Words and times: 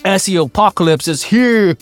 SEO 0.00 0.46
apocalypse 0.46 1.08
is 1.08 1.22
here. 1.22 1.76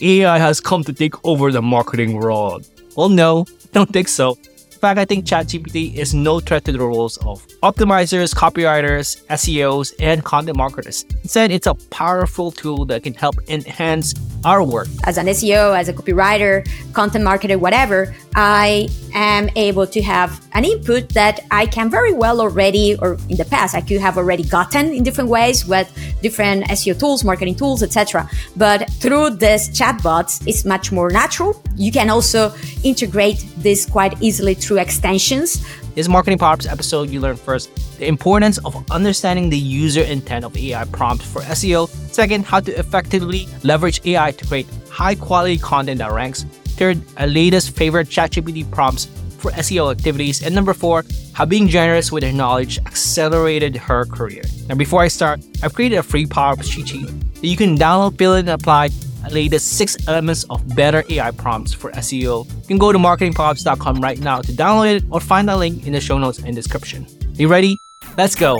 AI 0.00 0.38
has 0.38 0.60
come 0.60 0.84
to 0.84 0.92
take 0.92 1.14
over 1.24 1.50
the 1.50 1.62
marketing 1.62 2.14
world. 2.14 2.68
Well, 2.96 3.08
no, 3.08 3.46
don't 3.72 3.92
think 3.92 4.08
so 4.08 4.38
fact, 4.86 4.98
I 5.00 5.04
think 5.04 5.24
ChatGPT 5.24 5.94
is 5.94 6.14
no 6.14 6.38
threat 6.38 6.64
to 6.66 6.72
the 6.72 6.78
roles 6.78 7.16
of 7.18 7.46
optimizers, 7.62 8.34
copywriters, 8.34 9.24
SEOs, 9.26 9.92
and 9.98 10.24
content 10.24 10.56
marketers. 10.56 11.04
Instead, 11.22 11.50
it's 11.50 11.66
a 11.66 11.74
powerful 11.90 12.52
tool 12.52 12.84
that 12.86 13.02
can 13.02 13.14
help 13.14 13.34
enhance 13.48 14.14
our 14.44 14.62
work. 14.62 14.86
As 15.04 15.18
an 15.18 15.26
SEO, 15.26 15.76
as 15.76 15.88
a 15.88 15.92
copywriter, 15.92 16.64
content 16.92 17.24
marketer, 17.24 17.58
whatever, 17.58 18.14
I 18.36 18.88
am 19.14 19.48
able 19.56 19.86
to 19.88 20.02
have 20.02 20.46
an 20.52 20.64
input 20.64 21.08
that 21.10 21.40
I 21.50 21.66
can 21.66 21.90
very 21.90 22.12
well 22.12 22.40
already, 22.40 22.96
or 22.96 23.14
in 23.28 23.36
the 23.38 23.44
past, 23.44 23.74
I 23.74 23.80
could 23.80 24.00
have 24.00 24.16
already 24.16 24.44
gotten 24.44 24.92
in 24.94 25.02
different 25.02 25.30
ways 25.30 25.66
with 25.66 25.90
different 26.22 26.66
SEO 26.66 26.98
tools, 26.98 27.24
marketing 27.24 27.56
tools, 27.56 27.82
etc. 27.82 28.30
But 28.56 28.88
through 29.00 29.30
this 29.30 29.68
chatbots, 29.70 30.46
it's 30.46 30.64
much 30.64 30.92
more 30.92 31.10
natural. 31.10 31.60
You 31.74 31.90
can 31.90 32.08
also 32.08 32.54
integrate 32.84 33.44
this 33.56 33.84
quite 33.84 34.20
easily 34.22 34.54
through 34.54 34.75
extensions. 34.80 35.66
This 35.94 36.08
Marketing 36.08 36.40
ups 36.42 36.66
episode, 36.66 37.10
you 37.10 37.20
learn 37.20 37.36
first 37.36 37.74
the 37.98 38.06
importance 38.06 38.58
of 38.58 38.74
understanding 38.90 39.50
the 39.50 39.58
user 39.58 40.02
intent 40.02 40.44
of 40.44 40.56
AI 40.56 40.84
prompts 40.86 41.24
for 41.24 41.40
SEO. 41.42 41.88
Second, 42.12 42.44
how 42.44 42.60
to 42.60 42.72
effectively 42.78 43.48
leverage 43.62 44.00
AI 44.04 44.32
to 44.32 44.46
create 44.46 44.66
high 44.90 45.14
quality 45.14 45.58
content 45.58 45.98
that 45.98 46.12
ranks. 46.12 46.44
Third, 46.76 47.00
a 47.16 47.26
latest 47.26 47.70
favorite 47.76 48.08
ChatGPT 48.08 48.70
prompts 48.70 49.08
for 49.38 49.50
SEO 49.52 49.90
activities. 49.90 50.42
And 50.42 50.54
number 50.54 50.74
four, 50.74 51.04
how 51.32 51.44
being 51.44 51.68
generous 51.68 52.10
with 52.10 52.22
her 52.22 52.32
knowledge 52.32 52.78
accelerated 52.78 53.76
her 53.76 54.04
career. 54.06 54.42
Now, 54.68 54.74
before 54.74 55.02
I 55.02 55.08
start, 55.08 55.40
I've 55.62 55.74
created 55.74 55.96
a 55.96 56.02
free 56.02 56.26
Power 56.26 56.56
cheat 56.56 56.88
sheet 56.88 57.06
that 57.06 57.46
you 57.46 57.56
can 57.56 57.76
download, 57.76 58.18
fill 58.18 58.34
in, 58.34 58.48
and 58.48 58.60
apply 58.60 58.88
latest 59.30 59.76
six 59.76 59.96
elements 60.08 60.44
of 60.50 60.74
better 60.74 61.04
AI 61.08 61.30
prompts 61.30 61.72
for 61.72 61.90
SEO. 61.92 62.46
You 62.46 62.66
can 62.66 62.78
go 62.78 62.92
to 62.92 62.98
marketingpowerups.com 62.98 64.00
right 64.00 64.18
now 64.18 64.40
to 64.42 64.52
download 64.52 64.96
it 64.96 65.04
or 65.10 65.20
find 65.20 65.48
the 65.48 65.56
link 65.56 65.86
in 65.86 65.92
the 65.92 66.00
show 66.00 66.18
notes 66.18 66.38
and 66.38 66.54
description. 66.54 67.06
You 67.34 67.48
ready? 67.48 67.80
Let's 68.16 68.34
go. 68.34 68.58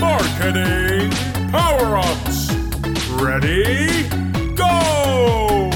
Marketing 0.00 1.10
Power 1.50 1.96
Ups. 1.96 2.52
Ready? 3.12 4.08
Go! 4.54 5.70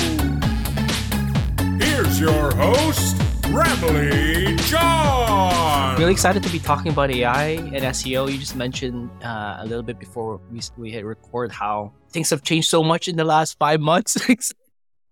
Here's 1.78 2.18
your 2.20 2.54
host, 2.56 3.16
Ramli 3.56 4.58
John. 4.68 5.96
Really 5.96 6.12
excited 6.12 6.42
to 6.42 6.50
be 6.50 6.58
talking 6.58 6.92
about 6.92 7.10
AI 7.10 7.52
and 7.72 7.76
SEO. 7.96 8.30
You 8.30 8.36
just 8.36 8.54
mentioned 8.54 9.08
uh, 9.24 9.56
a 9.60 9.64
little 9.64 9.82
bit 9.82 9.98
before 9.98 10.38
we, 10.50 10.60
we 10.76 10.90
hit 10.90 11.06
record 11.06 11.52
how 11.52 11.94
things 12.10 12.28
have 12.28 12.42
changed 12.42 12.68
so 12.68 12.82
much 12.82 13.08
in 13.08 13.16
the 13.16 13.24
last 13.24 13.56
five 13.58 13.80
months. 13.80 14.18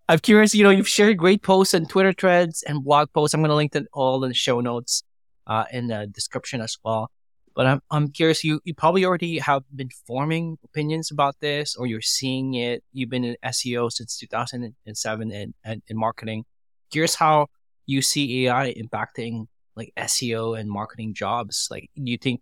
I'm 0.09 0.19
curious, 0.19 0.53
you 0.53 0.63
know, 0.63 0.69
you've 0.69 0.87
shared 0.87 1.17
great 1.17 1.41
posts 1.41 1.73
and 1.73 1.89
Twitter 1.89 2.13
threads 2.13 2.61
and 2.61 2.83
blog 2.83 3.11
posts. 3.13 3.33
I'm 3.33 3.41
going 3.41 3.49
to 3.49 3.55
link 3.55 3.71
them 3.71 3.87
all 3.93 4.23
in 4.23 4.29
the 4.29 4.35
show 4.35 4.61
notes 4.61 5.01
uh, 5.47 5.65
in 5.71 5.87
the 5.87 6.05
description 6.05 6.61
as 6.61 6.77
well. 6.85 7.09
But 7.55 7.65
I'm, 7.65 7.81
I'm 7.89 8.09
curious, 8.09 8.43
you, 8.43 8.59
you 8.63 8.75
probably 8.75 9.05
already 9.05 9.39
have 9.39 9.63
been 9.75 9.89
forming 10.05 10.59
opinions 10.63 11.09
about 11.09 11.35
this 11.39 11.75
or 11.75 11.87
you're 11.87 11.99
seeing 11.99 12.53
it. 12.53 12.83
You've 12.93 13.09
been 13.09 13.23
in 13.23 13.37
SEO 13.43 13.91
since 13.91 14.19
2007 14.19 15.31
and, 15.31 15.53
and 15.63 15.81
in 15.87 15.97
marketing. 15.97 16.45
Curious 16.91 17.15
how 17.15 17.47
you 17.85 18.01
see 18.01 18.47
AI 18.47 18.73
impacting 18.73 19.47
like 19.75 19.93
SEO 19.97 20.59
and 20.59 20.69
marketing 20.69 21.13
jobs? 21.13 21.67
Like, 21.69 21.89
do 21.95 22.11
you 22.11 22.17
think 22.17 22.41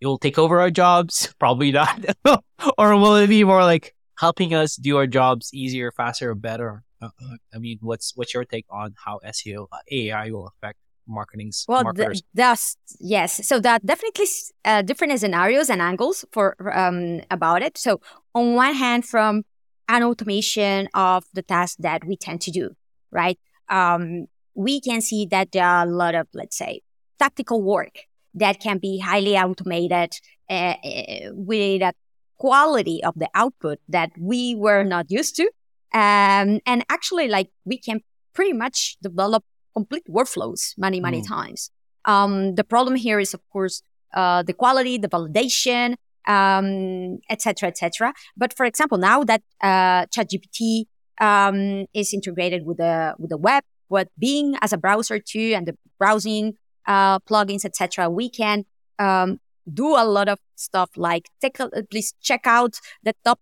it 0.00 0.06
will 0.06 0.18
take 0.18 0.38
over 0.38 0.60
our 0.60 0.70
jobs? 0.70 1.34
Probably 1.38 1.72
not. 1.72 2.04
or 2.78 2.96
will 2.96 3.16
it 3.16 3.28
be 3.28 3.44
more 3.44 3.64
like 3.64 3.94
helping 4.18 4.54
us 4.54 4.76
do 4.76 4.96
our 4.96 5.06
jobs 5.06 5.52
easier, 5.52 5.92
faster, 5.92 6.30
or 6.30 6.34
better? 6.34 6.82
Uh, 7.00 7.06
uh 7.06 7.36
I 7.54 7.58
mean, 7.58 7.78
what's 7.80 8.12
what's 8.16 8.34
your 8.34 8.44
take 8.44 8.66
on 8.70 8.94
how 9.04 9.20
SEO 9.24 9.66
uh, 9.72 9.78
AI 9.90 10.30
will 10.30 10.48
affect 10.48 10.78
marketing's 11.08 11.64
well 11.68 11.84
marketers? 11.84 12.22
that's 12.34 12.76
yes 12.98 13.46
so 13.46 13.60
that 13.60 13.84
definitely 13.86 14.26
uh, 14.64 14.82
different 14.82 15.18
scenarios 15.20 15.70
and 15.70 15.80
angles 15.80 16.24
for 16.32 16.56
um, 16.76 17.20
about 17.30 17.62
it 17.62 17.78
so 17.78 18.00
on 18.34 18.54
one 18.54 18.74
hand 18.74 19.04
from 19.04 19.44
an 19.88 20.02
automation 20.02 20.88
of 20.94 21.24
the 21.32 21.42
tasks 21.42 21.76
that 21.78 22.04
we 22.04 22.16
tend 22.16 22.40
to 22.40 22.50
do 22.50 22.70
right 23.12 23.38
um, 23.68 24.26
we 24.56 24.80
can 24.80 25.00
see 25.00 25.26
that 25.26 25.52
there 25.52 25.66
are 25.66 25.86
a 25.86 25.90
lot 25.90 26.14
of, 26.14 26.26
let's 26.34 26.56
say, 26.56 26.80
tactical 27.18 27.62
work 27.62 27.98
that 28.34 28.60
can 28.60 28.78
be 28.78 28.98
highly 28.98 29.36
automated 29.36 30.12
uh, 30.50 30.74
with 31.32 31.82
a 31.82 31.92
quality 32.38 33.02
of 33.02 33.14
the 33.16 33.28
output 33.34 33.78
that 33.88 34.10
we 34.18 34.54
were 34.54 34.84
not 34.84 35.10
used 35.10 35.36
to. 35.36 35.44
Um, 35.94 36.60
and 36.66 36.84
actually, 36.90 37.28
like 37.28 37.50
we 37.64 37.78
can 37.78 38.00
pretty 38.34 38.52
much 38.52 38.96
develop 39.02 39.44
complete 39.74 40.04
workflows 40.08 40.74
many, 40.76 41.00
many 41.00 41.22
mm. 41.22 41.28
times. 41.28 41.70
Um, 42.04 42.54
the 42.54 42.64
problem 42.64 42.96
here 42.96 43.18
is, 43.18 43.34
of 43.34 43.40
course, 43.52 43.82
uh, 44.14 44.42
the 44.42 44.52
quality, 44.52 44.98
the 44.98 45.08
validation, 45.08 45.96
um, 46.26 47.18
etc., 47.30 47.68
etc. 47.68 48.12
But 48.36 48.54
for 48.56 48.66
example, 48.66 48.98
now 48.98 49.24
that 49.24 49.42
uh, 49.62 50.06
ChatGPT 50.06 50.84
um, 51.20 51.86
is 51.94 52.12
integrated 52.12 52.66
with 52.66 52.78
the 52.78 53.14
with 53.18 53.30
the 53.30 53.36
web, 53.36 53.64
with 53.88 54.08
Bing 54.18 54.56
as 54.60 54.72
a 54.72 54.78
browser 54.78 55.18
too, 55.18 55.52
and 55.54 55.66
the 55.66 55.76
browsing 55.98 56.54
uh, 56.86 57.18
plugins, 57.20 57.64
etc., 57.64 58.08
we 58.10 58.28
can 58.28 58.64
um, 58.98 59.40
do 59.72 59.96
a 59.96 60.04
lot 60.04 60.28
of 60.28 60.38
stuff 60.54 60.90
like 60.96 61.28
take 61.40 61.58
a, 61.60 61.68
please 61.90 62.14
check 62.22 62.42
out 62.44 62.78
the 63.02 63.14
top 63.24 63.40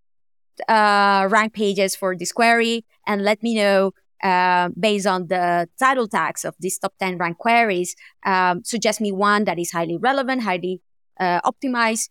uh, 0.68 1.26
rank 1.30 1.52
pages 1.52 1.94
for 1.96 2.16
this 2.16 2.32
query 2.32 2.84
and 3.06 3.24
let 3.24 3.42
me 3.42 3.54
know 3.54 3.92
uh, 4.22 4.70
based 4.78 5.06
on 5.06 5.26
the 5.26 5.68
title 5.78 6.08
tags 6.08 6.44
of 6.44 6.54
these 6.58 6.78
top 6.78 6.94
10 6.98 7.18
rank 7.18 7.36
queries, 7.36 7.94
um, 8.24 8.64
suggest 8.64 9.00
me 9.00 9.12
one 9.12 9.44
that 9.44 9.58
is 9.58 9.70
highly 9.72 9.98
relevant, 9.98 10.42
highly 10.42 10.80
uh, 11.20 11.40
optimized 11.42 12.08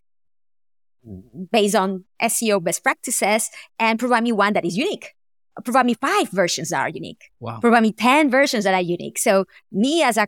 based 1.51 1.75
on 1.75 2.05
SEO 2.21 2.63
best 2.63 2.83
practices, 2.83 3.49
and 3.79 3.99
provide 3.99 4.23
me 4.23 4.31
one 4.31 4.53
that 4.53 4.63
is 4.63 4.77
unique 4.77 5.13
provide 5.63 5.85
me 5.85 5.93
five 5.93 6.29
versions 6.29 6.69
that 6.69 6.81
are 6.81 6.89
unique. 6.89 7.31
Wow. 7.39 7.59
Provide 7.59 7.83
me 7.83 7.91
10 7.91 8.29
versions 8.29 8.63
that 8.63 8.73
are 8.73 8.81
unique. 8.81 9.17
So 9.17 9.45
me 9.71 10.03
as 10.03 10.17
a 10.17 10.27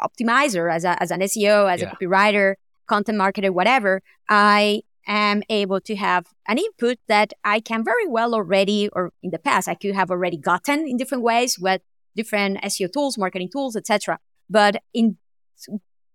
optimizer, 0.00 0.72
as, 0.72 0.84
a, 0.84 1.00
as 1.02 1.10
an 1.10 1.20
SEO, 1.20 1.72
as 1.72 1.80
yeah. 1.80 1.92
a 1.92 1.96
copywriter, 1.96 2.54
content 2.86 3.18
marketer, 3.18 3.50
whatever, 3.50 4.02
I 4.28 4.82
am 5.06 5.42
able 5.48 5.80
to 5.80 5.96
have 5.96 6.26
an 6.48 6.58
input 6.58 6.98
that 7.08 7.32
I 7.44 7.60
can 7.60 7.84
very 7.84 8.06
well 8.06 8.34
already, 8.34 8.88
or 8.92 9.12
in 9.22 9.30
the 9.30 9.38
past, 9.38 9.68
I 9.68 9.74
could 9.74 9.94
have 9.94 10.10
already 10.10 10.36
gotten 10.36 10.86
in 10.86 10.96
different 10.96 11.22
ways 11.22 11.58
with 11.58 11.82
different 12.16 12.60
SEO 12.62 12.92
tools, 12.92 13.16
marketing 13.16 13.50
tools, 13.52 13.76
etc. 13.76 14.18
But 14.50 14.82
in 14.92 15.16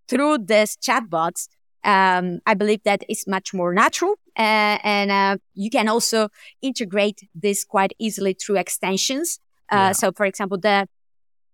through 0.07 0.39
this 0.39 0.75
chatbots, 0.75 1.47
um, 1.83 2.41
I 2.45 2.53
believe 2.53 2.83
that 2.83 3.03
is 3.07 3.25
much 3.27 3.53
more 3.53 3.73
natural. 3.73 4.15
Uh, 4.37 4.77
and 4.83 5.11
uh, 5.11 5.37
you 5.53 5.69
can 5.69 5.87
also 5.87 6.29
integrate 6.61 7.27
this 7.35 7.63
quite 7.65 7.93
easily 7.99 8.33
through 8.33 8.57
extensions. 8.57 9.39
Uh, 9.71 9.75
yeah. 9.75 9.91
So, 9.91 10.11
for 10.11 10.25
example, 10.25 10.57
the 10.57 10.87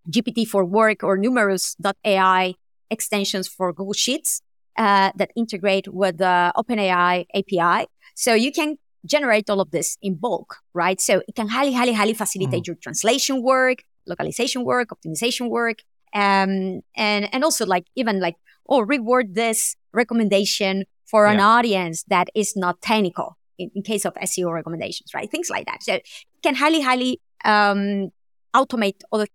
GPT 0.10 0.48
for 0.48 0.64
Work 0.64 1.04
or 1.04 1.18
Numerous.ai 1.18 2.56
extensions 2.90 3.48
for 3.48 3.74
Google 3.74 3.94
Sheets 3.94 4.42
uh, 4.78 5.12
that 5.16 5.32
integrate 5.36 5.88
with 5.94 6.18
the 6.18 6.54
OpenAI 6.56 7.26
API. 7.34 7.88
So 8.16 8.34
you 8.34 8.52
can 8.52 8.78
generate 9.06 9.50
all 9.50 9.60
of 9.60 9.72
this 9.72 9.98
in 10.02 10.16
bulk, 10.16 10.58
right? 10.74 11.00
So 11.02 11.22
it 11.28 11.36
can 11.36 11.48
highly, 11.48 11.74
highly, 11.74 11.94
highly 11.94 12.14
facilitate 12.14 12.64
mm. 12.64 12.68
your 12.68 12.76
translation 12.76 13.42
work, 13.42 13.84
localization 14.06 14.64
work, 14.64 14.90
optimization 14.90 15.50
work, 15.50 15.80
um, 16.14 16.82
and 16.96 17.30
and 17.34 17.44
also 17.44 17.66
like 17.66 17.86
even 17.96 18.20
like 18.20 18.36
oh 18.70 18.82
reward 18.82 19.36
this 19.36 19.76
recommendation 19.94 20.86
for 21.10 21.26
yeah. 21.26 21.34
an 21.34 21.40
audience 21.40 22.04
that 22.08 22.30
is 22.36 22.56
not 22.56 22.82
technical 22.82 23.38
in, 23.58 23.72
in, 23.76 23.82
case 23.82 24.06
of 24.06 24.14
SEO 24.16 24.52
recommendations, 24.54 25.14
right? 25.14 25.30
Things 25.30 25.50
like 25.50 25.66
that. 25.66 25.82
So 25.84 26.00
can 26.44 26.56
highly, 26.56 26.82
highly 26.82 27.22
um, 27.46 28.10
automate 28.56 29.02
other 29.12 29.28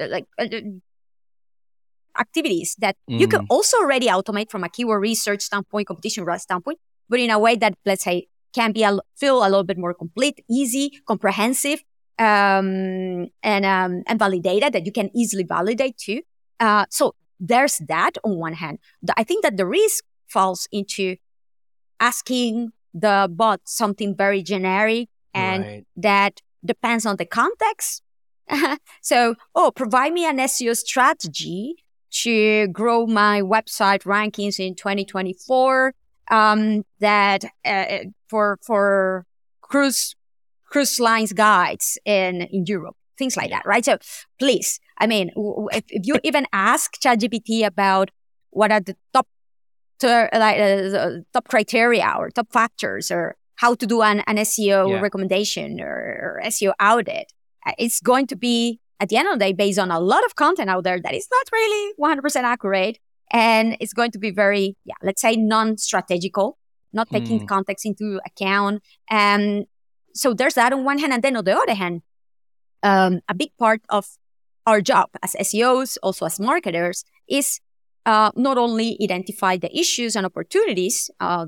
uh, 0.00 0.08
like 0.08 0.26
uh, 0.38 0.44
uh, 0.44 0.60
activities 2.18 2.76
that 2.78 2.96
mm. 3.10 3.18
you 3.18 3.26
can 3.26 3.42
mm. 3.42 3.46
also 3.50 3.78
already 3.78 4.06
automate 4.08 4.50
from 4.50 4.64
a 4.64 4.68
keyword 4.68 5.02
research 5.02 5.42
standpoint, 5.42 5.88
competition 5.88 6.26
standpoint, 6.38 6.78
but 7.08 7.20
in 7.20 7.30
a 7.30 7.38
way 7.38 7.56
that 7.56 7.74
let's 7.84 8.04
say 8.04 8.28
can 8.54 8.72
be 8.72 8.84
a, 8.84 8.96
feel 9.16 9.40
a 9.40 9.48
little 9.48 9.64
bit 9.64 9.78
more 9.78 9.92
complete, 9.94 10.44
easy, 10.48 11.00
comprehensive, 11.06 11.82
um, 12.18 13.26
and 13.42 13.64
um, 13.64 14.02
and 14.06 14.18
validated 14.18 14.72
that 14.72 14.86
you 14.86 14.92
can 14.92 15.10
easily 15.14 15.42
validate 15.42 15.98
too. 15.98 16.22
Uh, 16.60 16.86
so 16.88 17.14
there's 17.40 17.78
that 17.88 18.12
on 18.22 18.36
one 18.36 18.52
hand. 18.52 18.78
I 19.16 19.24
think 19.24 19.42
that 19.42 19.56
the 19.56 19.66
risk 19.66 20.04
falls 20.34 20.68
into 20.72 21.16
asking 22.00 22.72
the 22.92 23.28
bot 23.30 23.60
something 23.64 24.10
very 24.24 24.42
generic 24.42 25.08
and 25.32 25.64
right. 25.64 25.86
that 25.96 26.40
depends 26.64 27.06
on 27.06 27.16
the 27.16 27.24
context. 27.24 28.02
so, 29.00 29.34
oh, 29.54 29.70
provide 29.74 30.12
me 30.12 30.24
an 30.26 30.38
SEO 30.38 30.76
strategy 30.76 31.76
to 32.22 32.68
grow 32.68 33.06
my 33.06 33.40
website 33.40 34.02
rankings 34.04 34.58
in 34.58 34.74
2024 34.74 35.94
um, 36.30 36.84
that 37.00 37.44
uh, 37.64 37.98
for 38.28 38.58
for 38.62 39.26
cruise 39.60 40.14
cruise 40.70 41.00
lines 41.00 41.32
guides 41.32 41.98
in 42.04 42.42
in 42.42 42.64
Europe, 42.66 42.96
things 43.18 43.36
like 43.36 43.50
that, 43.50 43.66
right? 43.66 43.84
So 43.84 43.98
please, 44.38 44.78
I 44.98 45.06
mean, 45.06 45.30
if, 45.72 45.84
if 45.88 46.06
you 46.06 46.16
even 46.22 46.46
ask 46.52 47.00
ChatGPT 47.00 47.66
about 47.66 48.10
what 48.50 48.70
are 48.70 48.80
the 48.80 48.96
top 49.12 49.26
to, 50.04 50.28
like 50.32 50.58
uh, 50.58 51.10
top 51.32 51.48
criteria 51.48 52.14
or 52.18 52.30
top 52.30 52.52
factors 52.52 53.10
or 53.10 53.36
how 53.56 53.74
to 53.74 53.86
do 53.86 54.02
an, 54.02 54.20
an 54.26 54.36
SEO 54.36 54.90
yeah. 54.90 55.00
recommendation 55.00 55.80
or, 55.80 55.86
or, 55.86 56.42
SEO 56.46 56.72
audit, 56.80 57.32
uh, 57.66 57.72
it's 57.78 58.00
going 58.00 58.26
to 58.26 58.36
be 58.36 58.80
at 59.00 59.08
the 59.08 59.16
end 59.16 59.28
of 59.28 59.34
the 59.38 59.44
day 59.44 59.52
based 59.52 59.78
on 59.78 59.90
a 59.90 60.00
lot 60.00 60.24
of 60.24 60.36
content 60.36 60.70
out 60.70 60.84
there 60.84 61.00
that 61.00 61.14
is 61.14 61.28
not 61.30 61.46
really 61.52 61.92
100% 61.98 62.36
accurate 62.42 62.98
and 63.30 63.76
it's 63.80 63.92
going 63.92 64.10
to 64.10 64.18
be 64.18 64.30
very 64.30 64.76
yeah 64.84 64.94
let's 65.02 65.22
say 65.22 65.34
non-strategical 65.36 66.58
not 66.92 67.08
taking 67.10 67.40
mm. 67.40 67.48
context 67.48 67.84
into 67.86 68.20
account 68.24 68.82
and 69.10 69.66
so 70.14 70.32
there's 70.34 70.54
that 70.54 70.72
on 70.72 70.84
one 70.84 70.98
hand 70.98 71.12
and 71.12 71.22
then 71.22 71.36
on 71.36 71.44
the 71.44 71.56
other 71.56 71.74
hand 71.74 72.02
um, 72.82 73.20
a 73.28 73.34
big 73.34 73.50
part 73.58 73.80
of 73.88 74.06
our 74.66 74.80
job 74.80 75.08
as 75.22 75.34
seos 75.34 75.96
also 76.02 76.26
as 76.26 76.38
marketers 76.38 77.04
is 77.28 77.60
uh, 78.06 78.30
not 78.36 78.58
only 78.58 78.96
identify 79.02 79.56
the 79.56 79.76
issues 79.76 80.16
and 80.16 80.26
opportunities 80.26 81.10
uh, 81.20 81.46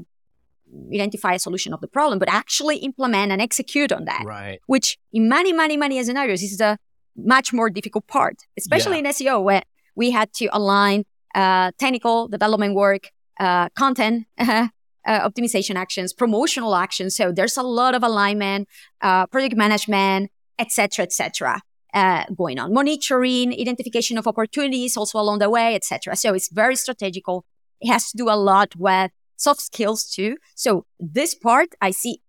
identify 0.92 1.34
a 1.34 1.38
solution 1.38 1.72
of 1.72 1.80
the 1.80 1.88
problem 1.88 2.18
but 2.18 2.28
actually 2.28 2.78
implement 2.78 3.32
and 3.32 3.40
execute 3.40 3.92
on 3.92 4.04
that 4.04 4.24
right 4.24 4.60
which 4.66 4.98
in 5.12 5.28
many 5.28 5.52
many 5.52 5.76
many 5.76 6.02
scenarios 6.02 6.42
is 6.42 6.58
the 6.58 6.76
much 7.16 7.52
more 7.52 7.70
difficult 7.70 8.06
part 8.06 8.36
especially 8.58 8.98
yeah. 9.00 9.08
in 9.08 9.14
seo 9.14 9.42
where 9.42 9.62
we 9.96 10.10
had 10.10 10.32
to 10.34 10.46
align 10.52 11.04
uh, 11.36 11.70
technical 11.78 12.28
development 12.28 12.74
work, 12.74 13.10
uh, 13.38 13.68
content 13.70 14.26
uh, 14.38 14.68
optimization 15.06 15.74
actions, 15.74 16.12
promotional 16.12 16.74
actions. 16.74 17.14
So 17.16 17.32
there's 17.32 17.56
a 17.56 17.62
lot 17.62 17.94
of 17.94 18.02
alignment, 18.02 18.68
uh, 19.02 19.26
project 19.26 19.56
management, 19.56 20.30
etc., 20.58 21.04
etc. 21.04 21.60
Uh, 21.96 22.26
going 22.36 22.58
on, 22.58 22.74
monitoring, 22.74 23.54
identification 23.58 24.18
of 24.18 24.26
opportunities 24.26 24.98
also 24.98 25.18
along 25.18 25.38
the 25.38 25.48
way, 25.48 25.74
etc. 25.74 26.14
So 26.14 26.34
it's 26.34 26.50
very 26.52 26.76
strategical. 26.76 27.46
It 27.80 27.88
has 27.88 28.10
to 28.10 28.18
do 28.18 28.28
a 28.28 28.36
lot 28.36 28.76
with 28.76 29.10
soft 29.36 29.62
skills 29.62 30.04
too. 30.04 30.36
So 30.54 30.84
this 31.00 31.34
part 31.34 31.68
I 31.80 31.92
see 31.92 32.20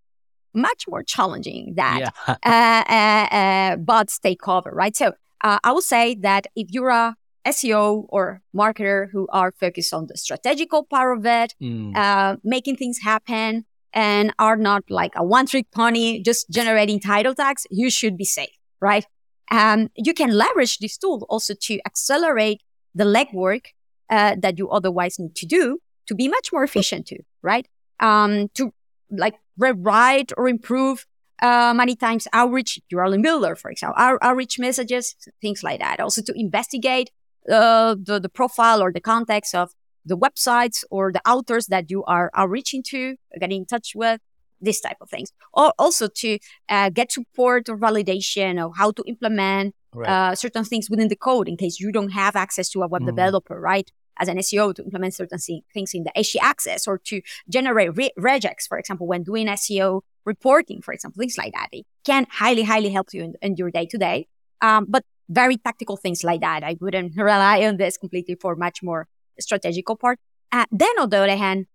much 0.53 0.85
more 0.87 1.03
challenging 1.03 1.73
that 1.75 1.99
yeah. 1.99 2.35
uh, 2.45 3.35
uh, 3.35 3.75
bots 3.75 4.19
take 4.19 4.47
over, 4.47 4.71
right? 4.71 4.95
So 4.95 5.13
uh, 5.43 5.59
I 5.63 5.71
will 5.73 5.81
say 5.81 6.15
that 6.21 6.47
if 6.55 6.67
you're 6.71 6.89
a 6.89 7.15
SEO 7.45 8.05
or 8.09 8.41
marketer 8.55 9.07
who 9.11 9.27
are 9.33 9.51
focused 9.51 9.93
on 9.93 10.07
the 10.07 10.17
strategical 10.17 10.85
part 10.85 11.17
of 11.17 11.25
it, 11.25 11.55
mm. 11.61 11.95
uh, 11.95 12.37
making 12.43 12.77
things 12.77 12.99
happen, 13.03 13.65
and 13.93 14.33
are 14.37 14.57
not 14.57 14.83
like 14.89 15.13
a 15.15 15.23
one 15.23 15.45
trick 15.45 15.67
pony 15.71 16.21
just 16.21 16.49
generating 16.49 16.99
title 16.99 17.33
tags, 17.33 17.65
you 17.71 17.89
should 17.89 18.17
be 18.17 18.25
safe, 18.25 18.55
right? 18.79 19.05
Um, 19.49 19.89
you 19.95 20.13
can 20.13 20.31
leverage 20.31 20.79
this 20.79 20.97
tool 20.97 21.25
also 21.29 21.53
to 21.53 21.79
accelerate 21.85 22.61
the 22.93 23.05
legwork 23.05 23.67
uh, 24.09 24.35
that 24.39 24.57
you 24.57 24.69
otherwise 24.69 25.19
need 25.19 25.35
to 25.35 25.45
do 25.45 25.79
to 26.07 26.15
be 26.15 26.27
much 26.27 26.51
more 26.51 26.63
efficient 26.63 27.07
too, 27.07 27.23
right? 27.41 27.67
Um, 27.99 28.49
to 28.55 28.73
like 29.11 29.35
rewrite 29.57 30.31
or 30.37 30.47
improve 30.47 31.05
uh, 31.41 31.73
many 31.75 31.95
times 31.95 32.27
outreach 32.33 32.79
URL 32.91 33.21
builder, 33.21 33.55
for 33.55 33.69
example, 33.69 33.95
our 33.97 34.17
outreach 34.21 34.57
messages, 34.59 35.15
things 35.41 35.63
like 35.63 35.79
that. 35.79 35.99
Also 35.99 36.21
to 36.23 36.33
investigate 36.35 37.11
uh, 37.51 37.95
the, 38.01 38.19
the 38.19 38.29
profile 38.29 38.81
or 38.81 38.91
the 38.91 39.01
context 39.01 39.53
of 39.53 39.71
the 40.05 40.17
websites 40.17 40.83
or 40.89 41.11
the 41.11 41.21
authors 41.29 41.67
that 41.67 41.91
you 41.91 42.03
are 42.05 42.31
outreaching 42.33 42.81
to, 42.81 43.15
getting 43.39 43.61
in 43.61 43.65
touch 43.65 43.91
with, 43.93 44.21
this 44.61 44.81
type 44.81 44.97
of 45.01 45.09
things. 45.09 45.31
Or 45.53 45.73
also 45.77 46.07
to 46.07 46.39
uh, 46.69 46.89
get 46.89 47.11
support 47.11 47.69
or 47.69 47.77
validation 47.77 48.63
of 48.63 48.73
how 48.75 48.91
to 48.91 49.03
implement 49.07 49.75
right. 49.93 50.09
uh, 50.09 50.35
certain 50.35 50.63
things 50.63 50.89
within 50.89 51.07
the 51.07 51.15
code 51.15 51.47
in 51.47 51.57
case 51.57 51.79
you 51.79 51.91
don't 51.91 52.09
have 52.09 52.35
access 52.35 52.69
to 52.69 52.83
a 52.83 52.87
web 52.87 53.03
mm. 53.03 53.07
developer, 53.07 53.59
right? 53.59 53.91
As 54.19 54.27
an 54.27 54.37
SEO 54.37 54.73
to 54.75 54.83
implement 54.83 55.13
certain 55.13 55.37
things 55.73 55.93
in 55.93 56.03
the 56.03 56.11
htaccess 56.17 56.87
or 56.87 56.97
to 57.05 57.21
generate 57.49 57.95
re- 57.95 58.11
regex, 58.17 58.67
for 58.67 58.79
example, 58.79 59.05
when 59.05 59.23
doing 59.23 59.47
SEO 59.47 60.01
reporting, 60.25 60.81
for 60.81 60.93
example, 60.93 61.19
things 61.19 61.37
like 61.37 61.53
that. 61.53 61.67
It 61.71 61.85
can 62.03 62.25
highly, 62.29 62.63
highly 62.63 62.89
help 62.89 63.09
you 63.13 63.23
in, 63.23 63.33
in 63.41 63.55
your 63.57 63.69
day 63.69 63.85
to 63.85 63.97
day. 63.97 64.27
But 64.59 65.03
very 65.29 65.57
tactical 65.57 65.97
things 65.97 66.23
like 66.23 66.41
that. 66.41 66.63
I 66.63 66.77
wouldn't 66.79 67.15
rely 67.17 67.65
on 67.65 67.77
this 67.77 67.97
completely 67.97 68.35
for 68.35 68.55
much 68.55 68.81
more 68.81 69.07
strategical 69.39 69.95
part. 69.95 70.19
Uh, 70.51 70.65
then 70.71 70.99
on 70.99 71.09
the 71.09 71.17
other 71.17 71.35
hand, 71.35 71.67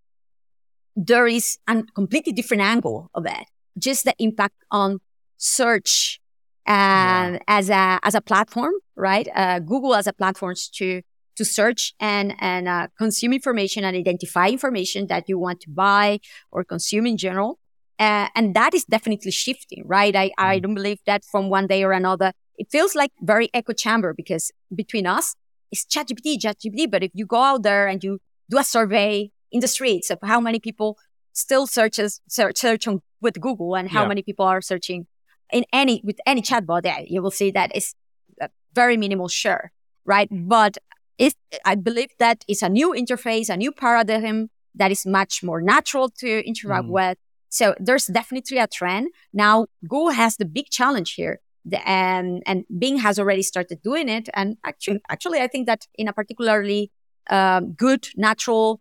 there 0.97 1.27
is 1.27 1.59
a 1.69 1.83
completely 1.95 2.33
different 2.33 2.63
angle 2.63 3.11
of 3.15 3.27
it. 3.27 3.47
Just 3.79 4.05
the 4.05 4.15
impact 4.19 4.57
on 4.71 5.01
search 5.37 6.21
uh, 6.69 6.73
yeah. 6.73 7.39
as 7.49 7.71
a 7.71 7.99
as 8.03 8.15
a 8.15 8.21
platform, 8.21 8.75
right? 8.97 9.29
Uh, 9.35 9.59
Google 9.59 9.95
as 9.95 10.07
a 10.07 10.13
platform 10.13 10.55
to 10.75 11.03
to 11.37 11.45
search 11.45 11.95
and 11.99 12.35
and 12.41 12.69
uh, 12.69 12.89
consume 12.99 13.33
information 13.33 13.85
and 13.85 13.97
identify 13.97 14.49
information 14.49 15.07
that 15.07 15.29
you 15.29 15.39
want 15.39 15.61
to 15.63 15.71
buy 15.71 16.21
or 16.51 16.65
consume 16.65 17.07
in 17.07 17.17
general. 17.17 17.59
Uh, 17.99 18.29
and 18.35 18.55
that 18.55 18.75
is 18.75 18.85
definitely 18.85 19.31
shifting, 19.31 19.85
right? 19.87 20.17
I, 20.17 20.33
I 20.37 20.59
mm. 20.59 20.63
don't 20.63 20.75
believe 20.75 20.99
that 21.07 21.25
from 21.25 21.49
one 21.51 21.67
day 21.69 21.85
or 21.85 21.93
another 21.93 22.33
it 22.63 22.71
feels 22.71 22.95
like 22.95 23.11
very 23.21 23.51
echo 23.53 23.73
chamber 23.73 24.15
because 24.15 24.53
between 24.73 25.05
us, 25.05 25.35
it's 25.73 25.85
ChatGPT, 25.85 26.39
ChatGPT. 26.39 26.89
But 26.89 27.03
if 27.03 27.11
you 27.13 27.27
go 27.27 27.43
out 27.43 27.65
there 27.65 27.89
and 27.89 28.03
you 28.05 28.21
do 28.49 28.59
a 28.59 28.63
survey 28.63 29.32
in 29.53 29.61
the 29.61 29.69
streets 29.69 30.11
of 30.11 30.19
how 30.23 30.41
many 30.41 30.59
people 30.59 30.99
still 31.33 31.67
searches 31.67 32.21
search, 32.29 32.59
search 32.59 32.89
on, 32.89 33.03
with 33.21 33.41
Google 33.41 33.77
and 33.77 33.89
how 33.91 34.03
yeah. 34.03 34.09
many 34.09 34.23
people 34.23 34.45
are 34.45 34.61
searching 34.61 35.07
in 35.53 35.65
any 35.73 36.01
with 36.05 36.19
any 36.27 36.43
chatbot, 36.43 36.83
there 36.83 37.05
you 37.07 37.23
will 37.23 37.31
see 37.31 37.51
that 37.51 37.71
it's 37.75 37.95
a 38.41 38.49
very 38.75 38.97
minimal 38.97 39.29
share, 39.29 39.73
right? 40.05 40.29
But 40.31 40.79
it, 41.19 41.35
I 41.65 41.75
believe 41.75 42.11
that 42.19 42.45
it's 42.49 42.63
a 42.63 42.69
new 42.69 42.93
interface, 42.93 43.49
a 43.51 43.57
new 43.57 43.71
paradigm 43.71 44.51
that 44.75 44.91
is 44.91 45.05
much 45.05 45.43
more 45.43 45.61
natural 45.61 46.09
to 46.19 46.47
interact 46.47 46.87
mm. 46.87 46.93
with. 46.93 47.19
So 47.51 47.75
there's 47.79 48.07
definitely 48.07 48.59
a 48.59 48.67
trend. 48.67 49.09
Now 49.33 49.67
Google 49.83 50.11
has 50.11 50.37
the 50.37 50.47
big 50.47 50.71
challenge 50.71 51.13
here 51.15 51.41
the, 51.65 51.79
um, 51.79 52.41
and 52.47 52.65
Bing 52.79 52.99
has 52.99 53.19
already 53.19 53.43
started 53.43 53.83
doing 53.83 54.09
it. 54.09 54.29
And 54.35 54.57
actually, 54.65 55.01
actually, 55.09 55.41
I 55.41 55.47
think 55.47 55.67
that 55.67 55.87
in 55.95 56.09
a 56.09 56.13
particularly 56.13 56.91
um, 57.31 57.73
good, 57.73 58.09
natural, 58.17 58.81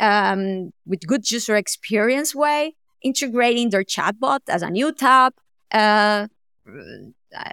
um, 0.00 0.72
with 0.86 1.06
good 1.06 1.30
user 1.30 1.56
experience 1.56 2.34
way, 2.34 2.74
integrating 3.02 3.70
their 3.70 3.84
chatbot 3.84 4.40
as 4.48 4.62
a 4.62 4.70
new 4.70 4.92
tab. 4.92 5.34
Uh, 5.70 6.28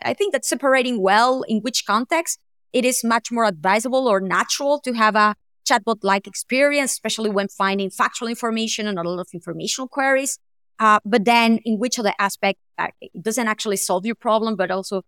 I 0.03 0.13
think 0.13 0.34
that 0.34 0.46
separating 0.46 1.01
well 1.01 1.43
in 1.43 1.60
which 1.60 1.86
context 1.86 2.39
it 2.74 2.86
is 2.86 3.03
much 3.03 3.31
more 3.31 3.46
advisable 3.46 4.08
or 4.08 4.19
natural 4.19 4.79
to 4.81 4.93
have 4.93 5.15
a 5.15 5.36
chatbot 5.67 5.98
like 6.03 6.27
experience, 6.27 6.91
especially 6.91 7.29
when 7.29 7.48
finding 7.48 7.89
factual 7.89 8.27
information 8.27 8.88
and 8.88 9.00
a 9.00 9.03
lot 9.03 9.19
of 9.19 9.27
informational 9.34 9.88
queries. 9.88 10.39
Uh, 10.79 11.00
but 11.05 11.24
then 11.24 11.60
in 11.63 11.79
which 11.79 11.98
other 11.98 12.13
aspect 12.19 12.60
uh, 12.77 12.88
it 13.00 13.24
doesn't 13.24 13.48
actually 13.48 13.77
solve 13.77 14.05
your 14.05 14.15
problem, 14.15 14.55
but 14.55 14.69
also 14.72 15.03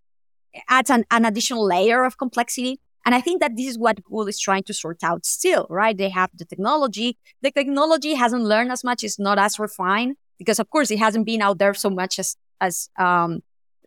adds 0.70 0.90
an, 0.90 1.04
an 1.12 1.26
additional 1.26 1.66
layer 1.66 2.06
of 2.06 2.18
complexity. 2.18 2.80
And 3.08 3.16
I 3.16 3.22
think 3.22 3.40
that 3.40 3.56
this 3.56 3.68
is 3.68 3.80
what 3.80 4.04
Google 4.04 4.28
is 4.28 4.38
trying 4.38 4.64
to 4.64 4.74
sort 4.74 5.02
out 5.02 5.26
still, 5.26 5.66
right? 5.70 5.98
They 5.98 6.10
have 6.10 6.30
the 6.34 6.44
technology. 6.44 7.18
The 7.42 7.52
technology 7.52 8.16
hasn't 8.16 8.44
learned 8.44 8.70
as 8.70 8.84
much. 8.84 9.02
It's 9.02 9.18
not 9.18 9.40
as 9.40 9.58
refined 9.58 10.18
because, 10.38 10.60
of 10.60 10.70
course, 10.70 10.92
it 10.92 11.00
hasn't 11.00 11.26
been 11.26 11.42
out 11.42 11.58
there 11.58 11.74
so 11.74 11.90
much 11.90 12.20
as, 12.20 12.36
as, 12.60 12.90
um, 13.00 13.44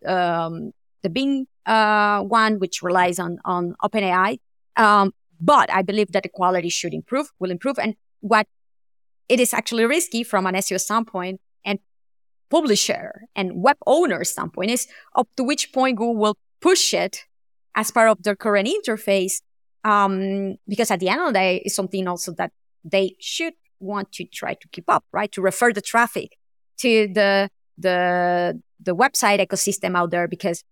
um, 0.06 0.72
the 1.02 1.10
Bing, 1.10 1.46
uh, 1.66 2.22
one, 2.22 2.60
which 2.60 2.80
relies 2.80 3.18
on, 3.18 3.36
on 3.44 3.74
OpenAI. 3.84 4.38
Um, 4.76 5.12
but 5.38 5.70
I 5.70 5.82
believe 5.82 6.12
that 6.12 6.22
the 6.22 6.30
quality 6.30 6.70
should 6.70 6.94
improve, 6.94 7.30
will 7.38 7.50
improve. 7.50 7.78
And 7.78 7.96
what 8.20 8.46
it 9.28 9.38
is 9.38 9.52
actually 9.52 9.84
risky 9.84 10.24
from 10.24 10.46
an 10.46 10.54
SEO 10.54 10.80
standpoint 10.80 11.42
and 11.62 11.78
publisher 12.48 13.24
and 13.36 13.62
web 13.62 13.76
owner 13.86 14.24
standpoint 14.24 14.70
is 14.70 14.88
up 15.14 15.28
to 15.36 15.44
which 15.44 15.74
point 15.74 15.98
Google 15.98 16.16
will 16.16 16.38
push 16.62 16.94
it 16.94 17.26
as 17.74 17.90
part 17.90 18.10
of 18.10 18.22
their 18.22 18.36
current 18.36 18.68
interface. 18.68 19.40
Um, 19.84 20.56
because 20.68 20.90
at 20.90 21.00
the 21.00 21.08
end 21.08 21.20
of 21.20 21.28
the 21.28 21.32
day, 21.32 21.62
it's 21.64 21.74
something 21.74 22.06
also 22.06 22.32
that 22.34 22.52
they 22.84 23.16
should 23.18 23.54
want 23.78 24.12
to 24.12 24.24
try 24.24 24.54
to 24.54 24.68
keep 24.68 24.84
up, 24.88 25.04
right? 25.12 25.32
To 25.32 25.40
refer 25.40 25.72
the 25.72 25.80
traffic 25.80 26.36
to 26.78 27.08
the, 27.08 27.48
the, 27.78 28.60
the 28.78 28.94
website 28.94 29.40
ecosystem 29.44 29.96
out 29.96 30.10
there 30.10 30.28
because 30.28 30.64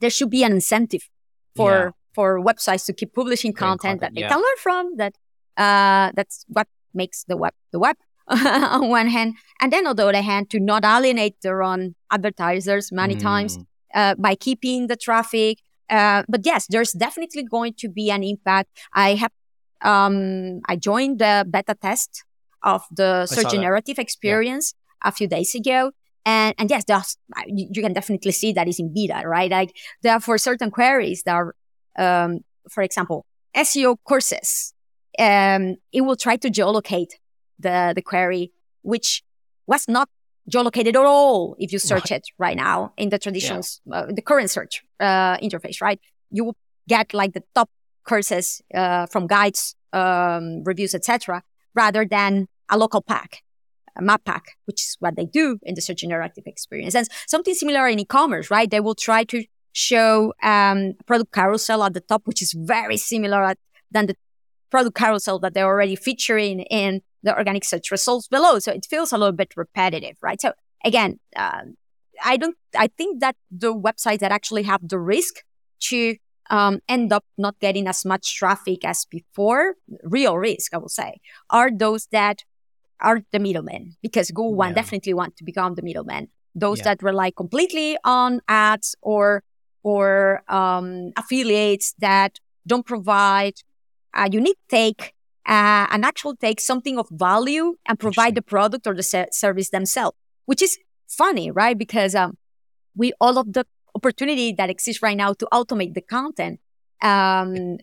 there 0.00 0.10
should 0.10 0.30
be 0.30 0.44
an 0.44 0.52
incentive 0.52 1.08
for, 1.56 1.72
yeah. 1.72 1.90
for 2.14 2.40
websites 2.40 2.86
to 2.86 2.92
keep 2.92 3.14
publishing 3.14 3.52
content, 3.52 3.80
content 3.80 4.00
that 4.00 4.14
they 4.14 4.20
yeah. 4.20 4.28
can 4.28 4.38
learn 4.38 4.56
from 4.58 4.96
that, 4.96 5.14
uh, 5.56 6.12
that's 6.14 6.44
what 6.48 6.68
makes 6.94 7.24
the 7.24 7.36
web 7.36 7.54
the 7.72 7.78
web 7.78 7.96
on 8.28 8.88
one 8.88 9.08
hand, 9.08 9.34
and 9.60 9.72
then 9.72 9.86
on 9.86 9.94
the 9.96 10.06
other 10.06 10.22
hand, 10.22 10.50
to 10.50 10.58
not 10.58 10.84
alienate 10.84 11.36
their 11.42 11.62
own 11.62 11.94
advertisers 12.10 12.90
many 12.90 13.14
mm. 13.14 13.20
times 13.20 13.58
uh, 13.94 14.14
by 14.16 14.34
keeping 14.34 14.88
the 14.88 14.96
traffic. 14.96 15.58
Uh, 15.88 16.22
but 16.28 16.44
yes, 16.44 16.66
there's 16.68 16.92
definitely 16.92 17.44
going 17.44 17.74
to 17.78 17.88
be 17.88 18.10
an 18.10 18.22
impact. 18.22 18.70
I 18.92 19.14
have 19.14 19.32
um, 19.82 20.60
I 20.66 20.76
joined 20.76 21.18
the 21.18 21.46
beta 21.48 21.76
test 21.80 22.24
of 22.62 22.82
the 22.90 23.26
search 23.26 23.50
generative 23.50 23.98
experience 23.98 24.74
yeah. 24.74 25.08
a 25.08 25.12
few 25.12 25.28
days 25.28 25.54
ago, 25.54 25.92
And, 26.24 26.54
and 26.58 26.68
yes, 26.68 26.84
you 27.46 27.82
can 27.82 27.92
definitely 27.92 28.32
see 28.32 28.52
that 28.52 28.66
is 28.66 28.80
in 28.80 28.92
beta, 28.92 29.22
right? 29.24 29.50
Like 29.50 29.76
there 30.02 30.12
are 30.12 30.20
for 30.20 30.38
certain 30.38 30.70
queries 30.70 31.22
that 31.22 31.34
are, 31.34 31.54
um, 31.96 32.40
for 32.68 32.82
example, 32.82 33.24
SEO 33.54 33.96
courses. 34.04 34.74
Um, 35.18 35.76
it 35.92 36.00
will 36.00 36.16
try 36.16 36.36
to 36.36 36.50
geolocate 36.50 37.12
the, 37.58 37.92
the 37.94 38.02
query, 38.02 38.52
which 38.82 39.22
was 39.66 39.86
not 39.88 40.08
geolocated 40.50 40.88
at 40.88 40.96
all 40.96 41.56
if 41.58 41.72
you 41.72 41.78
search 41.78 42.10
right. 42.10 42.18
it 42.18 42.28
right 42.38 42.56
now 42.56 42.92
in 42.96 43.08
the 43.08 43.18
traditional, 43.18 43.62
yeah. 43.86 43.96
uh, 43.96 44.06
the 44.12 44.22
current 44.22 44.50
search 44.50 44.82
uh, 45.00 45.36
interface, 45.38 45.80
right? 45.80 46.00
You 46.30 46.44
will 46.44 46.56
get 46.88 47.12
like 47.12 47.32
the 47.32 47.42
top 47.54 47.70
courses 48.04 48.62
uh, 48.74 49.06
from 49.06 49.26
guides, 49.26 49.74
um, 49.92 50.62
reviews, 50.64 50.94
etc., 50.94 51.42
rather 51.74 52.04
than 52.04 52.48
a 52.70 52.78
local 52.78 53.02
pack, 53.02 53.42
a 53.96 54.02
map 54.02 54.24
pack, 54.24 54.56
which 54.64 54.80
is 54.80 54.96
what 55.00 55.16
they 55.16 55.26
do 55.26 55.58
in 55.62 55.74
the 55.74 55.80
search 55.80 56.02
interactive 56.02 56.46
experience. 56.46 56.94
And 56.94 57.06
something 57.26 57.54
similar 57.54 57.88
in 57.88 57.98
e-commerce, 57.98 58.50
right? 58.50 58.70
They 58.70 58.80
will 58.80 58.94
try 58.94 59.24
to 59.24 59.44
show 59.72 60.32
um, 60.42 60.94
product 61.06 61.32
carousel 61.32 61.82
at 61.82 61.94
the 61.94 62.00
top, 62.00 62.22
which 62.26 62.40
is 62.40 62.52
very 62.52 62.96
similar 62.96 63.42
at, 63.44 63.58
than 63.90 64.06
the 64.06 64.16
product 64.70 64.96
carousel 64.96 65.38
that 65.40 65.54
they're 65.54 65.66
already 65.66 65.96
featuring 65.96 66.60
in 66.60 67.02
the 67.22 67.36
organic 67.36 67.64
search 67.64 67.90
results 67.90 68.28
below. 68.28 68.58
So 68.58 68.72
it 68.72 68.86
feels 68.88 69.12
a 69.12 69.18
little 69.18 69.32
bit 69.32 69.52
repetitive, 69.56 70.16
right? 70.22 70.40
So 70.40 70.52
again, 70.84 71.18
uh, 71.34 71.62
I 72.24 72.36
don't, 72.36 72.56
I 72.76 72.88
think 72.88 73.20
that 73.20 73.36
the 73.50 73.74
websites 73.74 74.20
that 74.20 74.32
actually 74.32 74.62
have 74.62 74.86
the 74.88 74.98
risk 74.98 75.42
to 75.80 76.16
um, 76.50 76.80
end 76.88 77.12
up 77.12 77.24
not 77.36 77.58
getting 77.60 77.88
as 77.88 78.04
much 78.04 78.36
traffic 78.36 78.84
as 78.84 79.04
before, 79.04 79.74
real 80.02 80.38
risk, 80.38 80.72
I 80.74 80.78
will 80.78 80.88
say, 80.88 81.18
are 81.50 81.70
those 81.70 82.06
that 82.12 82.44
are 83.00 83.22
the 83.32 83.38
middlemen 83.38 83.96
because 84.02 84.30
Google 84.30 84.52
yeah. 84.52 84.56
one 84.56 84.74
definitely 84.74 85.14
want 85.14 85.36
to 85.36 85.44
become 85.44 85.74
the 85.74 85.82
middleman. 85.82 86.28
Those 86.54 86.78
yeah. 86.78 86.84
that 86.84 87.02
rely 87.02 87.30
completely 87.30 87.98
on 88.04 88.40
ads 88.48 88.94
or 89.02 89.42
or 89.82 90.42
um, 90.48 91.12
affiliates 91.16 91.94
that 91.98 92.38
don't 92.66 92.84
provide 92.84 93.54
a 94.14 94.28
unique 94.28 94.58
take, 94.68 95.12
uh, 95.46 95.86
an 95.90 96.04
actual 96.04 96.34
take, 96.34 96.60
something 96.60 96.98
of 96.98 97.08
value, 97.10 97.76
and 97.86 97.98
provide 97.98 98.34
the 98.34 98.42
product 98.42 98.86
or 98.86 98.94
the 98.94 99.02
se- 99.02 99.28
service 99.32 99.70
themselves, 99.70 100.16
which 100.46 100.62
is 100.62 100.76
funny, 101.08 101.50
right? 101.50 101.78
Because 101.78 102.14
um, 102.14 102.36
we 102.96 103.12
all 103.20 103.38
of 103.38 103.52
the 103.52 103.64
opportunity 103.94 104.52
that 104.52 104.70
exists 104.70 105.02
right 105.02 105.16
now 105.16 105.32
to 105.34 105.46
automate 105.52 105.94
the 105.94 106.00
content, 106.00 106.60
um, 107.02 107.78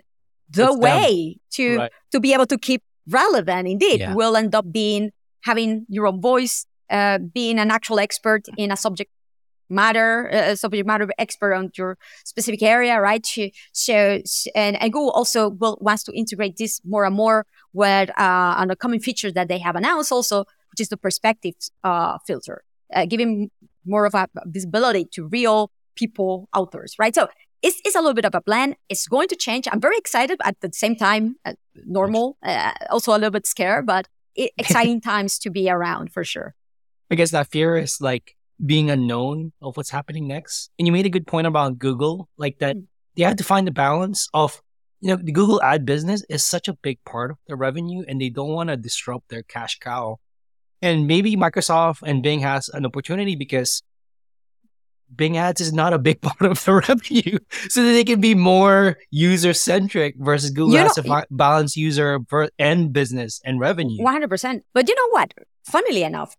the 0.49 0.77
way 0.77 1.37
to 1.51 1.77
right. 1.77 1.91
to 2.11 2.19
be 2.19 2.33
able 2.33 2.45
to 2.47 2.57
keep 2.57 2.83
relevant, 3.07 3.67
indeed, 3.67 3.99
yeah. 4.01 4.13
will 4.13 4.35
end 4.35 4.53
up 4.53 4.71
being 4.71 5.11
having 5.41 5.85
your 5.89 6.07
own 6.07 6.21
voice, 6.21 6.65
uh, 6.89 7.17
being 7.17 7.59
an 7.59 7.71
actual 7.71 7.99
expert 7.99 8.43
in 8.57 8.71
a 8.71 8.77
subject 8.77 9.11
matter, 9.69 10.29
uh, 10.31 10.55
subject 10.55 10.85
matter 10.85 11.07
expert 11.17 11.53
on 11.53 11.71
your 11.77 11.97
specific 12.25 12.61
area, 12.61 12.99
right? 12.99 13.25
So, 13.71 14.21
and, 14.55 14.81
and 14.81 14.93
Google 14.93 15.11
also 15.11 15.49
will, 15.49 15.77
wants 15.81 16.03
to 16.03 16.17
integrate 16.17 16.57
this 16.57 16.81
more 16.85 17.05
and 17.05 17.15
more 17.15 17.45
with 17.73 18.09
uh, 18.11 18.55
on 18.57 18.71
a 18.71 18.75
common 18.75 18.99
feature 18.99 19.31
that 19.31 19.47
they 19.47 19.59
have 19.59 19.75
announced 19.75 20.11
also, 20.11 20.45
which 20.71 20.79
is 20.81 20.89
the 20.89 20.97
perspective 20.97 21.55
uh, 21.83 22.17
filter, 22.25 22.63
uh, 22.93 23.05
giving 23.05 23.49
more 23.85 24.05
of 24.05 24.13
a 24.13 24.27
visibility 24.45 25.05
to 25.11 25.27
real 25.27 25.71
people, 25.95 26.49
authors, 26.55 26.95
right? 26.97 27.13
So 27.13 27.27
it's, 27.61 27.79
it's 27.85 27.95
a 27.95 27.99
little 27.99 28.13
bit 28.13 28.25
of 28.25 28.35
a 28.35 28.41
plan. 28.41 28.75
It's 28.89 29.07
going 29.07 29.27
to 29.29 29.35
change. 29.35 29.67
I'm 29.71 29.79
very 29.79 29.97
excited 29.97 30.39
at 30.43 30.59
the 30.61 30.69
same 30.73 30.95
time, 30.95 31.35
uh, 31.45 31.53
normal, 31.85 32.37
uh, 32.43 32.73
also 32.89 33.11
a 33.11 33.13
little 33.13 33.31
bit 33.31 33.47
scared, 33.47 33.85
but 33.85 34.07
it, 34.35 34.51
exciting 34.57 35.01
times 35.01 35.39
to 35.39 35.49
be 35.49 35.69
around 35.69 36.11
for 36.11 36.23
sure. 36.23 36.55
I 37.11 37.15
guess 37.15 37.31
that 37.31 37.47
fear 37.47 37.77
is 37.77 38.01
like 38.01 38.35
being 38.63 38.89
unknown 38.89 39.51
of 39.61 39.77
what's 39.77 39.89
happening 39.89 40.27
next. 40.27 40.69
And 40.77 40.87
you 40.87 40.91
made 40.91 41.05
a 41.05 41.09
good 41.09 41.27
point 41.27 41.47
about 41.47 41.79
Google, 41.79 42.29
like 42.37 42.59
that 42.59 42.75
mm. 42.75 42.85
they 43.15 43.23
have 43.23 43.37
to 43.37 43.43
find 43.43 43.67
the 43.67 43.71
balance 43.71 44.29
of, 44.33 44.61
you 45.01 45.09
know, 45.09 45.21
the 45.21 45.31
Google 45.31 45.61
ad 45.61 45.85
business 45.85 46.23
is 46.29 46.45
such 46.45 46.67
a 46.67 46.73
big 46.73 47.03
part 47.05 47.31
of 47.31 47.37
the 47.47 47.55
revenue 47.55 48.03
and 48.07 48.21
they 48.21 48.29
don't 48.29 48.51
want 48.51 48.69
to 48.69 48.77
disrupt 48.77 49.29
their 49.29 49.43
cash 49.43 49.79
cow. 49.79 50.19
And 50.81 51.07
maybe 51.07 51.35
Microsoft 51.35 52.01
and 52.03 52.21
Bing 52.21 52.41
has 52.41 52.69
an 52.69 52.85
opportunity 52.85 53.35
because 53.35 53.83
Bing 55.15 55.37
ads 55.37 55.61
is 55.61 55.73
not 55.73 55.93
a 55.93 55.99
big 55.99 56.21
part 56.21 56.41
of 56.41 56.63
the 56.63 56.73
revenue. 56.73 57.39
So 57.69 57.83
that 57.83 57.91
they 57.91 58.03
can 58.03 58.21
be 58.21 58.35
more 58.35 58.97
user 59.11 59.53
centric 59.53 60.15
versus 60.17 60.51
Google 60.51 60.73
you 60.73 60.79
has 60.79 60.97
know, 60.97 61.03
to 61.03 61.25
balance 61.31 61.77
user 61.77 62.19
and 62.59 62.93
business 62.93 63.41
and 63.45 63.59
revenue. 63.59 64.03
100%. 64.03 64.61
But 64.73 64.87
you 64.87 64.95
know 64.95 65.09
what? 65.09 65.33
Funnily 65.65 66.03
enough, 66.03 66.35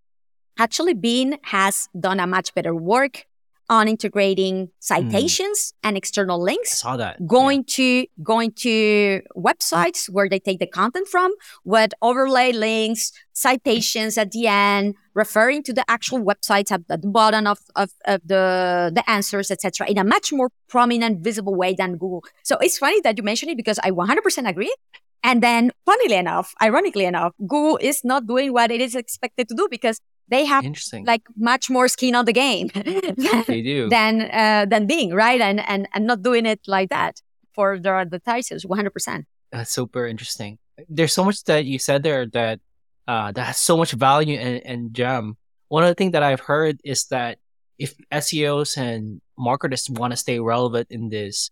actually 0.59 0.95
Bing 0.95 1.39
has 1.43 1.89
done 1.99 2.21
a 2.21 2.27
much 2.27 2.55
better 2.55 2.75
work 2.75 3.27
on 3.71 3.89
integrating 3.89 4.69
citations 4.79 5.73
mm. 5.73 5.89
and 5.89 5.97
external 5.97 6.41
links. 6.41 6.73
I 6.73 6.75
saw 6.75 6.97
that. 6.99 7.27
Going 7.27 7.61
yeah. 7.61 7.75
to 7.77 8.07
going 8.23 8.53
to 8.53 9.23
websites 9.37 10.09
where 10.09 10.29
they 10.29 10.39
take 10.39 10.59
the 10.59 10.67
content 10.67 11.09
from 11.09 11.33
with 11.65 11.93
overlay 12.03 12.53
links, 12.53 13.13
citations 13.33 14.19
at 14.19 14.33
the 14.33 14.47
end, 14.47 14.97
referring 15.15 15.63
to 15.63 15.73
the 15.73 15.85
actual 15.89 16.21
websites 16.21 16.71
at, 16.71 16.83
at 16.91 17.03
the 17.03 17.09
bottom 17.09 17.47
of, 17.47 17.59
of, 17.75 17.91
of 18.07 18.21
the 18.25 18.93
the 18.95 19.09
answers, 19.09 19.51
etc., 19.51 19.89
in 19.89 19.99
a 19.99 20.05
much 20.05 20.33
more 20.33 20.51
prominent, 20.69 21.21
visible 21.21 21.55
way 21.55 21.75
than 21.75 21.93
Google. 21.93 22.25
So 22.43 22.59
it's 22.59 22.79
funny 22.79 23.01
that 23.01 23.17
you 23.17 23.25
mentioned 23.25 23.51
it 23.51 23.57
because 23.57 23.79
I 23.83 23.91
100% 23.91 24.49
agree. 24.49 24.75
And 25.23 25.43
then, 25.43 25.73
funnily 25.87 26.17
enough, 26.17 26.55
ironically 26.61 27.07
enough, 27.07 27.33
Google 27.41 27.79
is 27.79 28.05
not 28.05 28.27
doing 28.27 28.53
what 28.53 28.71
it 28.71 28.83
is 28.83 28.95
expected 28.95 29.49
to 29.49 29.55
do 29.55 29.69
because 29.71 29.99
they 30.29 30.45
have 30.45 30.65
like 31.05 31.23
much 31.37 31.69
more 31.71 31.89
skin 31.89 32.15
on 32.15 32.25
the 32.25 32.33
game 32.33 32.69
than, 32.75 33.45
they 33.47 33.63
do. 33.63 33.89
than 33.89 34.23
uh, 34.31 34.67
than 34.69 34.87
Bing 34.87 35.13
right? 35.15 35.41
And 35.41 35.61
and 35.69 35.89
and 35.93 36.07
not 36.07 36.23
doing 36.23 36.47
it 36.47 36.61
like 36.67 36.91
that 36.91 37.21
for 37.55 37.79
their 37.79 37.97
advertisers 37.97 38.65
100% 38.65 39.25
that's 39.53 39.71
super 39.71 40.05
interesting. 40.07 40.59
There's 40.89 41.13
so 41.13 41.25
much 41.25 41.45
that 41.45 41.65
you 41.65 41.79
said 41.79 42.03
there 42.03 42.27
that 42.27 42.59
uh, 43.07 43.31
that 43.33 43.47
has 43.47 43.57
so 43.59 43.77
much 43.77 43.93
value 43.93 44.37
and, 44.37 44.61
and 44.67 44.95
gem. 44.95 45.37
One 45.69 45.85
of 45.85 45.89
the 45.89 45.95
things 45.95 46.13
that 46.13 46.23
i've 46.23 46.41
heard 46.41 46.81
is 46.85 47.07
that 47.07 47.39
if 47.79 47.95
seos 48.13 48.77
and 48.77 49.21
marketers 49.39 49.89
want 49.91 50.13
to 50.13 50.17
stay 50.17 50.39
relevant 50.39 50.87
in 50.91 51.09
this 51.09 51.51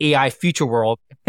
ai 0.00 0.30
future 0.30 0.64
world 0.64 0.98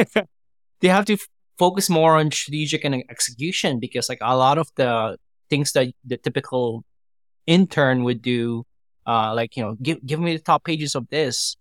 they 0.80 0.88
have 0.88 1.06
to 1.06 1.14
f- 1.14 1.28
focus 1.58 1.90
more 1.90 2.16
on 2.16 2.32
strategic 2.32 2.86
and 2.86 3.04
execution 3.10 3.80
because 3.80 4.08
like 4.08 4.20
a 4.22 4.38
lot 4.38 4.58
of 4.58 4.70
the 4.76 5.18
things 5.54 5.72
that 5.74 5.88
the 6.12 6.18
typical 6.18 6.84
intern 7.46 8.04
would 8.04 8.22
do, 8.22 8.66
uh, 9.06 9.30
like 9.40 9.56
you 9.56 9.64
know, 9.64 9.74
give 9.88 9.98
give 10.10 10.20
me 10.20 10.32
the 10.38 10.44
top 10.52 10.62
pages 10.70 10.96
of 10.96 11.08
this. 11.10 11.56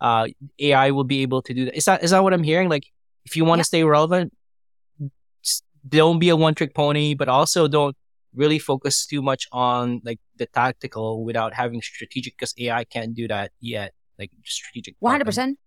Uh, 0.00 0.26
AI 0.58 0.90
will 0.90 1.08
be 1.14 1.22
able 1.22 1.40
to 1.48 1.52
do 1.54 1.62
that. 1.66 1.76
Is 1.80 1.84
that 1.86 2.02
is 2.02 2.10
that 2.10 2.22
what 2.24 2.34
I'm 2.34 2.42
hearing? 2.42 2.68
Like, 2.68 2.86
if 3.24 3.36
you 3.36 3.44
want 3.44 3.58
to 3.60 3.66
yeah. 3.66 3.72
stay 3.72 3.84
relevant, 3.84 4.32
don't 5.88 6.18
be 6.18 6.28
a 6.34 6.36
one 6.36 6.54
trick 6.54 6.74
pony, 6.74 7.14
but 7.14 7.28
also 7.28 7.68
don't 7.68 7.96
really 8.34 8.58
focus 8.58 9.06
too 9.06 9.22
much 9.22 9.46
on 9.52 10.00
like 10.04 10.20
the 10.36 10.46
tactical 10.46 11.24
without 11.24 11.54
having 11.54 11.80
strategic 11.80 12.36
because 12.36 12.52
AI 12.58 12.84
can't 12.84 13.14
do 13.14 13.28
that 13.28 13.52
yet. 13.60 13.92
Like 14.18 14.30
strategic. 14.44 14.96
One 14.98 15.12
hundred 15.12 15.26
percent. 15.26 15.58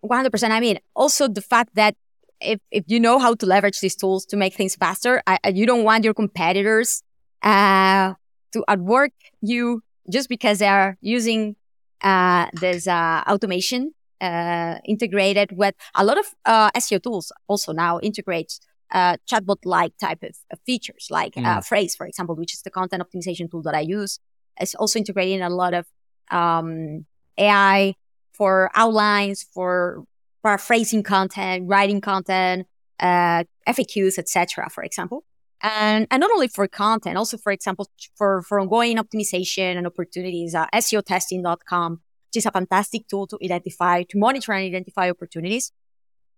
One 0.00 0.18
hundred 0.18 0.30
percent. 0.30 0.52
I 0.52 0.60
mean, 0.60 0.78
also 0.94 1.26
the 1.28 1.42
fact 1.42 1.74
that 1.74 1.96
if, 2.40 2.60
if 2.70 2.84
you 2.86 3.00
know 3.00 3.18
how 3.18 3.34
to 3.34 3.46
leverage 3.46 3.80
these 3.80 3.96
tools 3.96 4.26
to 4.26 4.36
make 4.36 4.54
things 4.54 4.76
faster, 4.76 5.22
I, 5.26 5.38
you 5.52 5.66
don't 5.66 5.84
want 5.84 6.04
your 6.04 6.14
competitors 6.14 7.02
uh, 7.42 8.14
to 8.52 8.64
outwork 8.68 9.12
you 9.40 9.82
just 10.10 10.28
because 10.28 10.58
they 10.58 10.68
are 10.68 10.96
using 11.00 11.56
uh, 12.02 12.46
this 12.52 12.86
uh, 12.86 13.22
automation 13.28 13.92
uh, 14.20 14.76
integrated 14.84 15.50
with 15.52 15.74
a 15.94 16.04
lot 16.04 16.18
of 16.18 16.26
uh, 16.44 16.70
SEO 16.72 17.02
tools. 17.02 17.32
Also 17.48 17.72
now 17.72 17.98
integrate 18.00 18.58
uh, 18.92 19.16
chatbot-like 19.30 19.96
type 19.98 20.22
of, 20.22 20.36
of 20.52 20.60
features, 20.64 21.08
like 21.10 21.34
mm. 21.34 21.44
Frase, 21.66 21.96
for 21.96 22.06
example, 22.06 22.36
which 22.36 22.54
is 22.54 22.62
the 22.62 22.70
content 22.70 23.02
optimization 23.02 23.50
tool 23.50 23.62
that 23.62 23.74
I 23.74 23.80
use. 23.80 24.20
It's 24.58 24.74
also 24.74 24.98
integrating 24.98 25.42
a 25.42 25.50
lot 25.50 25.74
of 25.74 25.86
um, 26.30 27.04
AI 27.36 27.94
for 28.32 28.70
outlines, 28.74 29.42
for 29.42 30.04
paraphrasing 30.46 31.02
content, 31.02 31.64
writing 31.66 32.00
content, 32.00 32.66
uh, 33.00 33.42
FAQs, 33.68 34.16
etc. 34.16 34.70
For 34.70 34.82
example, 34.84 35.24
and 35.60 36.06
and 36.10 36.20
not 36.20 36.30
only 36.30 36.48
for 36.56 36.68
content, 36.68 37.16
also 37.22 37.36
for 37.36 37.52
example 37.52 37.84
for 38.18 38.42
for 38.42 38.60
ongoing 38.60 38.96
optimization 39.04 39.76
and 39.78 39.86
opportunities. 39.92 40.54
Uh, 40.54 40.66
SEOtesting.com, 40.84 41.90
which 42.28 42.36
is 42.40 42.46
a 42.46 42.52
fantastic 42.52 43.02
tool 43.08 43.26
to 43.26 43.36
identify, 43.42 44.04
to 44.10 44.16
monitor 44.26 44.52
and 44.52 44.64
identify 44.72 45.10
opportunities, 45.10 45.72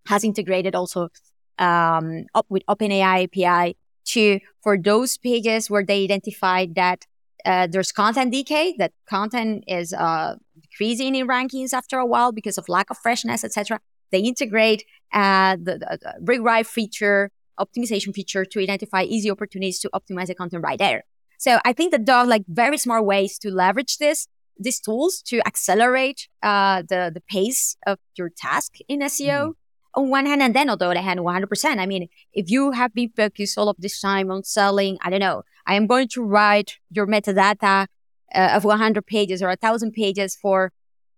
has 0.07 0.25
integrated 0.25 0.75
also 0.75 1.11
um, 1.59 2.07
up 2.35 2.47
with 2.49 2.62
OpenAI 2.67 3.17
API 3.27 3.77
to 4.12 4.41
for 4.62 4.79
those 4.91 5.19
pages 5.19 5.69
where 5.69 5.85
they 5.85 6.05
identify 6.05 6.65
that 6.75 7.05
uh, 7.45 7.67
there's 7.71 7.93
content 7.93 8.33
decay, 8.33 8.75
that 8.79 8.93
content 9.09 9.65
is 9.67 9.93
uh, 9.93 10.37
decreasing 10.61 11.15
in 11.15 11.27
rankings 11.29 11.73
after 11.73 11.99
a 11.99 12.07
while 12.07 12.33
because 12.33 12.59
of 12.59 12.69
lack 12.69 12.91
of 12.91 12.99
freshness, 12.99 13.45
etc. 13.45 13.81
They 14.11 14.21
integrate 14.21 14.85
uh, 15.12 15.57
the, 15.57 15.79
the, 15.79 16.15
rewrite 16.21 16.67
feature, 16.67 17.31
optimization 17.59 18.15
feature 18.15 18.45
to 18.45 18.61
identify 18.61 19.03
easy 19.03 19.31
opportunities 19.31 19.79
to 19.81 19.91
optimize 19.91 20.27
the 20.27 20.35
content 20.35 20.62
right 20.62 20.79
there. 20.79 21.05
So 21.38 21.61
I 21.65 21.73
think 21.73 21.93
that 21.93 22.07
there 22.07 22.17
are 22.17 22.27
like 22.27 22.43
very 22.49 22.79
smart 22.79 23.05
ways 23.05 23.38
to 23.38 23.50
leverage 23.50 23.99
this 23.99 24.27
these 24.61 24.81
tools 24.81 25.23
to 25.23 25.38
accelerate 25.47 26.29
uh, 26.43 26.83
the 26.83 27.12
the 27.15 27.23
pace 27.31 27.77
of 27.87 27.99
your 28.17 28.31
task 28.37 28.75
in 28.88 29.00
SEO. 29.00 29.55
On 29.95 30.11
one 30.11 30.27
hand, 30.27 30.43
and 30.43 30.55
then 30.55 30.69
on 30.69 30.79
the 30.79 30.87
other 30.87 31.00
hand, 31.00 31.21
100%. 31.21 31.79
I 31.79 31.87
mean, 31.87 32.09
if 32.33 32.50
you 32.50 32.73
have 32.73 32.93
been 32.95 33.11
focused 33.17 33.57
all 33.59 33.69
of 33.69 33.77
this 33.79 34.00
time 34.00 34.31
on 34.31 34.45
selling, 34.45 34.99
I 35.03 35.11
don't 35.11 35.19
know, 35.19 35.43
I 35.67 35.75
am 35.75 35.87
going 35.87 36.09
to 36.09 36.23
write 36.23 36.77
your 36.91 37.07
metadata 37.07 37.87
uh, 38.35 38.50
of 38.55 38.65
100 38.65 39.07
pages 39.07 39.43
or 39.43 39.49
1,000 39.49 39.93
pages 39.93 40.37
for, 40.37 40.73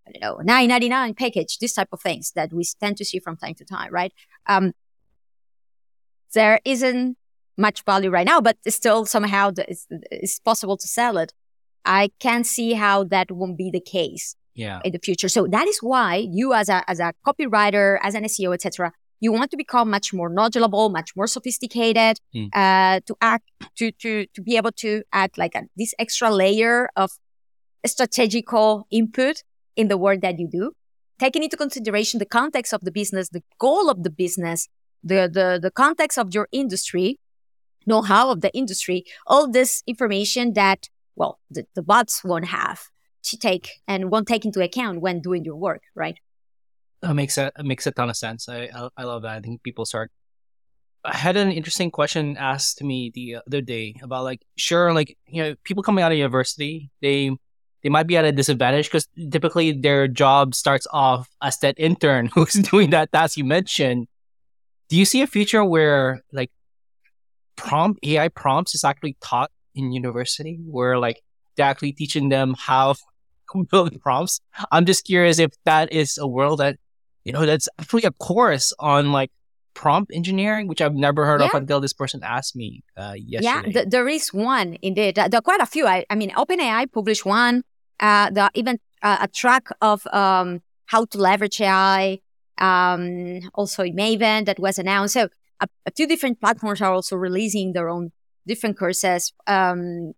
I 0.07 0.11
don't 0.11 0.21
know, 0.21 0.37
999 0.43 1.13
package, 1.13 1.59
this 1.59 1.73
type 1.73 1.89
of 1.91 2.01
things 2.01 2.31
that 2.35 2.51
we 2.51 2.63
tend 2.79 2.97
to 2.97 3.05
see 3.05 3.19
from 3.19 3.37
time 3.37 3.53
to 3.55 3.65
time, 3.65 3.91
right? 3.93 4.13
Um, 4.47 4.73
there 6.33 6.59
isn't 6.65 7.17
much 7.57 7.83
value 7.85 8.09
right 8.09 8.25
now, 8.25 8.41
but 8.41 8.57
still 8.67 9.05
somehow 9.05 9.51
it's, 9.57 9.85
it's 9.89 10.39
possible 10.39 10.77
to 10.77 10.87
sell 10.87 11.17
it. 11.17 11.33
I 11.85 12.11
can't 12.19 12.45
see 12.45 12.73
how 12.73 13.03
that 13.05 13.31
won't 13.31 13.57
be 13.57 13.69
the 13.71 13.81
case 13.81 14.35
Yeah. 14.55 14.79
in 14.83 14.91
the 14.93 14.99
future. 14.99 15.29
So 15.29 15.47
that 15.47 15.67
is 15.67 15.79
why 15.81 16.15
you 16.31 16.53
as 16.53 16.69
a 16.69 16.83
as 16.89 16.99
a 16.99 17.13
copywriter, 17.25 17.97
as 18.01 18.15
an 18.15 18.23
SEO, 18.23 18.53
etc., 18.53 18.91
you 19.19 19.31
want 19.31 19.51
to 19.51 19.57
become 19.57 19.89
much 19.91 20.13
more 20.13 20.29
knowledgeable, 20.29 20.89
much 20.89 21.11
more 21.15 21.27
sophisticated, 21.27 22.17
Mm. 22.35 22.49
uh, 22.53 22.99
to 23.07 23.15
act 23.21 23.45
to 23.77 23.91
to 24.03 24.25
to 24.33 24.41
be 24.41 24.57
able 24.57 24.71
to 24.83 25.03
add 25.11 25.31
like 25.37 25.53
a, 25.55 25.63
this 25.77 25.93
extra 25.99 26.29
layer 26.31 26.89
of 26.95 27.11
strategical 27.85 28.85
input 28.91 29.43
in 29.75 29.87
the 29.87 29.97
work 29.97 30.21
that 30.21 30.39
you 30.39 30.47
do, 30.47 30.73
taking 31.19 31.43
into 31.43 31.57
consideration 31.57 32.19
the 32.19 32.25
context 32.25 32.73
of 32.73 32.81
the 32.81 32.91
business, 32.91 33.29
the 33.29 33.43
goal 33.59 33.89
of 33.89 34.03
the 34.03 34.09
business, 34.09 34.67
the 35.03 35.29
the 35.31 35.59
the 35.61 35.71
context 35.71 36.17
of 36.17 36.33
your 36.33 36.47
industry, 36.51 37.19
know-how 37.85 38.31
of 38.31 38.41
the 38.41 38.51
industry, 38.53 39.05
all 39.27 39.49
this 39.49 39.83
information 39.87 40.53
that 40.53 40.89
well 41.15 41.39
the, 41.49 41.65
the 41.75 41.81
bots 41.81 42.23
won't 42.23 42.45
have 42.45 42.89
to 43.23 43.37
take 43.37 43.81
and 43.87 44.11
won't 44.11 44.27
take 44.27 44.45
into 44.45 44.61
account 44.61 45.01
when 45.01 45.21
doing 45.21 45.45
your 45.45 45.55
work, 45.55 45.83
right? 45.95 46.17
That 47.01 47.13
makes 47.13 47.37
a 47.37 47.51
makes 47.63 47.87
a 47.87 47.91
ton 47.91 48.09
of 48.09 48.17
sense. 48.17 48.47
I, 48.49 48.69
I 48.73 48.89
I 48.97 49.03
love 49.03 49.23
that. 49.23 49.31
I 49.31 49.39
think 49.39 49.63
people 49.63 49.85
start. 49.85 50.11
I 51.03 51.15
had 51.15 51.35
an 51.35 51.51
interesting 51.51 51.89
question 51.89 52.37
asked 52.37 52.77
to 52.77 52.83
me 52.83 53.11
the 53.13 53.37
other 53.47 53.61
day 53.61 53.95
about 54.03 54.23
like 54.23 54.41
sure 54.55 54.93
like 54.93 55.17
you 55.27 55.41
know 55.41 55.55
people 55.63 55.81
coming 55.81 56.03
out 56.03 56.11
of 56.11 56.17
university 56.17 56.91
they 57.01 57.31
they 57.83 57.89
might 57.89 58.07
be 58.07 58.17
at 58.17 58.25
a 58.25 58.31
disadvantage 58.31 58.87
because 58.87 59.07
typically 59.31 59.71
their 59.71 60.07
job 60.07 60.53
starts 60.55 60.87
off 60.91 61.29
as 61.41 61.57
that 61.59 61.75
intern 61.77 62.27
who's 62.33 62.53
doing 62.53 62.91
that 62.91 63.11
task 63.11 63.37
you 63.37 63.45
mentioned. 63.45 64.07
Do 64.89 64.97
you 64.97 65.05
see 65.05 65.21
a 65.21 65.27
future 65.27 65.63
where 65.63 66.21
like 66.31 66.51
prompt 67.55 67.99
AI 68.03 68.27
prompts 68.27 68.75
is 68.75 68.83
actually 68.83 69.17
taught 69.21 69.51
in 69.73 69.91
university 69.91 70.59
where 70.67 70.99
like 70.99 71.21
they're 71.55 71.65
actually 71.65 71.93
teaching 71.93 72.29
them 72.29 72.55
how 72.57 72.95
to 73.53 73.65
build 73.69 73.99
prompts? 74.01 74.41
I'm 74.71 74.85
just 74.85 75.05
curious 75.05 75.39
if 75.39 75.51
that 75.65 75.91
is 75.91 76.17
a 76.17 76.27
world 76.27 76.59
that 76.59 76.77
you 77.23 77.31
know 77.31 77.45
that's 77.45 77.69
actually 77.79 78.03
a 78.03 78.11
course 78.11 78.73
on 78.79 79.11
like 79.11 79.31
prompt 79.73 80.11
engineering, 80.13 80.67
which 80.67 80.81
I've 80.81 80.93
never 80.93 81.25
heard 81.25 81.41
of 81.41 81.53
until 81.53 81.79
this 81.79 81.93
person 81.93 82.21
asked 82.23 82.55
me 82.55 82.83
uh, 82.97 83.13
Yeah, 83.17 83.61
th- 83.61 83.87
there 83.87 84.07
is 84.07 84.33
one 84.33 84.77
indeed. 84.81 85.15
There 85.15 85.29
are 85.33 85.41
quite 85.41 85.61
a 85.61 85.65
few. 85.65 85.87
I, 85.87 86.05
I 86.09 86.15
mean, 86.15 86.31
OpenAI 86.31 86.91
published 86.91 87.25
one. 87.25 87.63
Uh, 88.01 88.29
there 88.31 88.49
even 88.55 88.79
uh, 89.01 89.19
a 89.21 89.27
track 89.27 89.67
of 89.81 90.05
um, 90.07 90.61
how 90.87 91.05
to 91.05 91.17
leverage 91.17 91.61
AI. 91.61 92.19
Um, 92.57 93.39
also 93.55 93.81
in 93.81 93.95
Maven 93.95 94.45
that 94.45 94.59
was 94.59 94.77
announced. 94.77 95.15
So 95.15 95.29
a, 95.61 95.91
few 95.95 96.07
different 96.07 96.39
platforms 96.39 96.81
are 96.81 96.91
also 96.91 97.15
releasing 97.15 97.73
their 97.73 97.89
own 97.89 98.11
different 98.45 98.77
courses 98.77 99.33
um, 99.47 100.13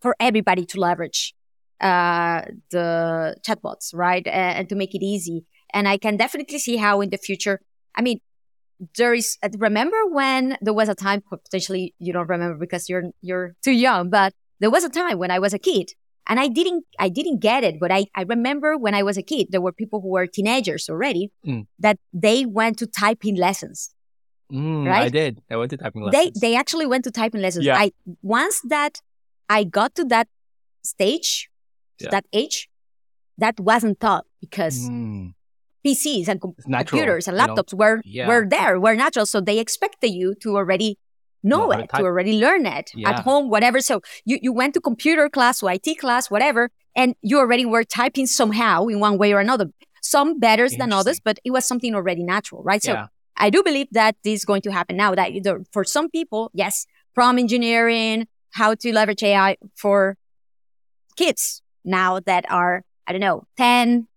for 0.00 0.14
everybody 0.20 0.66
to 0.66 0.80
leverage 0.80 1.34
uh, 1.80 2.42
the 2.70 3.36
chatbots, 3.46 3.94
right? 3.94 4.26
And, 4.26 4.58
and 4.58 4.68
to 4.68 4.74
make 4.74 4.94
it 4.94 5.02
easy. 5.02 5.46
And 5.72 5.88
I 5.88 5.96
can 5.98 6.16
definitely 6.16 6.58
see 6.58 6.76
how 6.76 7.00
in 7.00 7.10
the 7.10 7.18
future, 7.18 7.60
I 7.94 8.02
mean, 8.02 8.20
there 8.96 9.14
is 9.14 9.38
uh, 9.42 9.48
remember 9.56 9.96
when 10.10 10.58
there 10.60 10.74
was 10.74 10.88
a 10.88 10.94
time 10.94 11.22
potentially 11.22 11.94
you 11.98 12.12
don't 12.12 12.28
remember 12.28 12.58
because 12.58 12.90
you're 12.90 13.04
you're 13.22 13.54
too 13.64 13.72
young 13.72 14.10
but 14.10 14.34
there 14.60 14.70
was 14.70 14.84
a 14.84 14.90
time 14.90 15.18
when 15.18 15.30
i 15.30 15.38
was 15.38 15.54
a 15.54 15.58
kid 15.58 15.92
and 16.28 16.38
i 16.40 16.48
didn't 16.48 16.84
i 16.98 17.08
didn't 17.08 17.38
get 17.40 17.64
it 17.64 17.74
but 17.80 17.90
i 17.92 18.04
i 18.14 18.22
remember 18.22 18.76
when 18.76 18.94
i 18.94 19.02
was 19.02 19.16
a 19.16 19.22
kid 19.22 19.46
there 19.50 19.60
were 19.60 19.72
people 19.72 20.00
who 20.00 20.08
were 20.16 20.26
teenagers 20.26 20.88
already 20.88 21.30
Mm. 21.46 21.66
that 21.78 21.98
they 22.12 22.44
went 22.46 22.78
to 22.78 22.86
typing 22.86 23.36
lessons 23.36 23.92
Mm, 24.52 24.86
I 24.88 25.08
did. 25.08 25.42
I 25.50 25.56
went 25.56 25.70
to 25.72 25.76
typing 25.76 26.02
lessons. 26.02 26.40
they 26.40 26.48
they 26.50 26.54
actually 26.56 26.86
went 26.86 27.02
to 27.02 27.10
typing 27.10 27.40
lessons 27.42 27.64
Yeah. 27.66 27.76
i 27.84 27.90
once 28.22 28.60
that 28.68 29.00
i 29.48 29.64
got 29.64 29.90
to 29.96 30.04
that 30.14 30.28
stage 30.84 31.48
Yeah. 32.00 32.10
that 32.10 32.24
age 32.32 32.68
that 33.38 33.58
wasn't 33.58 33.98
taught 34.00 34.24
because 34.40 34.76
Mm, 34.88 35.34
pcs 35.84 36.28
and 36.28 36.40
com- 36.40 36.54
natural, 36.66 36.84
computers 37.00 37.26
and 37.28 37.36
you 37.36 37.46
know? 37.46 37.54
laptops 37.54 37.72
were 37.74 38.00
Yeah. 38.04 38.28
were 38.28 38.44
there, 38.48 38.78
were 38.78 38.94
natural. 38.94 39.26
So 39.26 39.40
they 39.40 39.58
expected 39.58 40.10
you 40.20 40.34
to 40.42 40.48
already 40.56 40.98
know, 41.48 41.70
it, 41.70 41.76
type. 41.88 42.00
to 42.00 42.04
already 42.04 42.38
learn 42.38 42.66
it 42.66 42.90
Yeah. 42.94 43.10
at 43.10 43.20
home, 43.20 43.48
whatever. 43.50 43.80
So 43.80 44.00
you, 44.24 44.38
you 44.42 44.52
went 44.52 44.74
to 44.74 44.80
computer 44.80 45.28
class 45.28 45.62
or 45.62 45.70
IT 45.72 45.98
class, 45.98 46.30
whatever, 46.30 46.70
and 46.94 47.14
you 47.22 47.38
already 47.38 47.64
were 47.64 47.84
typing 47.84 48.26
somehow 48.26 48.86
in 48.86 49.00
one 49.00 49.18
way 49.18 49.32
or 49.32 49.40
another. 49.40 49.66
Some 50.02 50.38
better 50.38 50.68
than 50.68 50.92
others, 50.92 51.18
but 51.18 51.38
it 51.44 51.50
was 51.50 51.66
something 51.66 51.94
already 51.94 52.22
natural, 52.22 52.62
right? 52.62 52.82
So 52.82 52.92
yeah. 52.92 53.06
I 53.36 53.50
do 53.50 53.62
believe 53.62 53.88
that 53.92 54.16
this 54.22 54.40
is 54.40 54.44
going 54.44 54.62
to 54.62 54.70
happen 54.70 54.96
now. 54.96 55.14
That 55.14 55.32
either 55.32 55.64
for 55.72 55.82
some 55.84 56.08
people, 56.10 56.50
yes, 56.54 56.86
prompt 57.14 57.40
engineering, 57.40 58.28
how 58.52 58.74
to 58.76 58.92
leverage 58.92 59.22
AI 59.24 59.56
for 59.74 60.16
kids 61.16 61.62
now 61.84 62.20
that 62.20 62.44
are 62.50 62.82
I 63.06 63.12
don't 63.12 63.20
know 63.20 63.44
ten, 63.56 64.08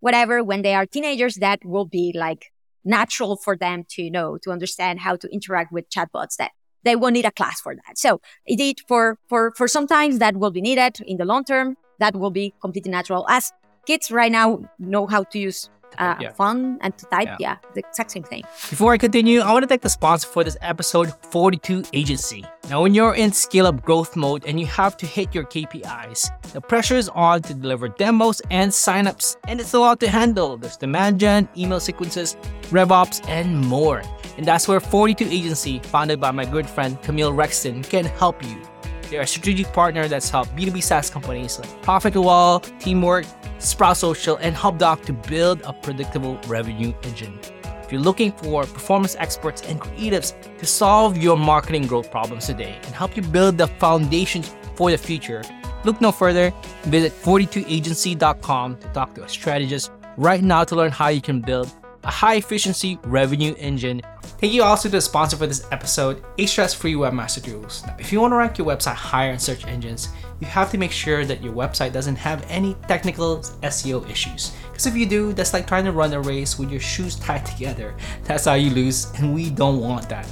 whatever. 0.00 0.42
When 0.44 0.62
they 0.62 0.74
are 0.74 0.86
teenagers, 0.86 1.34
that 1.36 1.64
will 1.64 1.86
be 1.86 2.12
like 2.16 2.52
natural 2.84 3.36
for 3.36 3.56
them 3.56 3.84
to 3.90 4.10
know 4.10 4.38
to 4.42 4.50
understand 4.50 5.00
how 5.00 5.16
to 5.16 5.28
interact 5.32 5.72
with 5.72 5.88
chatbots. 5.90 6.36
That 6.36 6.52
they 6.84 6.96
won't 6.96 7.14
need 7.14 7.24
a 7.24 7.30
class 7.32 7.60
for 7.60 7.74
that. 7.74 7.98
So 7.98 8.20
indeed, 8.46 8.80
for 8.88 9.18
for 9.28 9.52
for 9.56 9.68
sometimes 9.68 10.18
that 10.18 10.36
will 10.36 10.50
be 10.50 10.60
needed 10.60 10.98
in 11.06 11.16
the 11.18 11.24
long 11.24 11.44
term. 11.44 11.76
That 11.98 12.16
will 12.16 12.30
be 12.32 12.52
completely 12.60 12.90
natural. 12.90 13.24
As 13.28 13.52
kids 13.86 14.10
right 14.10 14.32
now 14.32 14.60
know 14.78 15.06
how 15.06 15.22
to 15.24 15.38
use 15.38 15.70
uh, 15.98 16.14
Yeah. 16.18 16.32
font 16.32 16.78
and 16.80 16.96
to 16.96 17.04
type, 17.06 17.28
Yeah. 17.28 17.36
yeah, 17.38 17.56
the 17.74 17.80
exact 17.80 18.10
same 18.12 18.22
thing. 18.22 18.42
Before 18.70 18.94
I 18.94 18.98
continue, 18.98 19.40
I 19.40 19.52
want 19.52 19.62
to 19.62 19.66
thank 19.68 19.82
the 19.82 19.90
sponsor 19.90 20.26
for 20.26 20.42
this 20.42 20.56
episode, 20.62 21.12
42 21.30 21.84
Agency. 21.92 22.44
Now, 22.70 22.80
when 22.82 22.94
you're 22.94 23.14
in 23.14 23.30
scale 23.32 23.66
up 23.66 23.82
growth 23.84 24.16
mode 24.16 24.42
and 24.46 24.58
you 24.58 24.64
have 24.66 24.96
to 24.96 25.06
hit 25.06 25.34
your 25.34 25.44
KPIs, 25.44 26.30
the 26.54 26.62
pressure 26.62 26.96
is 26.96 27.10
on 27.10 27.42
to 27.42 27.52
deliver 27.54 27.88
demos 27.88 28.40
and 28.50 28.70
signups, 28.72 29.36
and 29.46 29.60
it's 29.60 29.74
a 29.74 29.78
lot 29.78 30.00
to 30.00 30.08
handle. 30.08 30.56
There's 30.56 30.78
demand 30.78 31.20
gen, 31.20 31.46
email 31.58 31.78
sequences, 31.78 32.36
RevOps, 32.70 33.20
and 33.28 33.60
more. 33.68 34.02
And 34.42 34.48
that's 34.48 34.66
where 34.66 34.80
42 34.80 35.28
Agency, 35.30 35.78
founded 35.84 36.18
by 36.20 36.32
my 36.32 36.44
good 36.44 36.68
friend 36.68 37.00
Kamil 37.02 37.32
Rextin, 37.32 37.88
can 37.88 38.04
help 38.04 38.42
you. 38.42 38.60
They're 39.08 39.20
a 39.20 39.26
strategic 39.26 39.72
partner 39.72 40.08
that's 40.08 40.28
helped 40.28 40.56
B2B 40.56 40.82
SaaS 40.82 41.10
companies 41.10 41.60
like 41.60 41.70
ProfitWell, 41.82 42.80
Teamwork, 42.80 43.24
Sprout 43.60 43.98
Social, 43.98 44.38
and 44.38 44.56
HubDoc 44.56 45.04
to 45.04 45.12
build 45.12 45.62
a 45.62 45.72
predictable 45.72 46.40
revenue 46.48 46.92
engine. 47.04 47.38
If 47.84 47.92
you're 47.92 48.00
looking 48.00 48.32
for 48.32 48.64
performance 48.64 49.14
experts 49.14 49.62
and 49.62 49.80
creatives 49.80 50.34
to 50.58 50.66
solve 50.66 51.16
your 51.16 51.36
marketing 51.36 51.86
growth 51.86 52.10
problems 52.10 52.46
today 52.46 52.76
and 52.82 52.92
help 52.96 53.16
you 53.16 53.22
build 53.22 53.58
the 53.58 53.68
foundations 53.68 54.52
for 54.74 54.90
the 54.90 54.98
future, 54.98 55.44
look 55.84 56.00
no 56.00 56.10
further. 56.10 56.52
Visit 56.82 57.12
42agency.com 57.12 58.78
to 58.78 58.88
talk 58.88 59.14
to 59.14 59.22
a 59.22 59.28
strategist 59.28 59.92
right 60.16 60.42
now 60.42 60.64
to 60.64 60.74
learn 60.74 60.90
how 60.90 61.06
you 61.06 61.20
can 61.20 61.40
build 61.40 61.70
a 62.04 62.10
high 62.10 62.36
efficiency 62.36 62.98
revenue 63.04 63.54
engine. 63.58 64.02
Thank 64.40 64.52
you 64.52 64.64
also 64.64 64.88
to 64.88 64.96
the 64.96 65.00
sponsor 65.00 65.36
for 65.36 65.46
this 65.46 65.66
episode, 65.70 66.22
Ahrefs 66.36 66.74
Free 66.74 66.94
Webmaster 66.94 67.42
Tools. 67.42 67.84
Now, 67.86 67.94
if 68.00 68.12
you 68.12 68.20
want 68.20 68.32
to 68.32 68.36
rank 68.36 68.58
your 68.58 68.66
website 68.66 68.94
higher 68.94 69.30
in 69.30 69.38
search 69.38 69.64
engines, 69.66 70.08
you 70.40 70.48
have 70.48 70.70
to 70.72 70.78
make 70.78 70.90
sure 70.90 71.24
that 71.24 71.42
your 71.44 71.52
website 71.52 71.92
doesn't 71.92 72.16
have 72.16 72.44
any 72.48 72.74
technical 72.88 73.38
SEO 73.62 74.08
issues. 74.10 74.52
Because 74.72 74.86
if 74.86 74.96
you 74.96 75.06
do, 75.06 75.32
that's 75.32 75.52
like 75.52 75.68
trying 75.68 75.84
to 75.84 75.92
run 75.92 76.12
a 76.12 76.20
race 76.20 76.58
with 76.58 76.72
your 76.72 76.80
shoes 76.80 77.14
tied 77.14 77.46
together. 77.46 77.94
That's 78.24 78.46
how 78.46 78.54
you 78.54 78.70
lose, 78.70 79.12
and 79.18 79.32
we 79.32 79.50
don't 79.50 79.78
want 79.78 80.08
that. 80.08 80.26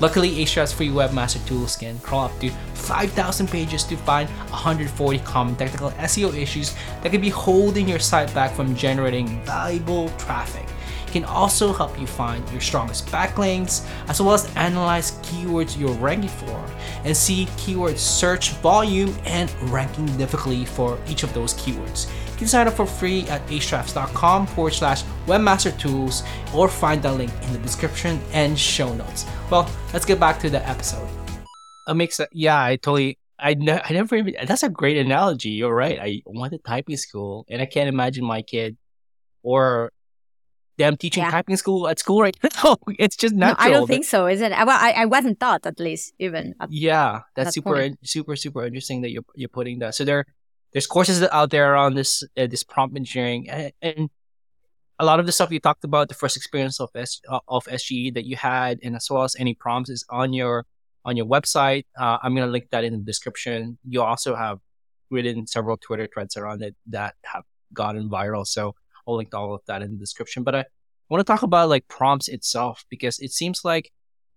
Luckily, 0.00 0.30
Ahrefs 0.44 0.72
Free 0.72 0.90
Webmaster 0.90 1.44
Tools 1.48 1.74
can 1.74 1.98
crawl 2.00 2.26
up 2.26 2.38
to 2.40 2.50
5,000 2.74 3.48
pages 3.48 3.82
to 3.84 3.96
find 3.96 4.28
140 4.28 5.18
common 5.20 5.56
technical 5.56 5.90
SEO 5.92 6.32
issues 6.36 6.76
that 7.02 7.10
could 7.10 7.20
be 7.20 7.30
holding 7.30 7.88
your 7.88 7.98
site 7.98 8.32
back 8.32 8.52
from 8.54 8.76
generating 8.76 9.42
valuable 9.44 10.08
traffic 10.10 10.68
can 11.20 11.24
also 11.24 11.72
help 11.72 11.98
you 11.98 12.06
find 12.06 12.46
your 12.50 12.60
strongest 12.60 13.06
backlinks 13.06 13.86
as 14.08 14.20
well 14.20 14.34
as 14.34 14.54
analyze 14.54 15.12
keywords 15.22 15.78
you're 15.78 15.94
ranking 15.94 16.28
for 16.28 16.62
and 17.04 17.16
see 17.16 17.48
keyword 17.56 17.98
search 17.98 18.50
volume 18.60 19.14
and 19.24 19.50
ranking 19.70 20.04
difficulty 20.18 20.66
for 20.66 20.98
each 21.08 21.22
of 21.22 21.32
those 21.32 21.54
keywords. 21.54 22.12
You 22.32 22.36
can 22.36 22.48
sign 22.48 22.68
up 22.68 22.74
for 22.74 22.84
free 22.84 23.22
at 23.28 23.46
ahrefs.com 23.46 24.46
forward 24.48 24.74
slash 24.74 25.04
webmaster 25.26 25.76
tools 25.78 26.22
or 26.54 26.68
find 26.68 27.02
the 27.02 27.10
link 27.10 27.32
in 27.44 27.52
the 27.54 27.58
description 27.60 28.20
and 28.32 28.58
show 28.58 28.92
notes. 28.92 29.24
Well, 29.50 29.70
let's 29.94 30.04
get 30.04 30.20
back 30.20 30.38
to 30.40 30.50
the 30.50 30.68
episode. 30.68 31.08
It 31.88 31.94
makes 31.94 32.20
a, 32.20 32.28
yeah, 32.30 32.62
I 32.62 32.76
totally 32.76 33.18
I, 33.38 33.54
ne- 33.54 33.80
I 33.82 33.92
never 33.92 34.16
even, 34.16 34.34
that's 34.46 34.62
a 34.62 34.68
great 34.68 34.98
analogy. 34.98 35.50
You're 35.50 35.74
right. 35.74 35.98
I 35.98 36.22
went 36.26 36.52
to 36.52 36.58
typing 36.58 36.98
school 36.98 37.46
and 37.48 37.62
I 37.62 37.66
can't 37.66 37.88
imagine 37.88 38.24
my 38.24 38.42
kid 38.42 38.76
or 39.42 39.92
them 40.78 40.96
teaching 40.96 41.22
Yeah. 41.22 41.30
typing 41.30 41.56
school 41.56 41.88
at 41.88 41.98
school 41.98 42.20
right 42.22 42.36
now. 42.64 42.76
It's 42.98 43.16
just 43.16 43.34
No, 43.34 43.46
natural. 43.48 43.66
I 43.66 43.70
don't 43.70 43.86
think 43.86 44.04
so, 44.04 44.26
is 44.26 44.40
it? 44.40 44.50
Well, 44.50 44.68
I, 44.70 44.92
I 44.92 45.04
wasn't 45.06 45.40
taught 45.40 45.64
at 45.66 45.80
least 45.80 46.12
even. 46.18 46.54
At, 46.60 46.70
Yeah, 46.72 47.20
that's 47.34 47.48
that 47.48 47.52
super, 47.54 47.80
in- 47.80 47.98
super, 48.04 48.36
super 48.36 48.64
interesting 48.64 49.02
that 49.02 49.10
you're 49.10 49.24
you're 49.34 49.48
putting 49.48 49.78
that. 49.80 49.94
So 49.94 50.04
there, 50.04 50.24
there's 50.72 50.86
courses 50.86 51.22
out 51.32 51.50
there 51.50 51.72
around 51.72 51.94
this 51.94 52.22
uh, 52.36 52.46
this 52.46 52.62
prompt 52.62 52.96
engineering, 52.96 53.48
and, 53.48 53.72
and 53.80 54.10
a 54.98 55.04
lot 55.04 55.20
of 55.20 55.26
the 55.26 55.32
stuff 55.32 55.50
you 55.50 55.60
talked 55.60 55.84
about, 55.84 56.08
the 56.08 56.14
first 56.14 56.36
experience 56.36 56.80
of 56.80 56.90
S, 56.94 57.20
uh, 57.28 57.40
of 57.48 57.64
SGE 57.66 58.14
that 58.14 58.24
you 58.24 58.36
had, 58.36 58.78
and 58.82 58.96
as 58.96 59.08
well 59.10 59.24
as 59.24 59.36
any 59.38 59.54
prompts 59.54 59.90
is 59.90 60.04
on 60.10 60.32
your 60.32 60.66
on 61.04 61.16
your 61.16 61.26
website. 61.26 61.84
Uh, 61.98 62.18
I'm 62.22 62.34
gonna 62.34 62.50
link 62.50 62.68
that 62.70 62.84
in 62.84 62.92
the 62.92 62.98
description. 63.12 63.78
You 63.88 64.02
also 64.02 64.34
have 64.34 64.58
written 65.10 65.46
several 65.46 65.76
Twitter 65.76 66.08
threads 66.12 66.36
around 66.36 66.62
it 66.62 66.74
that 66.88 67.14
have 67.24 67.44
gotten 67.72 68.08
viral, 68.10 68.46
so 68.46 68.74
I'll 69.06 69.16
link 69.16 69.34
all 69.34 69.54
of 69.54 69.60
that 69.66 69.82
in 69.82 69.92
the 69.92 69.96
description. 69.98 70.42
But 70.42 70.54
I 70.54 70.64
want 71.08 71.20
to 71.20 71.24
talk 71.32 71.42
about 71.42 71.68
like 71.68 71.86
prompts 71.88 72.28
itself 72.28 72.84
because 72.90 73.18
it 73.18 73.32
seems 73.32 73.64
like 73.64 73.90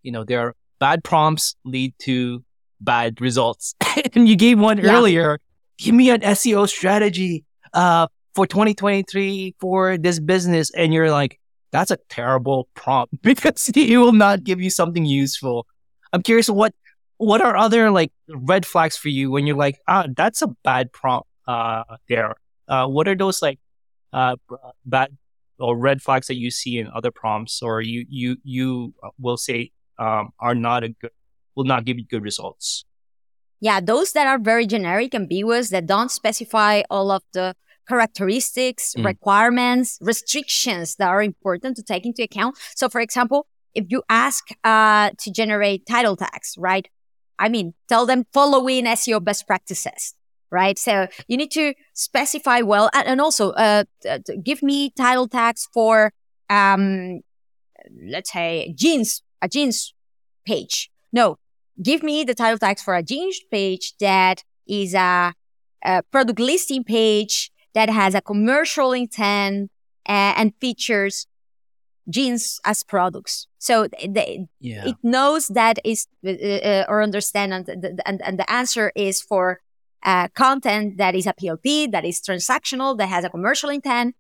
you 0.03 0.11
know 0.11 0.23
there 0.23 0.39
are 0.41 0.55
bad 0.79 1.03
prompts 1.03 1.55
lead 1.65 1.93
to 1.99 2.43
bad 2.81 3.19
results. 3.21 3.75
and 4.13 4.27
you 4.29 4.35
gave 4.35 4.59
one 4.59 4.77
Yeah. 4.77 4.95
earlier. 4.95 5.39
Give 5.77 5.95
me 5.95 6.09
an 6.09 6.21
SEO 6.21 6.67
strategy 6.67 7.43
uh, 7.73 8.07
for 8.35 8.45
2023 8.47 9.55
for 9.59 9.97
this 9.97 10.19
business. 10.19 10.71
And 10.71 10.93
you're 10.93 11.11
like, 11.11 11.39
that's 11.71 11.91
a 11.91 11.97
terrible 12.09 12.67
prompt 12.75 13.13
because 13.21 13.69
it 13.75 13.97
will 13.97 14.13
not 14.13 14.43
give 14.43 14.61
you 14.61 14.69
something 14.69 15.05
useful. 15.05 15.67
I'm 16.13 16.21
curious 16.23 16.49
what 16.49 16.73
what 17.17 17.41
are 17.41 17.57
other 17.57 17.91
like 17.91 18.11
red 18.29 18.65
flags 18.65 18.95
for 18.95 19.09
you 19.09 19.29
when 19.29 19.45
you're 19.45 19.57
like, 19.57 19.77
ah, 19.87 20.05
that's 20.15 20.41
a 20.41 20.47
bad 20.63 20.91
prompt 20.93 21.27
uh, 21.47 21.83
there. 22.07 22.35
Uh, 22.67 22.87
what 22.87 23.07
are 23.07 23.15
those 23.15 23.41
like 23.41 23.59
uh, 24.13 24.35
bad 24.85 25.17
or 25.59 25.77
red 25.77 26.01
flags 26.01 26.27
that 26.27 26.35
you 26.35 26.51
see 26.51 26.77
in 26.79 26.87
other 26.93 27.11
prompts 27.11 27.61
or 27.61 27.81
you 27.81 28.05
you 28.09 28.37
you 28.43 28.93
will 29.19 29.37
say 29.37 29.71
um, 29.97 30.29
are 30.39 30.55
not 30.55 30.83
a 30.83 30.89
good 30.89 31.11
will 31.55 31.65
not 31.65 31.85
give 31.85 31.97
you 31.97 32.05
good 32.05 32.23
results. 32.23 32.85
Yeah, 33.59 33.81
those 33.81 34.13
that 34.13 34.25
are 34.27 34.39
very 34.39 34.65
generic, 34.65 35.13
ambiguous, 35.13 35.69
that 35.71 35.85
don't 35.85 36.09
specify 36.09 36.83
all 36.89 37.11
of 37.11 37.23
the 37.33 37.55
characteristics, 37.89 38.93
Mm. 38.95 39.05
requirements, 39.05 39.97
restrictions 40.01 40.95
that 40.95 41.09
are 41.09 41.21
important 41.21 41.75
to 41.75 41.83
take 41.83 42.05
into 42.05 42.23
account. 42.23 42.55
So, 42.75 42.87
for 42.87 43.01
example, 43.01 43.47
if 43.73 43.85
you 43.89 44.03
ask 44.09 44.45
uh, 44.63 45.11
to 45.19 45.31
generate 45.31 45.85
title 45.85 46.15
tags, 46.15 46.55
right? 46.57 46.87
I 47.37 47.49
mean, 47.49 47.73
tell 47.87 48.05
them 48.05 48.25
following 48.33 48.85
SEO 48.85 49.19
best 49.23 49.45
practices, 49.47 50.13
right? 50.51 50.77
So 50.77 51.07
you 51.27 51.37
need 51.37 51.51
to 51.51 51.73
specify 51.93 52.61
well, 52.61 52.89
and, 52.93 53.07
and 53.07 53.21
also 53.21 53.51
uh, 53.51 53.83
t- 54.01 54.37
give 54.43 54.61
me 54.63 54.91
title 54.91 55.27
tags 55.27 55.67
for, 55.73 56.11
um, 56.49 57.21
let's 58.09 58.31
say, 58.31 58.73
jeans, 58.77 59.21
a 59.41 59.47
jeans 59.47 59.93
page. 60.45 60.89
No, 61.13 61.37
give 61.81 62.03
me 62.03 62.23
the 62.23 62.35
title 62.35 62.57
tags 62.57 62.81
for 62.81 62.95
a 62.95 63.03
jeans 63.03 63.39
page 63.51 63.93
that 63.99 64.43
is 64.67 64.93
a, 64.93 65.33
a 65.83 66.03
product 66.11 66.39
listing 66.39 66.83
page 66.83 67.51
that 67.73 67.89
has 67.89 68.15
a 68.15 68.21
commercial 68.21 68.93
intent 68.93 69.69
uh, 70.07 70.33
and 70.37 70.53
features 70.59 71.27
jeans 72.09 72.59
as 72.65 72.81
products. 72.81 73.47
So 73.59 73.87
the, 73.87 74.47
Yeah. 74.59 74.87
it 74.87 74.95
knows 75.03 75.47
that 75.49 75.77
is 75.85 76.07
uh, 76.25 76.31
uh, 76.31 76.85
or 76.89 77.03
understand 77.03 77.53
and 77.53 77.69
and, 78.05 78.21
and 78.21 78.39
the 78.39 78.51
answer 78.51 78.91
is 78.95 79.21
for 79.21 79.61
uh, 80.03 80.27
content 80.29 80.97
that 80.97 81.15
is 81.15 81.27
a 81.27 81.33
PLP 81.33 81.91
that 81.91 82.05
is 82.05 82.21
transactional 82.21 82.97
that 82.97 83.07
has 83.07 83.23
a 83.23 83.29
commercial 83.29 83.69
intent 83.69 84.15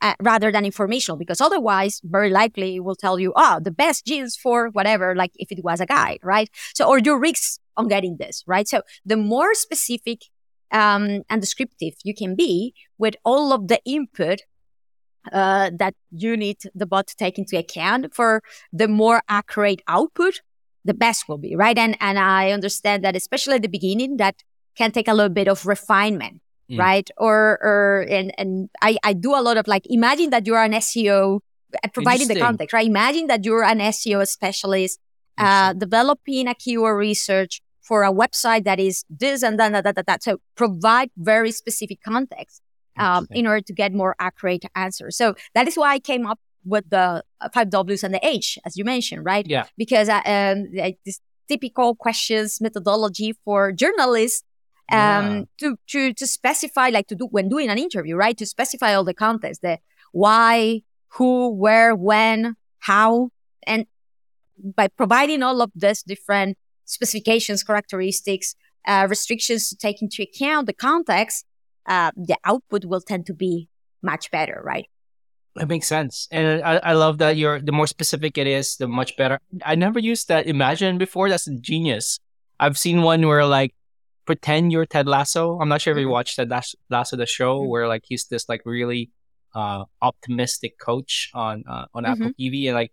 uh, 0.00 0.14
rather 0.20 0.50
than 0.52 0.64
informational 0.64 1.16
because 1.16 1.40
otherwise 1.40 2.00
very 2.04 2.30
likely 2.30 2.76
it 2.76 2.80
will 2.80 2.96
tell 2.96 3.18
you 3.18 3.32
oh 3.36 3.60
the 3.62 3.70
best 3.70 4.04
jeans 4.04 4.36
for 4.36 4.68
whatever 4.70 5.14
like 5.14 5.30
if 5.36 5.50
it 5.50 5.62
was 5.62 5.80
a 5.80 5.86
guide 5.86 6.18
right 6.22 6.50
so 6.74 6.86
or 6.86 6.98
your 6.98 7.18
risks 7.18 7.58
on 7.76 7.88
getting 7.88 8.16
this 8.18 8.42
right 8.46 8.68
so 8.68 8.82
the 9.06 9.16
more 9.16 9.54
specific 9.54 10.22
um, 10.70 11.22
and 11.30 11.40
descriptive 11.40 11.94
you 12.04 12.14
can 12.14 12.34
be 12.34 12.74
with 12.98 13.14
all 13.24 13.52
of 13.52 13.68
the 13.68 13.80
input 13.84 14.40
uh, 15.30 15.70
that 15.78 15.94
you 16.10 16.36
need 16.36 16.58
the 16.74 16.86
bot 16.86 17.06
to 17.08 17.16
take 17.16 17.38
into 17.38 17.56
account 17.58 18.14
for 18.14 18.42
the 18.72 18.88
more 18.88 19.22
accurate 19.28 19.80
output, 19.86 20.40
the 20.84 20.94
best 20.94 21.28
will 21.28 21.38
be, 21.38 21.54
right? 21.54 21.78
And 21.78 21.96
and 22.00 22.18
I 22.18 22.50
understand 22.50 23.04
that 23.04 23.14
especially 23.14 23.54
at 23.54 23.62
the 23.62 23.68
beginning, 23.68 24.16
that 24.16 24.42
can 24.76 24.92
take 24.92 25.08
a 25.08 25.14
little 25.14 25.32
bit 25.32 25.48
of 25.48 25.66
refinement, 25.66 26.40
Mm. 26.70 26.78
right? 26.78 27.10
Or 27.16 27.58
or 27.60 28.06
and 28.08 28.32
and 28.38 28.70
I 28.80 28.96
I 29.02 29.12
do 29.12 29.34
a 29.34 29.42
lot 29.42 29.56
of 29.56 29.66
like 29.66 29.84
imagine 29.86 30.30
that 30.30 30.46
you're 30.46 30.62
an 30.62 30.72
SEO 30.72 31.40
providing 31.92 32.28
the 32.28 32.38
context, 32.38 32.72
right? 32.72 32.86
Imagine 32.86 33.26
that 33.26 33.44
you're 33.44 33.64
an 33.64 33.78
SEO 33.80 34.26
specialist 34.26 34.98
uh, 35.38 35.72
developing 35.72 36.46
a 36.48 36.54
keyword 36.54 36.98
research 36.98 37.60
for 37.80 38.04
a 38.04 38.12
website 38.12 38.64
that 38.64 38.78
is 38.78 39.04
this 39.10 39.42
and 39.42 39.58
that, 39.58 39.72
that, 39.72 39.84
that, 39.84 39.96
that, 39.96 40.06
that. 40.06 40.22
So 40.22 40.38
provide 40.54 41.10
very 41.16 41.50
specific 41.50 41.98
context 42.04 42.62
um, 42.96 43.26
in 43.30 43.46
order 43.46 43.62
to 43.62 43.72
get 43.72 43.92
more 43.92 44.14
accurate 44.20 44.64
answers. 44.76 45.16
So 45.16 45.34
that 45.54 45.66
is 45.66 45.74
why 45.76 45.94
I 45.94 45.98
came 45.98 46.26
up 46.26 46.38
with 46.64 46.88
the 46.90 47.24
uh, 47.40 47.48
five 47.52 47.70
Ws 47.70 48.04
and 48.04 48.14
the 48.14 48.24
H, 48.24 48.58
as 48.64 48.76
you 48.76 48.84
mentioned, 48.84 49.24
right? 49.24 49.46
Yeah. 49.46 49.64
Because 49.76 50.08
uh, 50.08 50.20
um, 50.24 50.68
like 50.74 50.98
this 51.04 51.20
typical 51.48 51.96
questions 51.96 52.60
methodology 52.60 53.34
for 53.44 53.72
journalists 53.72 54.44
um, 54.90 54.98
Yeah. 54.98 55.42
to, 55.58 55.76
to, 55.88 56.14
to 56.14 56.26
specify, 56.26 56.88
like 56.88 57.06
to 57.08 57.14
do 57.14 57.26
when 57.30 57.48
doing 57.48 57.68
an 57.68 57.78
interview, 57.78 58.16
right? 58.16 58.36
To 58.38 58.46
specify 58.46 58.94
all 58.94 59.04
the 59.04 59.14
context, 59.14 59.62
the 59.62 59.78
why, 60.12 60.82
who, 61.08 61.50
where, 61.50 61.94
when, 61.94 62.56
how, 62.80 63.30
and 63.66 63.86
by 64.62 64.88
providing 64.88 65.42
all 65.42 65.60
of 65.62 65.70
these 65.74 66.02
different 66.02 66.56
specifications, 66.84 67.62
characteristics, 67.62 68.54
uh, 68.86 69.06
restrictions 69.08 69.68
to 69.68 69.76
take 69.76 70.02
into 70.02 70.22
account 70.22 70.66
the 70.66 70.72
context, 70.72 71.46
uh, 71.86 72.10
the 72.16 72.36
output 72.44 72.84
will 72.84 73.00
tend 73.00 73.26
to 73.26 73.34
be 73.34 73.68
much 74.02 74.30
better, 74.30 74.60
right? 74.64 74.86
It 75.60 75.68
makes 75.68 75.86
sense, 75.86 76.28
and 76.30 76.62
I, 76.62 76.76
I 76.78 76.92
love 76.94 77.18
that 77.18 77.36
you're 77.36 77.60
the 77.60 77.72
more 77.72 77.86
specific 77.86 78.38
it 78.38 78.46
is, 78.46 78.76
the 78.76 78.88
much 78.88 79.18
better. 79.18 79.38
I 79.66 79.74
never 79.74 79.98
used 79.98 80.28
that 80.28 80.46
imagine 80.46 80.96
before. 80.96 81.28
That's 81.28 81.44
genius. 81.60 82.18
I've 82.58 82.78
seen 82.78 83.02
one 83.02 83.26
where 83.26 83.44
like 83.44 83.74
pretend 84.26 84.72
you're 84.72 84.86
Ted 84.86 85.06
Lasso. 85.06 85.58
I'm 85.60 85.68
not 85.68 85.80
sure 85.80 85.92
if 85.92 85.98
you 86.00 86.06
Mhm. 86.08 86.10
watched 86.18 86.36
Ted 86.36 86.48
Las- 86.50 86.74
Lasso, 86.90 87.16
the 87.16 87.26
show, 87.26 87.60
Mhm. 87.60 87.68
where 87.68 87.88
like 87.88 88.04
he's 88.06 88.26
this 88.26 88.48
like 88.48 88.62
really 88.64 89.10
uh 89.54 89.84
optimistic 90.00 90.78
coach 90.78 91.30
on 91.34 91.64
uh, 91.68 91.86
on 91.94 92.04
Apple 92.06 92.30
TV, 92.38 92.68
and 92.68 92.74
like 92.74 92.92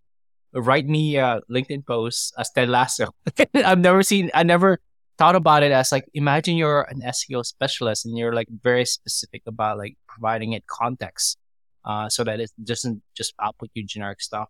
write 0.54 0.86
me 0.88 1.16
a 1.18 1.42
LinkedIn 1.50 1.86
post 1.86 2.34
as 2.38 2.50
Ted 2.52 2.70
Lasso. 2.70 3.14
I've 3.54 3.80
never 3.80 4.04
seen. 4.04 4.30
I 4.34 4.44
never 4.44 4.80
thought 5.18 5.36
about 5.36 5.64
it 5.64 5.72
as 5.72 5.92
like 5.92 6.06
imagine 6.14 6.56
you're 6.58 6.84
an 6.90 7.02
SEO 7.02 7.46
specialist 7.46 8.06
and 8.06 8.18
you're 8.18 8.34
like 8.34 8.48
very 8.64 8.86
specific 8.86 9.44
about 9.46 9.78
like 9.78 9.96
providing 10.08 10.54
it 10.54 10.66
context 10.68 11.38
uh, 11.86 12.08
so 12.10 12.24
that 12.24 12.40
it 12.40 12.52
doesn't 12.64 13.02
just 13.16 13.34
output 13.42 13.70
you 13.74 13.84
generic 13.86 14.22
stuff. 14.22 14.48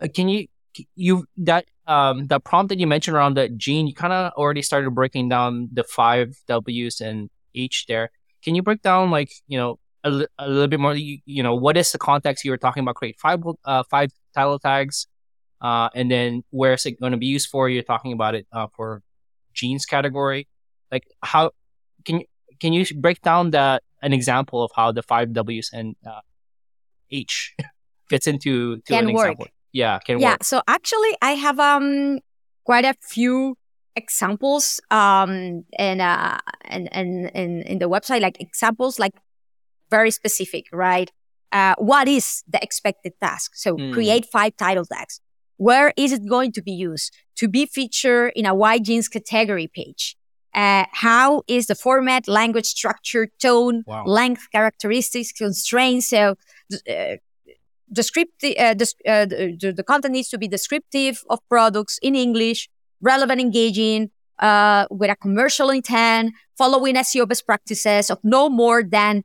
Uh, 0.00 0.06
can 0.14 0.28
you 0.28 0.46
you 0.94 1.26
that 1.38 1.66
um 1.86 2.26
the 2.26 2.40
prompt 2.40 2.68
that 2.70 2.78
you 2.78 2.86
mentioned 2.86 3.16
around 3.16 3.36
the 3.36 3.48
jean, 3.48 3.86
you 3.86 3.94
kind 3.94 4.12
of 4.12 4.32
already 4.34 4.62
started 4.62 4.90
breaking 4.90 5.28
down 5.28 5.68
the 5.72 5.84
five 5.84 6.36
W's 6.48 7.00
and 7.00 7.30
H 7.54 7.86
there. 7.88 8.10
Can 8.42 8.54
you 8.54 8.62
break 8.62 8.82
down 8.82 9.10
like 9.10 9.32
you 9.46 9.58
know 9.58 9.78
a, 10.04 10.26
a 10.38 10.48
little 10.48 10.68
bit 10.68 10.80
more? 10.80 10.94
You, 10.94 11.18
you 11.24 11.42
know 11.42 11.54
what 11.54 11.76
is 11.76 11.92
the 11.92 11.98
context 11.98 12.44
you 12.44 12.50
were 12.50 12.58
talking 12.58 12.82
about? 12.82 12.96
Create 12.96 13.18
five 13.18 13.42
uh, 13.64 13.82
five 13.90 14.10
title 14.34 14.58
tags, 14.58 15.06
uh, 15.60 15.88
and 15.94 16.10
then 16.10 16.44
where 16.50 16.74
is 16.74 16.86
it 16.86 17.00
going 17.00 17.12
to 17.12 17.18
be 17.18 17.26
used 17.26 17.48
for? 17.48 17.68
You're 17.68 17.82
talking 17.82 18.12
about 18.12 18.34
it 18.34 18.46
uh, 18.52 18.68
for 18.74 19.02
jeans 19.52 19.86
category. 19.86 20.48
Like 20.92 21.04
how 21.22 21.50
can 22.04 22.20
you 22.20 22.26
can 22.60 22.72
you 22.72 22.86
break 22.96 23.20
down 23.22 23.50
that 23.50 23.82
an 24.02 24.12
example 24.12 24.62
of 24.62 24.70
how 24.74 24.92
the 24.92 25.02
five 25.02 25.32
W's 25.32 25.70
and 25.72 25.96
uh, 26.06 26.20
H 27.10 27.54
fits 28.08 28.26
into 28.26 28.76
to 28.76 28.82
Can 28.86 29.08
an 29.08 29.14
work. 29.14 29.32
example? 29.32 29.46
Yeah, 29.76 29.98
can 30.06 30.18
yeah. 30.18 30.32
work. 30.32 30.44
So 30.44 30.62
actually, 30.66 31.12
I 31.22 31.32
have 31.46 31.58
um 31.60 32.20
quite 32.64 32.84
a 32.84 32.94
few 33.14 33.56
examples 33.96 34.80
um 34.90 35.64
and 35.78 36.00
uh 36.02 36.38
and 36.64 36.84
and 36.92 37.30
in 37.34 37.62
in 37.62 37.78
the 37.78 37.88
website 37.88 38.20
like 38.20 38.36
examples 38.40 38.98
like 38.98 39.14
very 39.90 40.10
specific 40.10 40.64
right 40.72 41.10
uh 41.52 41.74
what 41.78 42.06
is 42.08 42.42
the 42.48 42.60
expected 42.62 43.12
task 43.22 43.52
so 43.54 43.76
Hmm. 43.76 43.92
create 43.92 44.26
five 44.36 44.52
title 44.56 44.84
tags 44.84 45.20
where 45.56 45.92
is 45.96 46.12
it 46.12 46.22
going 46.28 46.52
to 46.52 46.62
be 46.62 46.72
used 46.72 47.10
to 47.36 47.48
be 47.48 47.66
featured 47.66 48.32
in 48.36 48.44
a 48.46 48.54
white 48.54 48.82
jeans 48.82 49.08
category 49.08 49.68
page 49.78 50.16
uh, 50.54 50.84
how 50.92 51.42
is 51.48 51.66
the 51.66 51.74
format 51.74 52.26
language 52.28 52.66
structure 52.66 53.28
tone 53.40 53.82
Wow. 53.86 54.04
length 54.06 54.44
characteristics 54.52 55.32
constraints 55.32 56.08
so 56.08 56.34
uh, 56.90 57.16
descriptive 57.92 58.54
uh, 58.58 58.74
uh, 59.08 59.26
the, 59.26 59.72
the- 59.76 59.82
content 59.84 60.12
needs 60.12 60.28
to 60.28 60.38
be 60.38 60.48
descriptive 60.48 61.22
of 61.30 61.38
products 61.48 61.98
in 62.02 62.14
english 62.14 62.68
relevant 63.00 63.40
engaging 63.40 64.10
uh, 64.38 64.86
with 64.90 65.10
a 65.10 65.16
commercial 65.16 65.70
intent, 65.70 66.32
following 66.56 66.94
SEO 66.94 67.28
best 67.28 67.46
practices 67.46 68.10
of 68.10 68.18
no 68.22 68.48
more 68.48 68.82
than 68.82 69.24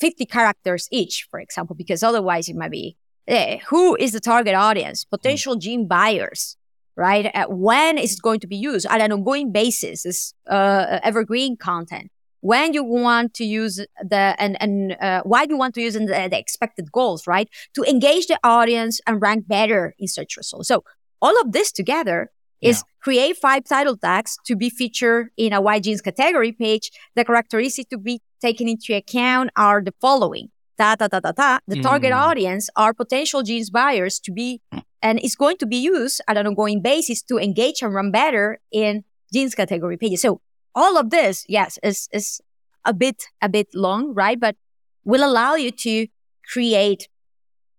50 0.00 0.26
characters 0.26 0.88
each, 0.90 1.26
for 1.30 1.38
example, 1.40 1.76
because 1.76 2.02
otherwise 2.02 2.48
it 2.48 2.56
might 2.56 2.70
be 2.70 2.96
eh, 3.28 3.58
who 3.68 3.96
is 3.96 4.12
the 4.12 4.20
target 4.20 4.54
audience, 4.54 5.04
potential 5.04 5.56
jean 5.56 5.86
buyers, 5.86 6.56
right? 6.96 7.30
Uh, 7.34 7.46
when 7.48 7.98
is 7.98 8.14
it 8.14 8.22
going 8.22 8.40
to 8.40 8.46
be 8.46 8.56
used 8.56 8.86
on 8.86 9.00
an 9.00 9.12
ongoing 9.12 9.52
basis? 9.52 10.04
Is 10.04 10.34
uh, 10.48 10.98
evergreen 11.02 11.56
content? 11.56 12.10
When 12.42 12.74
you 12.74 12.82
want 12.82 13.34
to 13.34 13.44
use 13.44 13.76
the 14.02 14.34
and 14.38 14.60
and 14.60 14.96
uh, 15.00 15.22
why 15.22 15.46
you 15.48 15.56
want 15.56 15.74
to 15.76 15.80
use 15.80 15.94
the, 15.94 16.06
the 16.06 16.38
expected 16.38 16.90
goals, 16.90 17.26
right? 17.26 17.48
To 17.76 17.82
engage 17.84 18.26
the 18.26 18.38
audience 18.42 19.00
and 19.06 19.22
rank 19.22 19.46
better 19.46 19.94
in 19.98 20.08
search 20.08 20.36
results. 20.36 20.68
So 20.68 20.82
all 21.20 21.40
of 21.40 21.52
this 21.52 21.70
together 21.70 22.30
is 22.60 22.78
yeah. 22.78 22.82
create 23.00 23.36
five 23.36 23.62
title 23.64 23.96
tags 23.96 24.36
to 24.46 24.56
be 24.56 24.70
featured 24.70 25.28
in 25.36 25.52
a 25.52 25.60
Why 25.60 25.78
Jeans 25.78 26.00
category 26.00 26.52
page. 26.52 26.90
The 27.14 27.24
characteristics 27.24 27.88
to 27.90 27.98
be 27.98 28.20
taken 28.40 28.68
into 28.68 28.92
account 28.94 29.50
are 29.56 29.80
the 29.80 29.94
following. 30.00 30.50
Ta, 30.78 30.96
ta, 30.96 31.06
ta, 31.06 31.20
ta, 31.20 31.32
ta. 31.32 31.60
The 31.68 31.76
mm. 31.76 31.82
target 31.82 32.12
audience 32.12 32.68
are 32.74 32.92
potential 32.92 33.42
jeans 33.42 33.70
buyers 33.70 34.18
to 34.20 34.32
be, 34.32 34.60
and 35.00 35.20
it's 35.22 35.36
going 35.36 35.58
to 35.58 35.66
be 35.66 35.76
used 35.76 36.20
at 36.26 36.36
an 36.36 36.46
ongoing 36.48 36.82
basis 36.82 37.22
to 37.24 37.38
engage 37.38 37.82
and 37.82 37.94
run 37.94 38.10
better 38.10 38.58
in 38.72 39.04
jeans 39.32 39.54
category 39.54 39.96
pages. 39.96 40.22
So 40.22 40.40
all 40.74 40.96
of 40.98 41.10
this, 41.10 41.44
yes, 41.48 41.78
is, 41.82 42.08
is 42.12 42.40
a 42.84 42.92
bit, 42.92 43.24
a 43.40 43.48
bit 43.48 43.68
long, 43.74 44.14
right? 44.14 44.38
But 44.38 44.56
will 45.04 45.24
allow 45.24 45.54
you 45.54 45.70
to 45.70 46.06
create 46.52 47.08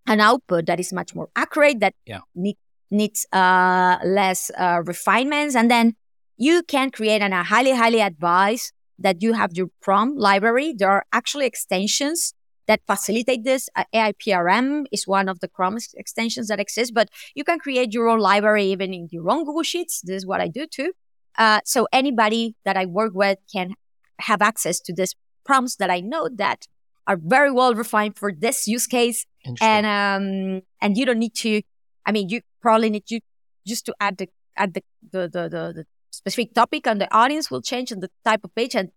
an 0.07 0.19
output 0.19 0.65
that 0.65 0.79
is 0.79 0.91
much 0.91 1.15
more 1.15 1.29
accurate, 1.35 1.79
that 1.79 1.95
yeah. 2.05 2.19
need, 2.35 2.57
needs 2.91 3.25
uh, 3.31 3.97
less 4.03 4.51
uh, 4.57 4.81
refinements. 4.85 5.55
And 5.55 5.71
then 5.71 5.95
you 6.37 6.63
can 6.63 6.91
create, 6.91 7.21
and 7.21 7.33
I 7.33 7.43
highly, 7.43 7.71
highly 7.71 8.01
advise 8.01 8.71
that 8.99 9.21
you 9.21 9.33
have 9.33 9.51
your 9.53 9.67
prompt 9.81 10.19
library. 10.19 10.73
There 10.77 10.89
are 10.89 11.05
actually 11.11 11.45
extensions 11.45 12.33
that 12.67 12.81
facilitate 12.87 13.43
this. 13.43 13.69
Uh, 13.75 13.83
AIPRM 13.93 14.85
is 14.91 15.07
one 15.07 15.27
of 15.27 15.39
the 15.39 15.47
Chrome 15.47 15.77
extensions 15.95 16.47
that 16.47 16.59
exist, 16.59 16.93
but 16.93 17.09
you 17.35 17.43
can 17.43 17.59
create 17.59 17.93
your 17.93 18.07
own 18.07 18.19
library 18.19 18.65
even 18.65 18.93
in 18.93 19.07
your 19.11 19.29
own 19.29 19.45
Google 19.45 19.63
Sheets. 19.63 20.01
This 20.01 20.17
is 20.17 20.25
what 20.25 20.41
I 20.41 20.47
do 20.47 20.65
too. 20.67 20.93
Uh, 21.37 21.59
so 21.65 21.87
anybody 21.91 22.55
that 22.65 22.77
I 22.77 22.85
work 22.85 23.13
with 23.13 23.39
can 23.51 23.73
have 24.19 24.41
access 24.41 24.79
to 24.81 24.93
these 24.93 25.15
prompts 25.45 25.75
that 25.77 25.89
I 25.89 25.99
know 25.99 26.29
that 26.35 26.67
are 27.07 27.17
very 27.17 27.51
well 27.51 27.73
refined 27.75 28.17
for 28.17 28.31
this 28.31 28.67
use 28.67 28.87
case. 28.87 29.25
And, 29.61 29.85
um, 29.85 30.61
and 30.81 30.97
you 30.97 31.05
don't 31.05 31.19
need 31.19 31.35
to, 31.35 31.61
I 32.05 32.11
mean, 32.11 32.29
you 32.29 32.41
probably 32.61 32.89
need 32.89 33.05
to 33.07 33.19
just 33.67 33.85
to 33.87 33.95
add 33.99 34.17
the, 34.17 34.29
add 34.55 34.73
the, 34.73 34.83
the, 35.11 35.27
the, 35.27 35.49
the, 35.49 35.85
specific 36.11 36.53
topic 36.53 36.85
and 36.85 37.01
the 37.01 37.11
audience 37.13 37.49
will 37.49 37.61
change 37.61 37.91
and 37.91 38.01
the 38.01 38.09
type 38.23 38.41
of 38.43 38.53
page. 38.53 38.75
And 38.75 38.91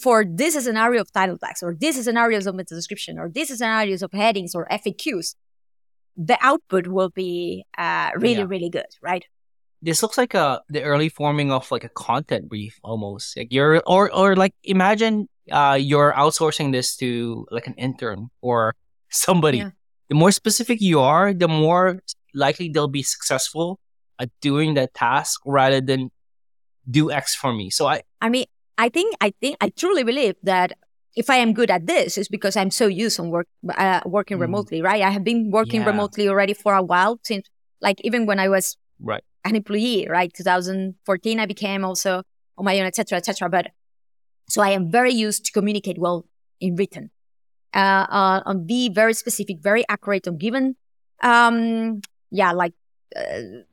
for 0.00 0.24
this 0.24 0.54
scenario 0.62 1.00
of 1.00 1.10
title 1.10 1.38
tags 1.38 1.62
or 1.62 1.74
this 1.74 2.02
scenarios 2.04 2.46
of 2.46 2.54
meta 2.54 2.74
description 2.74 3.18
or 3.18 3.28
this 3.28 3.48
scenarios 3.48 4.02
of 4.02 4.12
headings 4.12 4.54
or 4.54 4.66
FAQs, 4.70 5.34
the 6.16 6.36
output 6.40 6.88
will 6.88 7.08
be 7.08 7.64
uh, 7.78 8.10
really, 8.16 8.40
yeah. 8.40 8.46
really 8.46 8.68
good, 8.68 8.86
right? 9.00 9.24
This 9.82 10.02
looks 10.02 10.16
like 10.16 10.34
a 10.34 10.62
the 10.68 10.82
early 10.82 11.08
forming 11.08 11.50
of 11.50 11.70
like 11.70 11.84
a 11.84 11.88
content 11.88 12.48
brief 12.48 12.78
almost. 12.82 13.36
Like 13.36 13.52
you're 13.52 13.82
or 13.86 14.14
or 14.14 14.36
like 14.36 14.54
imagine 14.62 15.28
uh 15.50 15.76
you're 15.80 16.12
outsourcing 16.12 16.72
this 16.72 16.96
to 16.96 17.46
like 17.50 17.66
an 17.66 17.74
intern 17.74 18.30
or 18.40 18.74
somebody. 19.10 19.58
Yeah. 19.58 19.70
The 20.08 20.14
more 20.14 20.30
specific 20.30 20.80
you 20.80 21.00
are, 21.00 21.34
the 21.34 21.48
more 21.48 22.00
likely 22.34 22.68
they'll 22.68 22.88
be 22.88 23.02
successful 23.02 23.80
at 24.18 24.30
doing 24.40 24.74
that 24.74 24.94
task 24.94 25.40
rather 25.44 25.80
than 25.80 26.10
do 26.88 27.10
X 27.10 27.34
for 27.34 27.52
me. 27.52 27.70
So 27.70 27.86
I 27.86 28.02
I 28.20 28.28
mean 28.28 28.46
I 28.78 28.88
think 28.88 29.16
I 29.20 29.34
think 29.40 29.56
I 29.60 29.70
truly 29.70 30.04
believe 30.04 30.36
that 30.44 30.78
if 31.14 31.28
I 31.28 31.36
am 31.36 31.52
good 31.52 31.70
at 31.70 31.86
this, 31.86 32.16
it's 32.16 32.28
because 32.28 32.56
I'm 32.56 32.70
so 32.70 32.86
used 32.86 33.20
on 33.20 33.30
work 33.30 33.46
uh, 33.76 34.00
working 34.06 34.38
mm. 34.38 34.42
remotely, 34.42 34.80
right? 34.80 35.02
I 35.02 35.10
have 35.10 35.24
been 35.24 35.50
working 35.50 35.82
yeah. 35.82 35.88
remotely 35.88 36.28
already 36.28 36.54
for 36.54 36.74
a 36.74 36.82
while 36.82 37.20
since, 37.22 37.48
like, 37.80 38.00
even 38.02 38.24
when 38.24 38.38
I 38.38 38.48
was 38.48 38.76
right 38.98 39.22
an 39.44 39.56
employee, 39.56 40.06
right? 40.08 40.32
2014, 40.32 41.40
I 41.40 41.46
became 41.46 41.84
also 41.84 42.22
on 42.58 42.64
my 42.64 42.78
own, 42.78 42.86
etc., 42.86 43.18
etc. 43.18 43.48
But 43.48 43.68
so 44.48 44.62
I 44.62 44.70
am 44.70 44.90
very 44.90 45.12
used 45.12 45.44
to 45.46 45.52
communicate 45.52 45.98
well 45.98 46.26
in 46.60 46.76
written, 46.76 47.10
uh, 47.74 48.06
uh, 48.08 48.42
and 48.46 48.66
be 48.66 48.88
very 48.88 49.14
specific, 49.14 49.58
very 49.60 49.84
accurate 49.88 50.28
on 50.28 50.38
given, 50.38 50.76
um, 51.22 52.00
yeah, 52.30 52.52
like. 52.52 52.74
Uh, 53.14 53.64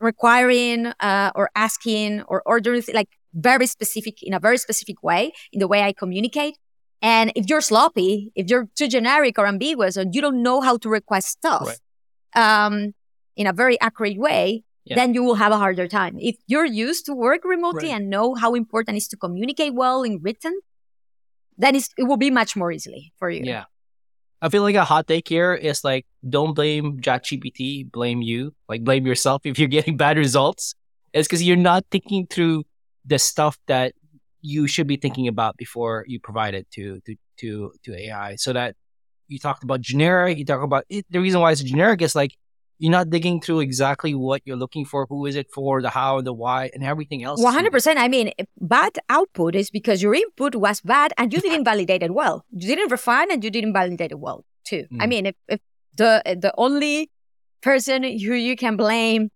requiring 0.00 0.86
uh, 1.00 1.30
or 1.34 1.50
asking 1.56 2.22
or 2.22 2.42
ordering 2.46 2.82
like 2.94 3.08
very 3.34 3.66
specific 3.66 4.22
in 4.22 4.34
a 4.34 4.40
very 4.40 4.58
specific 4.58 5.02
way 5.02 5.32
in 5.52 5.60
the 5.60 5.68
way 5.68 5.82
I 5.82 5.92
communicate. 5.92 6.56
And 7.00 7.32
if 7.36 7.48
you're 7.48 7.60
sloppy, 7.60 8.32
if 8.34 8.48
you're 8.48 8.68
too 8.74 8.88
generic 8.88 9.38
or 9.38 9.46
ambiguous, 9.46 9.96
or 9.96 10.04
you 10.10 10.20
don't 10.20 10.42
know 10.42 10.60
how 10.60 10.76
to 10.78 10.88
request 10.88 11.28
stuff 11.28 11.66
right. 11.66 12.66
um, 12.66 12.94
in 13.38 13.46
a 13.46 13.52
very 13.52 13.80
accurate 13.80 14.18
way, 14.18 14.64
yeah. 14.84 14.96
then 14.96 15.14
you 15.14 15.22
will 15.22 15.36
have 15.36 15.52
a 15.52 15.56
harder 15.56 15.86
time. 15.86 16.18
If 16.18 16.36
you're 16.46 16.66
used 16.66 17.06
to 17.06 17.14
work 17.14 17.44
remotely 17.44 17.88
right. 17.88 17.96
and 17.96 18.10
know 18.10 18.34
how 18.34 18.54
important 18.54 18.96
it 18.96 18.98
is 18.98 19.08
to 19.08 19.16
communicate 19.16 19.74
well 19.74 20.02
in 20.02 20.18
written, 20.20 20.60
then 21.56 21.76
it 21.76 21.88
will 21.98 22.16
be 22.16 22.30
much 22.30 22.56
more 22.56 22.72
easily 22.72 23.12
for 23.18 23.30
you. 23.30 23.44
Yeah. 23.44 23.64
I 24.42 24.48
feel 24.48 24.62
like 24.62 24.74
a 24.74 24.84
hot 24.84 25.06
take 25.06 25.28
here 25.28 25.54
is 25.54 25.82
like, 25.82 26.04
don't 26.28 26.54
blame 26.54 27.00
ChatGPT, 27.00 27.90
blame 27.90 28.22
you. 28.22 28.54
Like, 28.68 28.84
blame 28.84 29.06
yourself 29.06 29.42
if 29.44 29.58
you're 29.58 29.68
getting 29.68 29.96
bad 29.96 30.18
results. 30.18 30.74
It's 31.12 31.26
because 31.26 31.42
you're 31.42 31.56
not 31.56 31.84
thinking 31.90 32.26
through 32.26 32.64
the 33.06 33.18
stuff 33.18 33.56
that 33.66 33.94
you 34.40 34.66
should 34.66 34.86
be 34.86 34.96
thinking 34.96 35.26
about 35.26 35.56
before 35.56 36.04
you 36.06 36.20
provide 36.20 36.54
it 36.54 36.70
to 36.72 37.00
to 37.06 37.16
to 37.38 37.72
to 37.84 37.98
AI. 37.98 38.36
So 38.36 38.52
that 38.52 38.76
you 39.26 39.38
talked 39.38 39.64
about 39.64 39.80
generic, 39.80 40.38
you 40.38 40.44
talk 40.44 40.62
about 40.62 40.84
it, 40.88 41.06
the 41.10 41.20
reason 41.20 41.40
why 41.40 41.52
it's 41.52 41.62
generic 41.62 42.02
is 42.02 42.14
like 42.14 42.36
you're 42.78 42.92
not 42.92 43.10
digging 43.10 43.40
through 43.40 43.60
exactly 43.60 44.14
what 44.14 44.42
you're 44.44 44.56
looking 44.56 44.84
for, 44.84 45.06
who 45.06 45.26
is 45.26 45.34
it 45.34 45.50
for, 45.50 45.82
the 45.82 45.90
how, 45.90 46.20
the 46.20 46.32
why, 46.32 46.70
and 46.72 46.84
everything 46.84 47.24
else. 47.24 47.42
One 47.42 47.52
hundred 47.52 47.72
percent. 47.72 47.98
I 47.98 48.08
mean, 48.08 48.32
bad 48.60 48.98
output 49.08 49.54
is 49.54 49.70
because 49.70 50.02
your 50.02 50.14
input 50.14 50.54
was 50.54 50.80
bad 50.80 51.12
and 51.18 51.32
you 51.32 51.40
didn't 51.40 51.64
validate 51.72 52.02
it 52.02 52.14
well. 52.14 52.44
You 52.50 52.68
didn't 52.68 52.90
refine 52.90 53.30
and 53.32 53.42
you 53.42 53.50
didn't 53.50 53.72
validate 53.72 54.12
it 54.12 54.18
well 54.18 54.44
too. 54.64 54.86
Mm. 54.92 55.02
I 55.02 55.06
mean, 55.06 55.26
if, 55.26 55.34
if 55.48 55.60
the 55.96 56.22
the 56.24 56.52
only 56.56 57.10
person 57.60 58.02
who 58.04 58.34
you 58.34 58.54
can 58.54 58.76
blame 58.76 59.30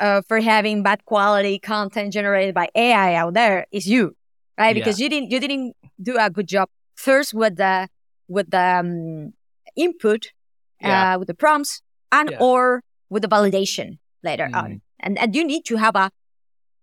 uh, 0.00 0.22
for 0.26 0.40
having 0.40 0.82
bad 0.82 1.04
quality 1.04 1.58
content 1.58 2.12
generated 2.12 2.54
by 2.54 2.68
AI 2.74 3.14
out 3.14 3.34
there 3.34 3.66
is 3.70 3.86
you, 3.86 4.16
right? 4.58 4.74
Because 4.74 4.98
yeah. 4.98 5.04
you 5.04 5.10
didn't 5.10 5.30
you 5.30 5.40
didn't 5.40 5.76
do 6.02 6.16
a 6.18 6.28
good 6.28 6.48
job 6.48 6.68
first 6.96 7.34
with 7.34 7.56
the 7.56 7.88
with 8.26 8.50
the 8.50 8.80
um, 8.80 9.32
input, 9.76 10.32
yeah. 10.80 11.14
uh, 11.14 11.18
with 11.18 11.28
the 11.28 11.34
prompts, 11.34 11.82
and 12.12 12.30
yeah. 12.30 12.38
or 12.40 12.82
with 13.10 13.22
the 13.22 13.28
validation 13.28 13.98
later 14.22 14.48
mm. 14.50 14.56
on. 14.56 14.82
And 15.00 15.18
and 15.18 15.34
you 15.34 15.44
need 15.44 15.64
to 15.66 15.76
have 15.76 15.96
a 15.96 16.10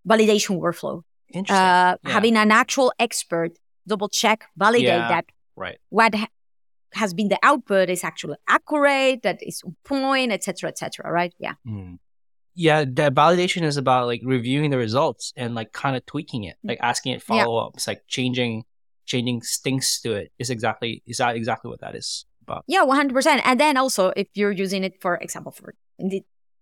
validation 0.07 0.59
workflow. 0.59 1.03
Uh, 1.49 1.95
having 2.03 2.35
an 2.35 2.51
actual 2.51 2.91
expert 2.99 3.57
double 3.87 4.09
check, 4.09 4.45
validate 4.57 4.87
that 4.87 5.25
right. 5.55 5.77
what 5.89 6.13
ha- 6.13 6.27
has 6.93 7.13
been 7.13 7.29
the 7.29 7.39
output 7.41 7.89
is 7.89 8.03
actually 8.03 8.35
accurate, 8.49 9.23
that 9.23 9.39
is 9.41 9.61
on 9.65 9.77
point, 9.85 10.33
etc., 10.33 10.69
etc. 10.69 11.09
right? 11.09 11.33
Yeah. 11.39 11.53
Mm 11.65 11.99
yeah, 12.53 12.83
that 12.85 13.13
validation 13.13 13.63
is 13.63 13.77
about 13.77 14.07
like 14.07 14.21
reviewing 14.23 14.71
the 14.71 14.77
results 14.77 15.33
and 15.37 15.55
like 15.55 15.71
kind 15.71 15.95
of 15.95 16.05
tweaking 16.05 16.43
it, 16.43 16.57
like 16.63 16.79
asking 16.81 17.13
it 17.13 17.21
follow 17.21 17.57
ups, 17.57 17.87
yeah. 17.87 17.91
like 17.91 18.03
changing 18.07 18.65
changing 19.05 19.41
stinks 19.41 20.01
to 20.01 20.13
it. 20.13 20.31
Is 20.37 20.49
exactly 20.49 21.01
is 21.05 21.17
that 21.17 21.35
exactly 21.35 21.69
what 21.69 21.81
that 21.81 21.95
is 21.95 22.25
about? 22.41 22.63
Yeah, 22.67 22.83
one 22.83 22.97
hundred 22.97 23.13
percent. 23.13 23.41
And 23.45 23.59
then 23.59 23.77
also 23.77 24.13
if 24.15 24.27
you're 24.33 24.51
using 24.51 24.83
it 24.83 25.01
for 25.01 25.15
example 25.17 25.51
for 25.51 25.73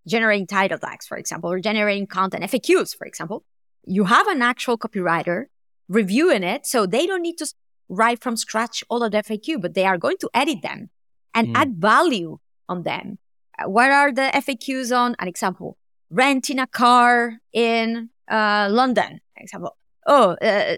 generating 0.08 0.48
title 0.48 0.78
tags, 0.78 1.08
for 1.08 1.18
example, 1.18 1.52
or 1.52 1.60
generating 1.60 2.08
content 2.08 2.44
FAQs, 2.44 2.96
for 2.96 3.06
example, 3.06 3.44
you 3.86 4.06
have 4.06 4.28
an 4.28 4.42
actual 4.42 4.78
copywriter 4.78 5.46
reviewing 5.88 6.44
it, 6.44 6.66
so 6.66 6.86
they 6.86 7.06
don't 7.06 7.22
need 7.22 7.38
to 7.38 7.48
write 7.90 8.22
from 8.22 8.38
scratch 8.38 8.84
all 8.90 9.04
of 9.04 9.12
the 9.12 9.18
FAQ, 9.18 9.62
but 9.62 9.74
they 9.74 9.86
are 9.86 9.98
going 9.98 10.18
to 10.20 10.30
edit 10.34 10.62
them 10.62 10.90
and 11.34 11.50
mm. 11.50 11.54
add 11.56 11.76
value 11.76 12.38
on 12.68 12.84
them. 12.84 13.18
Uh, 13.58 13.70
what 13.70 13.92
are 13.92 14.12
the 14.12 14.30
FAQs 14.34 14.96
on? 14.96 15.16
An 15.20 15.28
example 15.28 15.78
renting 16.10 16.60
a 16.60 16.68
car 16.68 17.38
in 17.54 18.10
uh, 18.30 18.68
London, 18.72 19.20
example. 19.36 19.78
Oh, 20.08 20.32
uh, 20.42 20.78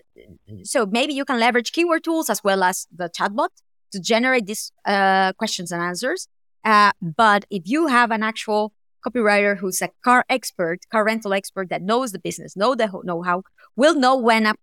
so 0.64 0.86
maybe 0.86 1.14
you 1.14 1.26
can 1.26 1.40
leverage 1.40 1.72
keyword 1.72 2.04
tools 2.04 2.30
as 2.30 2.44
well 2.44 2.64
as 2.64 2.88
the 2.94 3.10
chatbot 3.10 3.50
to 3.92 4.00
generate 4.00 4.46
these 4.46 4.72
uh, 4.86 5.34
questions 5.34 5.72
and 5.72 5.82
answers. 5.82 6.28
Uh, 6.64 6.92
but 7.02 7.46
if 7.50 7.64
you 7.66 7.88
have 7.88 8.12
an 8.12 8.24
actual 8.24 8.74
copywriter 9.06 9.58
who's 9.58 9.82
a 9.82 9.90
car 10.04 10.24
expert, 10.30 10.80
car 10.92 11.04
rental 11.04 11.34
expert 11.34 11.70
that 11.70 11.82
knows 11.82 12.12
the 12.12 12.20
business, 12.20 12.56
know 12.56 12.76
the 12.76 12.88
know-how, 13.04 13.44
will 13.76 13.96
know 13.96 14.16
when 14.16 14.46
a 14.46 14.54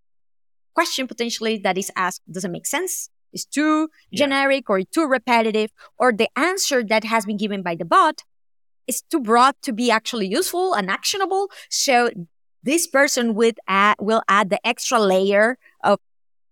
question 0.75 1.09
potentially 1.09 1.59
that 1.59 1.77
is 1.77 1.91
asked 1.97 2.23
doesn't 2.31 2.53
make 2.53 2.67
sense, 2.67 3.11
is 3.33 3.45
too 3.45 3.89
yeah. 4.11 4.19
generic 4.19 4.71
or 4.71 4.81
too 4.83 5.07
repetitive, 5.07 5.71
or 5.99 6.13
the 6.13 6.29
answer 6.37 6.85
that 6.85 7.05
has 7.05 7.27
been 7.27 7.37
given 7.37 7.63
by 7.63 7.75
the 7.75 7.85
bot 7.85 8.23
is 8.87 9.03
too 9.03 9.21
broad 9.21 9.55
to 9.63 9.73
be 9.73 9.91
actually 9.91 10.29
useful 10.29 10.73
and 10.73 10.89
actionable. 10.89 11.49
So 11.69 12.11
this 12.63 12.87
person 12.87 13.35
would 13.35 13.59
add, 13.67 13.97
will 14.01 14.23
add 14.29 14.51
the 14.51 14.65
extra 14.67 15.01
layer 15.01 15.59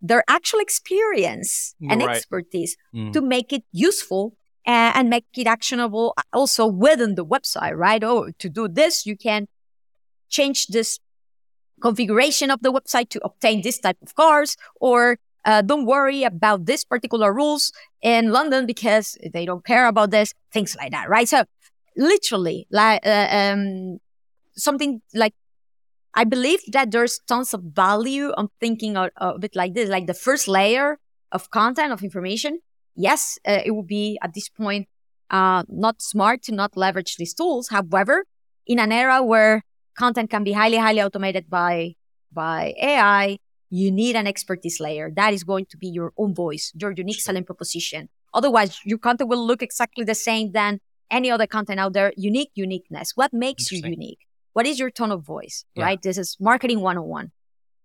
their 0.00 0.22
actual 0.28 0.60
experience 0.60 1.74
and 1.80 2.02
Right. 2.02 2.16
expertise 2.16 2.76
Mm. 2.94 3.12
to 3.12 3.20
make 3.20 3.52
it 3.52 3.64
useful 3.72 4.36
and, 4.64 4.96
and 4.96 5.10
make 5.10 5.26
it 5.36 5.46
actionable 5.46 6.14
also 6.32 6.66
within 6.66 7.14
the 7.14 7.24
website, 7.24 7.76
right? 7.76 8.02
Oh, 8.04 8.30
to 8.38 8.48
do 8.48 8.68
this, 8.68 9.06
you 9.06 9.16
can 9.16 9.46
change 10.28 10.66
this 10.68 10.98
configuration 11.80 12.50
of 12.50 12.60
the 12.62 12.72
website 12.72 13.08
to 13.10 13.20
obtain 13.24 13.62
this 13.62 13.78
type 13.78 13.98
of 14.02 14.14
cars 14.14 14.56
or 14.80 15.18
uh, 15.44 15.62
don't 15.62 15.86
worry 15.86 16.24
about 16.24 16.66
this 16.66 16.84
particular 16.84 17.32
rules 17.32 17.70
in 18.02 18.32
London 18.32 18.66
because 18.66 19.16
they 19.32 19.46
don't 19.46 19.64
care 19.64 19.86
about 19.86 20.10
this, 20.10 20.32
things 20.52 20.74
like 20.76 20.90
that, 20.90 21.08
right? 21.08 21.28
So 21.28 21.44
literally, 21.96 22.66
like 22.70 23.06
uh, 23.06 23.28
um, 23.30 23.98
something 24.56 25.00
like 25.14 25.34
I 26.16 26.24
believe 26.24 26.60
that 26.72 26.90
there's 26.90 27.20
tons 27.28 27.52
of 27.52 27.62
value 27.62 28.32
on 28.38 28.48
thinking 28.58 28.96
of, 28.96 29.10
of 29.18 29.44
it 29.44 29.54
like 29.54 29.74
this, 29.74 29.90
like 29.90 30.06
the 30.06 30.14
first 30.14 30.48
layer 30.48 30.98
of 31.30 31.50
content 31.50 31.92
of 31.92 32.02
information. 32.02 32.60
Yes, 32.94 33.38
uh, 33.46 33.60
it 33.64 33.72
would 33.72 33.86
be 33.86 34.18
at 34.22 34.32
this 34.32 34.48
point 34.48 34.88
uh, 35.30 35.64
not 35.68 36.00
smart 36.00 36.42
to 36.44 36.52
not 36.52 36.74
leverage 36.74 37.16
these 37.16 37.34
tools. 37.34 37.68
However, 37.68 38.24
in 38.66 38.78
an 38.78 38.92
era 38.92 39.22
where 39.22 39.62
content 39.98 40.30
can 40.30 40.42
be 40.42 40.52
highly, 40.52 40.78
highly 40.78 41.02
automated 41.02 41.50
by 41.50 41.94
by 42.32 42.74
AI, 42.80 43.38
you 43.70 43.90
need 43.90 44.16
an 44.16 44.26
expertise 44.26 44.80
layer. 44.80 45.10
That 45.14 45.32
is 45.34 45.44
going 45.44 45.66
to 45.66 45.76
be 45.76 45.88
your 45.88 46.12
own 46.16 46.34
voice, 46.34 46.72
your 46.74 46.92
unique 46.92 47.20
selling 47.20 47.44
proposition. 47.44 48.08
Otherwise, 48.32 48.80
your 48.84 48.98
content 48.98 49.28
will 49.28 49.44
look 49.46 49.62
exactly 49.62 50.04
the 50.04 50.14
same 50.14 50.52
than 50.52 50.80
any 51.10 51.30
other 51.30 51.46
content 51.46 51.80
out 51.80 51.92
there. 51.92 52.12
Unique 52.16 52.50
uniqueness. 52.54 53.12
What 53.14 53.32
makes 53.32 53.70
you 53.70 53.80
unique? 53.84 54.25
What 54.56 54.66
is 54.66 54.78
your 54.78 54.90
tone 54.90 55.12
of 55.12 55.22
voice? 55.22 55.66
Yeah. 55.74 55.84
Right? 55.84 56.00
This 56.00 56.16
is 56.16 56.34
marketing 56.40 56.80
101. 56.80 57.30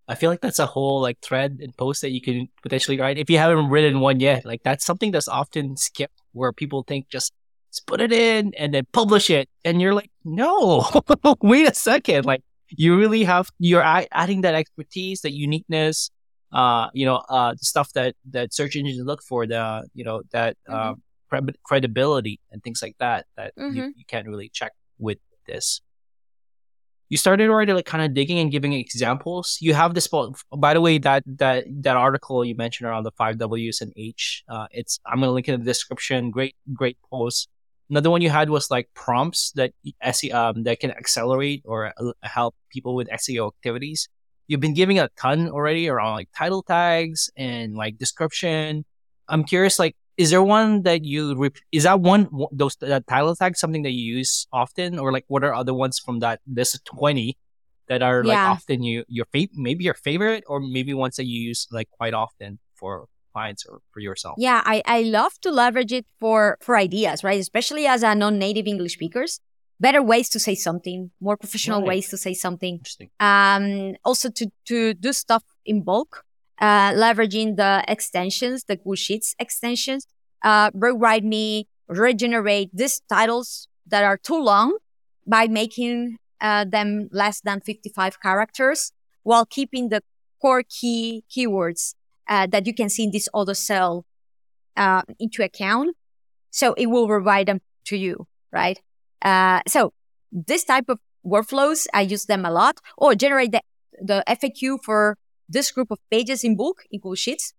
I 0.08 0.14
feel 0.14 0.30
like 0.30 0.40
that's 0.40 0.58
a 0.58 0.64
whole 0.64 1.02
like 1.02 1.18
thread 1.20 1.58
and 1.60 1.76
post 1.76 2.00
that 2.00 2.12
you 2.12 2.22
can 2.22 2.48
potentially 2.62 2.98
write 2.98 3.18
if 3.18 3.28
you 3.28 3.36
haven't 3.36 3.68
written 3.68 4.00
one 4.00 4.20
yet. 4.20 4.46
Like 4.46 4.62
that's 4.64 4.82
something 4.82 5.10
that's 5.10 5.28
often 5.28 5.76
skipped 5.76 6.18
where 6.32 6.50
people 6.50 6.82
think 6.82 7.10
just, 7.10 7.34
put 7.86 8.00
it 8.00 8.10
in 8.12 8.52
and 8.58 8.72
then 8.72 8.84
publish 8.92 9.28
it, 9.30 9.48
and 9.64 9.80
you're 9.82 9.94
like, 9.94 10.10
no, 10.24 10.84
wait 11.42 11.68
a 11.68 11.74
second. 11.74 12.24
Like 12.24 12.42
you 12.68 12.98
really 12.98 13.24
have 13.24 13.50
you're 13.58 13.82
adding 13.82 14.40
that 14.42 14.54
expertise, 14.54 15.20
that 15.22 15.32
uniqueness, 15.32 16.10
uh, 16.52 16.88
you 16.94 17.04
know, 17.06 17.16
uh, 17.28 17.52
the 17.52 17.64
stuff 17.72 17.92
that 17.94 18.14
that 18.30 18.52
search 18.54 18.76
engines 18.76 18.98
look 19.04 19.22
for, 19.22 19.46
the 19.46 19.86
you 19.94 20.04
know 20.04 20.22
that 20.32 20.56
uh, 20.68 20.94
cred- 21.30 21.54
credibility 21.64 22.40
and 22.50 22.62
things 22.62 22.80
like 22.82 22.96
that 22.98 23.26
that 23.36 23.52
you, 23.56 23.64
Mhm. 23.64 23.90
you 23.96 24.04
can't 24.06 24.26
really 24.26 24.48
check 24.48 24.72
with 24.98 25.18
this 25.46 25.80
you 27.12 27.18
started 27.18 27.50
already 27.50 27.74
like 27.74 27.84
kind 27.84 28.02
of 28.02 28.14
digging 28.14 28.38
and 28.38 28.50
giving 28.50 28.72
examples. 28.72 29.58
You 29.60 29.74
have 29.74 29.92
this. 29.92 30.08
By 30.50 30.72
the 30.72 30.80
way, 30.80 30.96
that 30.96 31.22
that 31.26 31.66
that 31.82 31.94
article 31.94 32.42
you 32.42 32.54
mentioned 32.54 32.88
around 32.88 33.02
the 33.02 33.10
five 33.10 33.36
W's 33.36 33.82
and 33.82 33.92
H. 33.98 34.42
Uh, 34.48 34.66
it's 34.70 34.98
I'm 35.04 35.20
gonna 35.20 35.32
link 35.32 35.46
it 35.46 35.52
in 35.52 35.60
the 35.60 35.66
description. 35.66 36.30
Great, 36.30 36.56
great 36.72 36.96
post. 37.10 37.50
Another 37.90 38.08
one 38.08 38.22
you 38.22 38.30
had 38.30 38.48
was 38.48 38.70
like 38.70 38.88
prompts 38.94 39.52
that 39.56 39.74
SE, 40.00 40.32
um, 40.32 40.62
that 40.62 40.80
can 40.80 40.90
accelerate 40.90 41.62
or 41.66 41.92
uh, 41.98 42.12
help 42.22 42.54
people 42.70 42.94
with 42.94 43.08
SEO 43.10 43.46
activities. 43.46 44.08
You've 44.46 44.60
been 44.60 44.72
giving 44.72 44.98
a 44.98 45.10
ton 45.18 45.50
already 45.50 45.90
around 45.90 46.14
like 46.14 46.30
title 46.34 46.62
tags 46.62 47.28
and 47.36 47.76
like 47.76 47.98
description. 47.98 48.86
I'm 49.28 49.44
curious, 49.44 49.78
like, 49.78 49.96
is 50.16 50.30
there 50.30 50.42
one 50.42 50.82
that 50.82 51.04
you 51.04 51.34
rep- 51.36 51.56
is 51.72 51.84
that 51.84 52.00
one 52.00 52.28
those 52.52 52.76
that 52.76 53.06
title 53.06 53.34
tag 53.34 53.56
something 53.56 53.82
that 53.82 53.92
you 53.92 54.16
use 54.16 54.46
often, 54.52 54.98
or 54.98 55.12
like 55.12 55.24
what 55.28 55.42
are 55.44 55.54
other 55.54 55.74
ones 55.74 55.98
from 55.98 56.20
that 56.20 56.40
list 56.46 56.74
of 56.74 56.84
twenty 56.84 57.36
that 57.88 58.02
are 58.02 58.22
like 58.24 58.38
often 58.38 58.82
you 58.82 59.04
your 59.08 59.26
fa- 59.32 59.48
maybe 59.54 59.84
your 59.84 59.94
favorite, 59.94 60.44
or 60.46 60.60
maybe 60.60 60.94
ones 60.94 61.16
that 61.16 61.26
you 61.26 61.40
use 61.40 61.66
like 61.70 61.88
quite 61.90 62.14
often 62.14 62.58
for 62.76 63.06
clients 63.32 63.64
or 63.66 63.80
for 63.92 64.00
yourself? 64.00 64.34
Yeah, 64.38 64.62
I, 64.64 64.82
I 64.84 65.02
love 65.02 65.32
to 65.40 65.50
leverage 65.50 65.92
it 65.92 66.06
for 66.20 66.58
for 66.60 66.76
ideas, 66.76 67.24
right? 67.24 67.40
Especially 67.40 67.86
as 67.86 68.02
a 68.02 68.14
non-native 68.14 68.66
English 68.66 68.94
speakers. 68.94 69.40
Better 69.80 70.02
ways 70.02 70.28
to 70.28 70.38
say 70.38 70.54
something, 70.54 71.10
more 71.20 71.36
professional 71.36 71.80
Right. 71.80 71.88
ways 71.88 72.08
to 72.10 72.16
say 72.16 72.34
something. 72.34 72.74
Interesting. 72.76 73.10
Um, 73.18 73.96
also 74.04 74.30
to 74.30 74.46
to 74.66 74.94
do 74.94 75.12
stuff 75.12 75.42
in 75.64 75.82
bulk, 75.82 76.24
uh, 76.60 76.92
leveraging 76.92 77.56
the 77.56 77.84
extensions, 77.88 78.64
the 78.64 78.76
Google 78.76 78.94
Sheets 78.94 79.34
extensions. 79.38 80.06
Uh, 80.42 80.70
rewrite 80.74 81.24
me, 81.24 81.68
regenerate 81.88 82.70
these 82.72 83.00
titles 83.08 83.68
that 83.86 84.04
are 84.04 84.16
too 84.16 84.40
long 84.40 84.78
by 85.26 85.46
making 85.46 86.18
uh, 86.40 86.64
them 86.64 87.08
less 87.12 87.40
than 87.40 87.60
55 87.60 88.20
characters 88.20 88.92
while 89.22 89.46
keeping 89.46 89.88
the 89.88 90.02
core 90.40 90.64
key 90.68 91.24
keywords 91.30 91.94
uh, 92.28 92.46
that 92.48 92.66
you 92.66 92.74
can 92.74 92.88
see 92.88 93.04
in 93.04 93.10
this 93.12 93.28
auto 93.32 93.52
cell 93.52 94.04
uh, 94.76 95.02
into 95.18 95.42
account. 95.42 95.96
So 96.50 96.74
it 96.74 96.86
will 96.86 97.06
provide 97.06 97.46
them 97.46 97.60
to 97.86 97.96
you, 97.96 98.26
right? 98.52 98.80
Uh, 99.22 99.60
so 99.66 99.92
this 100.32 100.64
type 100.64 100.88
of 100.88 100.98
workflows, 101.24 101.86
I 101.94 102.02
use 102.02 102.26
them 102.26 102.44
a 102.44 102.50
lot 102.50 102.78
or 102.98 103.14
generate 103.14 103.52
the, 103.52 103.62
the 104.00 104.24
FAQ 104.28 104.78
for 104.82 105.16
this 105.52 105.70
group 105.70 105.90
of 105.90 105.98
pages 106.10 106.44
in 106.44 106.56
bulk 106.56 106.78
in 106.90 106.98
Google 107.00 107.14
Sheets 107.14 107.52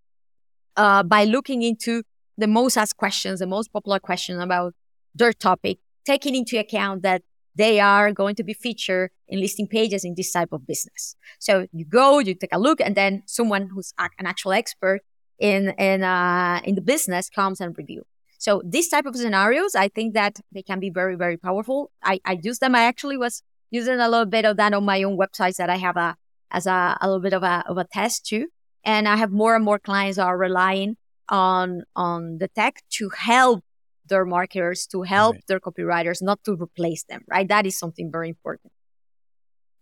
uh, 0.75 1.03
by 1.03 1.23
looking 1.23 1.61
into 1.61 2.03
the 2.37 2.47
most 2.47 2.77
asked 2.77 2.97
questions, 2.97 3.39
the 3.39 3.47
most 3.47 3.71
popular 3.71 3.99
questions 3.99 4.41
about 4.41 4.73
their 5.13 5.33
topic, 5.33 5.77
taking 6.05 6.35
into 6.35 6.57
account 6.59 7.03
that 7.03 7.21
they 7.55 7.79
are 7.79 8.11
going 8.11 8.35
to 8.35 8.43
be 8.43 8.53
featured 8.53 9.11
in 9.27 9.39
listing 9.39 9.67
pages 9.67 10.03
in 10.03 10.15
this 10.15 10.31
type 10.31 10.51
of 10.51 10.65
business. 10.65 11.15
So 11.39 11.67
you 11.71 11.85
go, 11.85 12.19
you 12.19 12.33
take 12.33 12.53
a 12.53 12.59
look, 12.59 12.81
and 12.81 12.95
then 12.95 13.23
someone 13.27 13.69
who's 13.71 13.93
an 13.99 14.25
actual 14.25 14.53
expert 14.53 15.01
in 15.39 15.69
in 15.77 16.03
uh, 16.03 16.61
in 16.63 16.75
the 16.75 16.81
business 16.81 17.29
comes 17.29 17.61
and 17.61 17.77
review. 17.77 18.03
So 18.39 18.61
these 18.65 18.89
type 18.89 19.05
of 19.05 19.15
scenarios, 19.15 19.75
I 19.75 19.87
think 19.87 20.15
that 20.15 20.39
they 20.51 20.63
can 20.63 20.79
be 20.79 20.89
very 20.89 21.15
very 21.15 21.37
powerful. 21.37 21.91
I, 22.03 22.19
I 22.25 22.39
use 22.41 22.59
them. 22.59 22.73
I 22.75 22.83
actually 22.83 23.17
was 23.17 23.43
using 23.69 23.99
a 23.99 24.09
little 24.09 24.25
bit 24.25 24.45
of 24.45 24.57
that 24.57 24.73
on 24.73 24.83
my 24.83 25.03
own 25.03 25.17
websites 25.17 25.57
that 25.57 25.69
I 25.69 25.77
have 25.77 25.97
a 25.97 26.15
as 26.53 26.67
a, 26.67 26.97
a 27.01 27.07
little 27.07 27.21
bit 27.21 27.33
of 27.33 27.43
a 27.43 27.63
of 27.67 27.77
a 27.77 27.85
test 27.91 28.25
too. 28.25 28.47
And 28.85 29.07
I 29.07 29.15
have 29.17 29.31
more 29.31 29.55
and 29.55 29.65
more 29.65 29.79
clients 29.79 30.17
are 30.17 30.37
relying 30.37 30.95
on 31.29 31.83
on 31.95 32.37
the 32.37 32.47
tech 32.47 32.81
to 32.97 33.09
help 33.09 33.63
their 34.05 34.25
marketers, 34.25 34.85
to 34.87 35.01
help 35.03 35.35
Right. 35.35 35.43
their 35.47 35.59
copywriters, 35.59 36.21
not 36.21 36.43
to 36.43 36.55
replace 36.55 37.03
them. 37.05 37.21
Right? 37.27 37.47
That 37.47 37.65
is 37.65 37.77
something 37.77 38.11
very 38.11 38.29
important. 38.29 38.71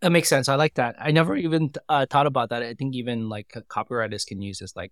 That 0.01 0.11
makes 0.11 0.29
sense. 0.29 0.49
I 0.49 0.55
like 0.55 0.75
that. 0.75 0.95
I 0.97 1.11
never 1.11 1.35
even 1.35 1.71
uh, 1.87 2.07
thought 2.09 2.25
about 2.25 2.49
that. 2.49 2.63
I 2.63 2.73
think 2.73 2.95
even 2.95 3.29
like 3.29 3.49
copywriters 3.69 4.25
can 4.25 4.41
use 4.41 4.57
this. 4.57 4.75
Like, 4.75 4.91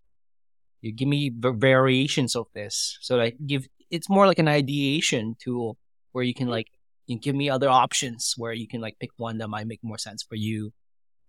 you 0.81 0.91
give 0.91 1.07
me 1.07 1.31
variations 1.35 2.35
of 2.35 2.45
this, 2.53 2.97
so 3.01 3.15
like 3.15 3.35
give 3.45 3.67
it's 3.89 4.09
more 4.09 4.27
like 4.27 4.39
an 4.39 4.47
ideation 4.47 5.35
tool 5.39 5.77
where 6.11 6.23
you 6.23 6.33
can 6.33 6.47
like 6.47 6.67
you 7.07 7.17
give 7.19 7.35
me 7.35 7.49
other 7.49 7.69
options 7.69 8.35
where 8.37 8.53
you 8.53 8.67
can 8.67 8.81
like 8.81 8.97
pick 8.99 9.09
one 9.17 9.39
that 9.39 9.47
might 9.47 9.65
make 9.67 9.79
more 9.83 9.97
sense 9.97 10.21
for 10.21 10.35
you 10.35 10.71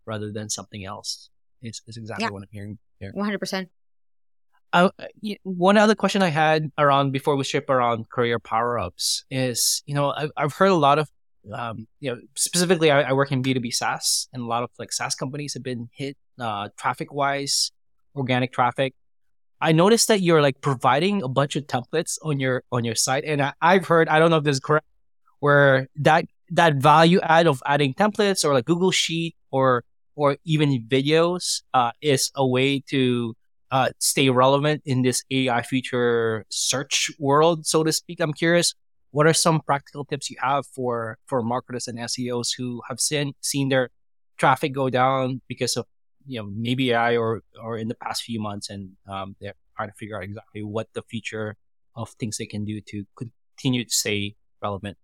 rather 0.06 0.32
than 0.32 0.48
something 0.48 0.84
else. 0.84 1.30
It's, 1.62 1.82
it's 1.86 1.96
exactly 1.96 2.24
Yeah. 2.24 2.30
what 2.30 2.42
I'm 2.42 2.48
hearing 2.50 2.78
here. 2.98 3.10
One 3.12 3.24
hundred 3.24 3.40
percent. 3.40 3.68
Uh, 4.72 4.90
one 5.42 5.76
other 5.76 5.96
question 5.96 6.22
I 6.22 6.28
had 6.28 6.70
around 6.78 7.10
before 7.10 7.34
we 7.34 7.42
ship 7.42 7.68
around 7.68 8.08
career 8.08 8.38
power 8.38 8.78
ups 8.78 9.24
is, 9.28 9.82
you 9.84 9.96
know, 9.96 10.12
I've, 10.12 10.30
I've 10.36 10.52
heard 10.52 10.70
a 10.70 10.76
lot 10.76 11.00
of, 11.00 11.10
um, 11.52 11.88
you 11.98 12.10
know, 12.10 12.20
specifically 12.36 12.88
I, 12.90 13.02
I 13.02 13.12
work 13.12 13.32
in 13.32 13.42
B2B 13.42 13.74
SaaS 13.74 14.28
and 14.32 14.42
a 14.42 14.46
lot 14.46 14.62
of 14.62 14.70
like 14.78 14.92
SaaS 14.92 15.16
companies 15.16 15.54
have 15.54 15.64
been 15.64 15.88
hit, 15.92 16.16
uh, 16.38 16.68
traffic 16.78 17.12
wise, 17.12 17.72
organic 18.14 18.52
traffic. 18.52 18.94
I 19.60 19.72
noticed 19.72 20.06
that 20.06 20.20
you're 20.20 20.40
like 20.40 20.60
providing 20.60 21.22
a 21.24 21.28
bunch 21.28 21.56
of 21.56 21.66
templates 21.66 22.16
on 22.22 22.38
your, 22.38 22.62
on 22.70 22.84
your 22.84 22.94
site. 22.94 23.24
And 23.24 23.42
I, 23.42 23.52
I've 23.60 23.88
heard, 23.88 24.08
I 24.08 24.20
don't 24.20 24.30
know 24.30 24.36
if 24.36 24.44
this 24.44 24.54
is 24.56 24.60
correct, 24.60 24.86
where 25.40 25.88
that, 25.96 26.26
that 26.50 26.76
value 26.76 27.18
add 27.22 27.48
of 27.48 27.60
adding 27.66 27.92
templates 27.92 28.44
or 28.44 28.54
like 28.54 28.66
Google 28.66 28.92
Sheet 28.92 29.34
or, 29.50 29.82
or 30.20 30.36
even 30.44 30.68
videos, 30.86 31.62
uh, 31.72 31.92
is 32.02 32.30
a 32.34 32.46
way 32.46 32.80
to, 32.92 33.34
uh, 33.70 33.88
stay 33.98 34.28
relevant 34.28 34.82
in 34.84 35.02
this 35.02 35.22
AI 35.30 35.62
future 35.62 36.44
search 36.50 37.10
world, 37.18 37.64
so 37.64 37.82
to 37.84 37.92
speak. 37.92 38.20
I'm 38.20 38.34
curious, 38.34 38.74
what 39.12 39.26
are 39.26 39.32
some 39.32 39.60
practical 39.60 40.04
tips 40.04 40.28
you 40.30 40.36
have 40.40 40.66
for 40.66 41.18
for 41.26 41.42
marketers 41.42 41.88
and 41.88 41.98
SEOs 41.98 42.48
who 42.56 42.82
have 42.88 43.00
seen 43.00 43.32
seen 43.40 43.68
their 43.68 43.88
traffic 44.36 44.72
go 44.72 44.90
down 44.90 45.40
because 45.48 45.76
of 45.76 45.86
you 46.26 46.38
know 46.40 46.48
maybe 46.52 46.90
AI 46.92 47.16
or 47.16 47.42
or 47.62 47.78
in 47.78 47.88
the 47.88 47.94
past 47.94 48.22
few 48.22 48.40
months, 48.40 48.68
and 48.70 48.82
um, 49.08 49.36
they're 49.40 49.54
trying 49.76 49.88
to 49.88 49.94
figure 49.94 50.16
out 50.16 50.24
exactly 50.24 50.62
what 50.62 50.88
the 50.94 51.02
future 51.02 51.56
of 51.94 52.10
things 52.20 52.36
they 52.38 52.46
can 52.46 52.64
do 52.64 52.80
to 52.90 53.04
continue 53.16 53.84
to 53.84 53.94
stay 54.02 54.34
relevant. 54.62 54.96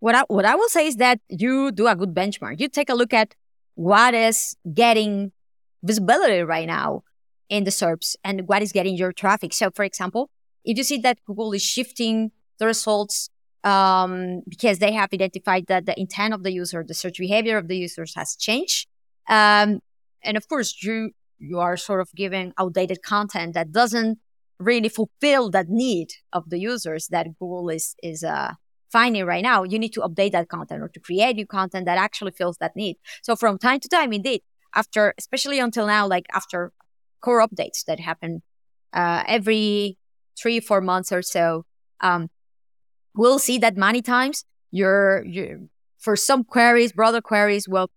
What 0.00 0.14
I, 0.14 0.22
what 0.28 0.44
I 0.44 0.54
will 0.54 0.68
say 0.68 0.86
is 0.86 0.96
that 0.96 1.20
you 1.28 1.72
do 1.72 1.86
a 1.86 1.96
good 1.96 2.14
benchmark. 2.14 2.60
You 2.60 2.68
take 2.68 2.90
a 2.90 2.94
look 2.94 3.14
at 3.14 3.34
what 3.74 4.14
is 4.14 4.56
getting 4.72 5.32
visibility 5.82 6.42
right 6.42 6.66
now 6.66 7.02
in 7.48 7.64
the 7.64 7.70
SERPs 7.70 8.16
and 8.24 8.48
what 8.48 8.62
is 8.62 8.72
getting 8.72 8.96
your 8.96 9.12
traffic. 9.12 9.52
So, 9.52 9.70
for 9.70 9.84
example, 9.84 10.30
if 10.64 10.78
you 10.78 10.84
see 10.84 10.98
that 10.98 11.18
Google 11.26 11.52
is 11.52 11.62
shifting 11.62 12.32
the 12.58 12.66
results 12.66 13.30
um, 13.64 14.42
because 14.48 14.78
they 14.78 14.92
have 14.92 15.10
identified 15.12 15.66
that 15.66 15.86
the 15.86 15.98
intent 15.98 16.34
of 16.34 16.42
the 16.42 16.52
user, 16.52 16.84
the 16.86 16.94
search 16.94 17.18
behavior 17.18 17.56
of 17.58 17.68
the 17.68 17.76
users 17.76 18.14
has 18.14 18.36
changed. 18.36 18.86
Um, 19.28 19.80
and 20.22 20.36
of 20.36 20.48
course, 20.48 20.82
you 20.82 21.10
you 21.38 21.58
are 21.58 21.76
sort 21.76 22.00
of 22.00 22.08
giving 22.14 22.52
outdated 22.58 23.02
content 23.02 23.54
that 23.54 23.72
doesn't 23.72 24.18
really 24.58 24.88
fulfill 24.88 25.50
that 25.50 25.68
need 25.68 26.12
of 26.32 26.48
the 26.48 26.58
users 26.58 27.08
that 27.08 27.26
Google 27.38 27.68
is 27.70 27.96
is 28.02 28.22
uh, 28.22 28.54
finding 28.96 29.24
right 29.26 29.42
now. 29.42 29.58
You 29.72 29.78
need 29.78 29.92
to 29.98 30.02
update 30.08 30.32
that 30.36 30.48
content 30.48 30.80
or 30.84 30.88
to 30.96 31.00
create 31.00 31.34
new 31.36 31.48
content 31.58 31.84
that 31.86 31.98
actually 32.06 32.32
fills 32.40 32.56
that 32.62 32.72
need. 32.76 32.96
So 33.26 33.34
from 33.42 33.58
time 33.58 33.80
to 33.80 33.88
time, 33.88 34.12
indeed, 34.12 34.42
after 34.80 35.14
especially 35.18 35.58
until 35.58 35.86
now, 35.96 36.06
like 36.06 36.26
after 36.40 36.72
core 37.20 37.42
updates 37.46 37.84
that 37.88 37.98
happen 38.10 38.42
uh, 39.00 39.22
every 39.26 39.98
three 40.40 40.60
four 40.60 40.80
months 40.80 41.10
or 41.16 41.22
so, 41.22 41.64
um, 42.00 42.22
we'll 43.20 43.42
see 43.48 43.58
that 43.58 43.76
many 43.76 44.00
times 44.02 44.44
you're 44.70 45.24
for 45.98 46.16
some 46.16 46.44
queries, 46.44 46.92
broader 46.92 47.20
queries, 47.20 47.66
well, 47.68 47.88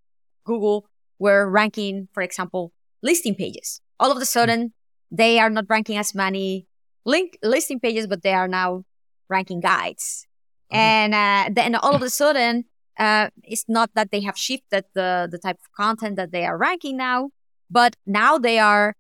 Google 0.46 0.88
were 1.20 1.50
ranking, 1.50 2.08
for 2.14 2.24
example, 2.24 2.72
listing 3.04 3.36
pages. 3.36 3.82
All 4.00 4.12
of 4.12 4.22
a 4.22 4.26
sudden, 4.26 4.74
they 5.12 5.40
are 5.40 5.50
not 5.50 5.66
ranking 5.70 5.98
as 5.98 6.16
many 6.16 6.68
link 7.06 7.38
listing 7.44 7.80
pages, 7.80 8.08
but 8.08 8.22
they 8.24 8.34
are 8.34 8.48
now 8.48 8.84
ranking 9.30 9.60
guides. 9.60 10.27
Mm-hmm. 10.72 10.78
And 10.78 11.14
uh, 11.14 11.50
then 11.54 11.76
all 11.76 11.96
of 11.96 12.02
a 12.02 12.10
sudden, 12.10 12.66
uh, 13.00 13.30
it's 13.44 13.66
not 13.68 13.92
that 13.96 14.12
they 14.12 14.22
have 14.22 14.38
shifted 14.38 14.86
the 14.94 15.28
the 15.30 15.38
type 15.38 15.58
of 15.64 15.72
content 15.76 16.16
that 16.16 16.32
they 16.32 16.46
are 16.46 16.58
ranking 16.58 16.98
now, 16.98 17.30
but 17.70 17.96
now 18.06 18.38
they 18.38 18.60
are 18.60 18.96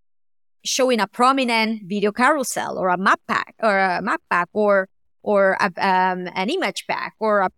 showing 0.63 0.99
a 0.99 1.07
prominent 1.07 1.83
video 1.87 2.11
carousel 2.11 2.77
or 2.77 2.89
a 2.89 2.97
map 2.97 3.21
pack 3.27 3.55
or 3.61 3.77
a 3.77 4.01
map 4.01 4.21
pack 4.29 4.49
or 4.53 4.87
or 5.23 5.57
a, 5.59 5.65
um, 5.65 6.29
an 6.35 6.49
image 6.49 6.85
pack 6.87 7.13
or 7.19 7.41
a 7.41 7.49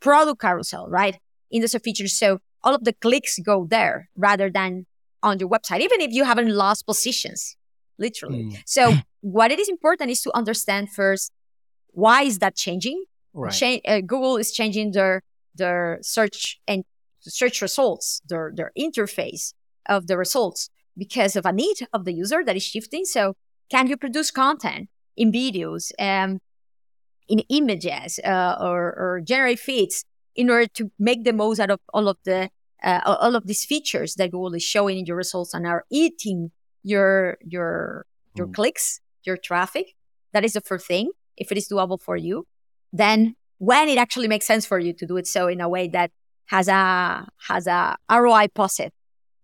product 0.00 0.40
carousel, 0.40 0.88
right? 0.88 1.18
In 1.50 1.62
the 1.62 1.68
features. 1.68 2.18
So 2.18 2.38
all 2.62 2.74
of 2.74 2.84
the 2.84 2.92
clicks 2.92 3.38
go 3.38 3.66
there 3.68 4.08
rather 4.16 4.50
than 4.50 4.86
on 5.22 5.38
your 5.38 5.48
website, 5.48 5.80
even 5.80 6.00
if 6.00 6.12
you 6.12 6.24
haven't 6.24 6.50
lost 6.50 6.86
positions, 6.86 7.56
literally. 7.98 8.44
Mm. 8.44 8.62
So 8.66 8.94
what 9.20 9.50
it 9.50 9.58
is 9.58 9.68
important 9.68 10.10
is 10.10 10.20
to 10.22 10.30
understand 10.34 10.90
first, 10.90 11.32
why 11.90 12.22
is 12.22 12.38
that 12.38 12.56
changing? 12.56 13.04
Right. 13.36 13.80
Uh, 13.86 14.00
Google 14.00 14.36
is 14.36 14.52
changing 14.52 14.92
their, 14.92 15.22
their 15.54 15.98
search 16.02 16.58
and 16.66 16.84
search 17.20 17.60
results, 17.60 18.22
their, 18.28 18.52
their 18.54 18.72
interface 18.78 19.52
of 19.88 20.06
the 20.06 20.16
results 20.16 20.70
because 20.96 21.36
of 21.36 21.44
a 21.44 21.52
need 21.52 21.76
of 21.92 22.04
the 22.04 22.12
user 22.12 22.42
that 22.44 22.56
is 22.56 22.62
shifting. 22.62 23.04
So 23.04 23.34
can 23.70 23.88
you 23.88 23.96
produce 23.96 24.30
content 24.30 24.88
in 25.16 25.32
videos, 25.32 25.92
um, 25.98 26.40
in 27.28 27.40
images, 27.50 28.18
uh, 28.24 28.56
or, 28.60 28.94
or 28.96 29.20
generate 29.22 29.58
feeds 29.58 30.04
in 30.34 30.50
order 30.50 30.66
to 30.66 30.90
make 30.98 31.24
the 31.24 31.32
most 31.32 31.58
out 31.58 31.70
of 31.70 31.80
all 31.92 32.08
of 32.08 32.18
the 32.24 32.50
uh, 32.82 33.00
all 33.04 33.34
of 33.34 33.46
these 33.46 33.64
features 33.64 34.14
that 34.16 34.30
Google 34.30 34.54
is 34.54 34.62
showing 34.62 34.98
in 34.98 35.06
your 35.06 35.16
results 35.16 35.54
and 35.54 35.66
are 35.66 35.84
eating 35.90 36.50
your 36.82 37.38
your 37.40 38.06
your 38.34 38.46
mm. 38.46 38.54
clicks, 38.54 39.00
your 39.24 39.36
traffic. 39.36 39.94
That 40.32 40.44
is 40.44 40.52
the 40.52 40.60
first 40.60 40.86
thing. 40.86 41.10
If 41.36 41.50
it 41.50 41.58
is 41.58 41.68
doable 41.68 42.00
for 42.00 42.16
you, 42.16 42.46
then 42.92 43.34
when 43.58 43.88
it 43.88 43.98
actually 43.98 44.28
makes 44.28 44.46
sense 44.46 44.66
for 44.66 44.78
you 44.78 44.92
to 44.92 45.06
do 45.06 45.16
it 45.16 45.26
so 45.26 45.48
in 45.48 45.60
a 45.60 45.68
way 45.68 45.88
that 45.88 46.10
has 46.46 46.68
a 46.68 47.26
has 47.48 47.66
a 47.66 47.96
ROI 48.10 48.48
positive 48.54 48.92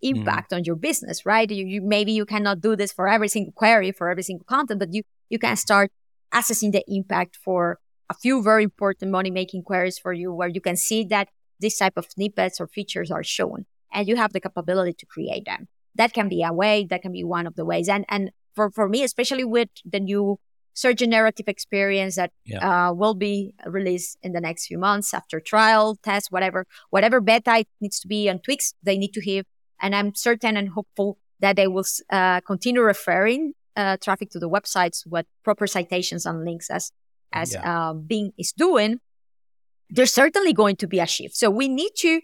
mm. 0.05 0.17
impact 0.17 0.51
mm. 0.51 0.57
on 0.57 0.65
your 0.65 0.77
business, 0.77 1.27
right? 1.27 1.51
You, 1.51 1.67
you 1.67 1.83
maybe 1.83 2.13
you 2.13 2.25
cannot 2.25 2.61
do 2.61 2.77
this 2.77 2.93
for 2.93 3.09
every 3.09 3.29
single 3.29 3.53
query 3.53 3.93
for 3.93 4.11
every 4.11 4.23
single 4.23 4.45
content, 4.45 4.81
but 4.81 4.93
you 4.93 5.03
you 5.29 5.39
can 5.39 5.57
start 5.57 5.91
assessing 6.33 6.71
the 6.71 6.85
impact 6.89 7.37
for 7.37 7.79
a 8.11 8.15
few 8.15 8.43
very 8.43 8.65
important 8.65 9.11
money 9.11 9.31
making 9.31 9.63
queries 9.63 9.99
for 9.99 10.13
you 10.13 10.33
where 10.33 10.49
you 10.49 10.61
can 10.61 10.77
see 10.77 11.05
that 11.05 11.29
this 11.61 11.79
type 11.79 11.95
of 11.97 12.07
snippets 12.11 12.61
or 12.61 12.67
features 12.67 13.11
are 13.11 13.23
shown 13.23 13.65
and 13.93 14.09
you 14.09 14.17
have 14.17 14.33
the 14.33 14.41
capability 14.41 14.93
to 14.93 15.07
create 15.07 15.45
them. 15.45 15.69
That 15.95 16.13
can 16.13 16.29
be 16.29 16.43
a 16.43 16.53
way, 16.53 16.87
that 16.91 17.03
can 17.03 17.13
be 17.13 17.25
one 17.25 17.47
of 17.47 17.55
the 17.55 17.65
ways. 17.65 17.89
And 17.89 18.05
and 18.09 18.31
for, 18.55 18.71
for 18.71 18.89
me, 18.89 19.03
especially 19.03 19.45
with 19.45 19.69
the 19.85 20.01
new 20.01 20.39
search 20.75 20.99
generative 20.99 21.49
experience 21.49 22.17
that 22.17 22.33
yeah. 22.45 22.89
uh, 22.89 22.93
will 22.93 23.15
be 23.15 23.55
released 23.67 24.19
in 24.23 24.33
the 24.33 24.41
next 24.41 24.67
few 24.67 24.79
months 24.79 25.13
after 25.13 25.41
trial, 25.41 25.97
test, 26.03 26.31
whatever, 26.31 26.67
whatever 26.91 27.21
beta 27.21 27.59
it 27.59 27.69
needs 27.81 28.01
to 28.01 28.09
be 28.09 28.29
and 28.29 28.43
tweaks 28.43 28.75
they 28.83 28.97
need 28.97 29.13
to 29.13 29.35
have. 29.35 29.45
And 29.81 29.95
I'm 29.95 30.15
certain 30.15 30.57
and 30.57 30.71
hopeful 30.71 31.19
that 31.41 31.57
they 31.57 31.67
will 31.67 31.85
uh, 32.11 32.41
continue 32.41 32.83
referring 32.83 33.55
uh, 33.77 33.97
traffic 33.97 34.31
to 34.31 34.39
the 34.39 34.49
websites 34.49 35.07
with 35.07 35.27
proper 35.43 35.67
citations 35.67 36.27
and 36.27 36.45
links 36.45 36.71
as 36.71 36.93
as 37.33 37.55
yeah. 37.55 37.91
uh, 37.91 37.95
Bing 37.95 38.33
is 38.39 38.53
doing, 38.53 39.01
there's 39.89 40.13
certainly 40.13 40.53
going 40.53 40.77
to 40.77 40.87
be 40.87 40.99
a 40.99 41.07
shift. 41.07 41.35
So 41.35 41.51
we 41.51 41.69
need 41.69 41.93
to 41.99 42.21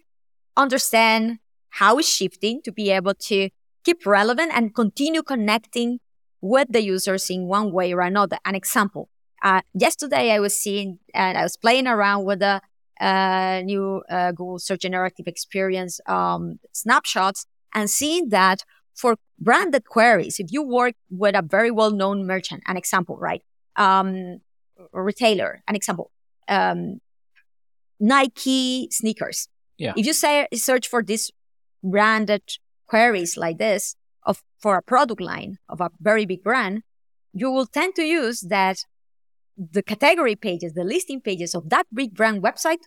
understand 0.57 1.39
how 1.71 1.99
it's 1.99 2.09
shifting 2.09 2.61
to 2.65 2.73
be 2.73 2.91
able 2.91 3.15
to 3.15 3.49
keep 3.85 4.05
relevant 4.07 4.53
and 4.55 4.75
continue 4.75 5.23
connecting 5.23 6.01
with 6.41 6.69
the 6.71 6.83
users 6.83 7.31
in 7.31 7.47
one 7.47 7.73
way 7.73 7.93
or 7.93 8.01
another. 8.01 8.39
An 8.45 8.55
example, 8.55 9.09
uh, 9.43 9.63
yesterday 9.75 10.33
I 10.33 10.41
was 10.41 10.59
seeing 10.59 10.99
and 11.15 11.37
I 11.39 11.43
was 11.43 11.57
playing 11.57 11.87
around 11.87 12.25
with 12.25 12.41
the 12.41 12.61
uh, 13.01 13.63
new 13.65 14.03
uh, 14.11 14.33
Google 14.33 14.59
Search 14.59 14.83
Generative 14.83 15.27
Experience 15.27 16.01
um, 16.07 16.59
snapshots 16.73 17.47
and 17.75 17.89
seeing 17.89 18.31
that 18.31 18.65
for 18.95 19.17
branded 19.39 19.85
queries, 19.85 20.41
if 20.41 20.51
you 20.51 20.63
work 20.63 20.95
with 21.11 21.37
a 21.37 21.43
very 21.43 21.71
well-known 21.71 22.27
merchant, 22.27 22.63
an 22.67 22.77
example, 22.77 23.17
right? 23.17 23.43
Um, 23.77 24.41
retailer, 24.93 25.63
an 25.69 25.77
example, 25.77 26.11
um, 26.49 27.01
Nike 28.01 28.89
sneakers. 28.91 29.49
Yeah. 29.77 29.93
If 29.97 30.07
you 30.07 30.13
say 30.13 30.49
search 30.55 30.89
for 30.89 31.03
this 31.03 31.31
branded 31.83 32.43
queries 32.89 33.37
like 33.37 33.59
this 33.59 33.95
for 34.61 34.77
a 34.77 34.83
product 34.83 35.21
line 35.21 35.59
of 35.69 35.81
a 35.81 35.91
very 36.01 36.27
big 36.27 36.43
brand, 36.43 36.83
you 37.33 37.51
will 37.51 37.67
tend 37.67 37.95
to 37.97 38.03
use 38.03 38.41
that 38.49 38.79
the 39.57 39.83
category 39.83 40.37
pages, 40.37 40.73
the 40.75 40.85
listing 40.85 41.21
pages 41.21 41.55
of 41.55 41.69
that 41.71 41.87
big 41.93 42.15
brand 42.15 42.43
website 42.43 42.83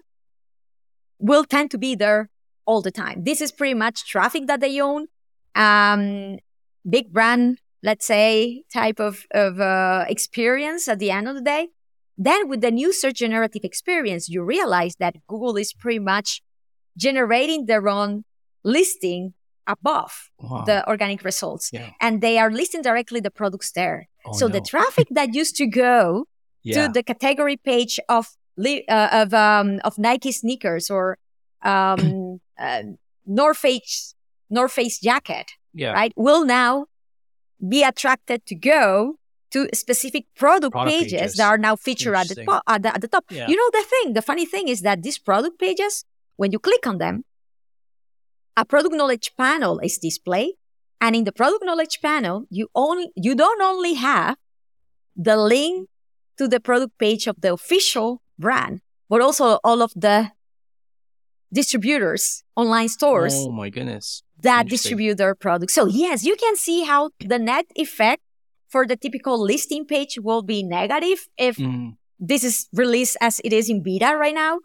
will 1.19 1.43
tend 1.43 1.71
to 1.71 1.77
be 1.77 1.95
there 1.95 2.29
all 2.65 2.81
the 2.81 2.91
time. 2.91 3.23
This 3.23 3.41
is 3.41 3.51
pretty 3.51 3.73
much 3.73 4.05
traffic 4.05 4.47
that 4.47 4.61
they 4.61 4.79
own. 4.79 5.07
Um, 5.55 6.37
big 6.89 7.11
brand, 7.11 7.59
let's 7.83 8.05
say, 8.05 8.63
type 8.73 8.99
of, 8.99 9.25
of 9.31 9.59
uh, 9.59 10.05
experience 10.07 10.87
at 10.87 10.99
the 10.99 11.11
end 11.11 11.27
of 11.27 11.35
the 11.35 11.41
day. 11.41 11.69
Then 12.17 12.47
with 12.47 12.61
the 12.61 12.71
new 12.71 12.93
search 12.93 13.17
generative 13.17 13.63
experience, 13.63 14.29
you 14.29 14.43
realize 14.43 14.95
that 14.99 15.15
Google 15.27 15.57
is 15.57 15.73
pretty 15.73 15.99
much 15.99 16.41
generating 16.97 17.65
their 17.65 17.87
own 17.87 18.23
listing 18.63 19.33
above 19.67 20.29
wow. 20.39 20.63
the 20.65 20.87
organic 20.87 21.23
results. 21.23 21.69
Yeah. 21.71 21.89
And 21.99 22.21
they 22.21 22.37
are 22.37 22.51
listing 22.51 22.81
directly 22.81 23.19
the 23.19 23.31
products 23.31 23.71
there. 23.71 24.07
Oh, 24.25 24.33
so 24.33 24.47
no. 24.47 24.53
the 24.53 24.61
traffic 24.61 25.07
that 25.11 25.33
used 25.33 25.55
to 25.57 25.67
go 25.67 26.25
yeah. 26.63 26.87
to 26.87 26.93
the 26.93 27.03
category 27.03 27.57
page 27.57 27.99
of 28.09 28.27
uh, 28.59 29.09
of 29.11 29.33
um, 29.33 29.79
of 29.83 29.97
Nike 29.97 30.31
sneakers 30.31 30.89
or 30.89 31.17
um, 31.63 32.39
uh, 32.59 32.83
North 33.25 33.57
Face 33.57 34.15
North 34.49 34.73
Face 34.73 34.99
jacket, 34.99 35.51
yeah. 35.73 35.93
right, 35.93 36.13
will 36.15 36.45
now 36.45 36.85
be 37.67 37.83
attracted 37.83 38.45
to 38.47 38.55
go 38.55 39.15
to 39.51 39.67
specific 39.73 40.25
product, 40.35 40.71
product 40.71 40.91
pages, 40.91 41.13
pages, 41.13 41.35
that 41.35 41.47
are 41.47 41.57
now 41.57 41.75
featured 41.75 42.15
at 42.15 42.27
the, 42.29 42.45
top, 42.45 42.63
at 42.67 42.83
the, 42.83 42.93
at 42.93 43.01
the 43.01 43.07
top. 43.07 43.25
You 43.29 43.55
know, 43.55 43.69
the 43.71 43.85
thing, 43.87 44.13
the 44.13 44.21
funny 44.21 44.45
thing 44.45 44.67
is 44.67 44.81
that 44.81 45.03
these 45.03 45.17
product 45.17 45.59
pages, 45.59 46.05
when 46.37 46.51
you 46.51 46.59
click 46.59 46.87
on 46.87 46.97
them, 46.97 47.25
a 48.57 48.65
product 48.65 48.95
knowledge 48.95 49.31
panel 49.37 49.79
is 49.79 49.97
displayed. 49.97 50.53
And 50.99 51.15
in 51.15 51.23
the 51.23 51.31
product 51.31 51.63
knowledge 51.65 51.99
panel, 52.01 52.45
you 52.49 52.67
only, 52.75 53.09
you 53.15 53.33
don't 53.33 53.61
only 53.61 53.95
have 53.95 54.37
the 55.15 55.35
link 55.35 55.89
to 56.37 56.47
the 56.47 56.59
product 56.59 56.97
page 56.99 57.27
of 57.27 57.41
the 57.41 57.53
official 57.53 58.21
brand, 58.37 58.81
but 59.09 59.21
also 59.21 59.59
all 59.63 59.81
of 59.81 59.91
the 59.95 60.31
distributors, 61.53 62.43
online 62.55 62.89
stores. 62.89 63.33
Oh 63.35 63.51
my 63.51 63.69
goodness. 63.69 64.23
That 64.41 64.67
distribute 64.67 65.15
their 65.17 65.35
products. 65.35 65.73
So 65.73 65.85
yes, 65.85 66.23
you 66.23 66.35
can 66.35 66.55
see 66.55 66.83
how 66.83 67.11
the 67.19 67.37
net 67.37 67.65
effect 67.75 68.23
for 68.69 68.87
the 68.87 68.95
typical 68.95 69.39
listing 69.39 69.85
page 69.85 70.17
will 70.21 70.41
be 70.41 70.63
negative 70.63 71.27
if 71.37 71.57
mm. 71.57 71.95
this 72.19 72.43
is 72.43 72.67
released 72.73 73.17
as 73.21 73.39
it 73.43 73.53
is 73.53 73.69
in 73.69 73.83
beta 73.83 74.15
right 74.17 74.33
now. 74.33 74.59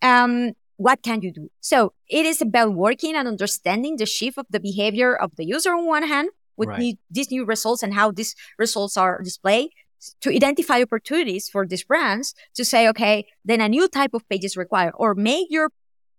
Um, 0.00 0.52
what 0.82 1.02
can 1.02 1.22
you 1.22 1.32
do? 1.32 1.48
So 1.60 1.92
it 2.08 2.26
is 2.26 2.42
about 2.42 2.74
working 2.74 3.14
and 3.14 3.28
understanding 3.28 3.96
the 3.96 4.06
shift 4.06 4.36
of 4.38 4.46
the 4.50 4.60
behavior 4.60 5.14
of 5.14 5.30
the 5.36 5.44
user 5.44 5.72
on 5.72 5.86
one 5.86 6.06
hand 6.06 6.30
with 6.56 6.68
right. 6.68 6.78
new, 6.78 6.94
these 7.10 7.30
new 7.30 7.44
results 7.44 7.82
and 7.82 7.94
how 7.94 8.10
these 8.10 8.34
results 8.58 8.96
are 8.96 9.22
displayed 9.22 9.70
to 10.20 10.34
identify 10.34 10.82
opportunities 10.82 11.48
for 11.48 11.66
these 11.66 11.84
brands 11.84 12.34
to 12.54 12.64
say, 12.64 12.88
okay, 12.88 13.26
then 13.44 13.60
a 13.60 13.68
new 13.68 13.86
type 13.88 14.14
of 14.14 14.28
page 14.28 14.44
is 14.44 14.56
required 14.56 14.92
or 14.96 15.14
make 15.14 15.46
your 15.50 15.70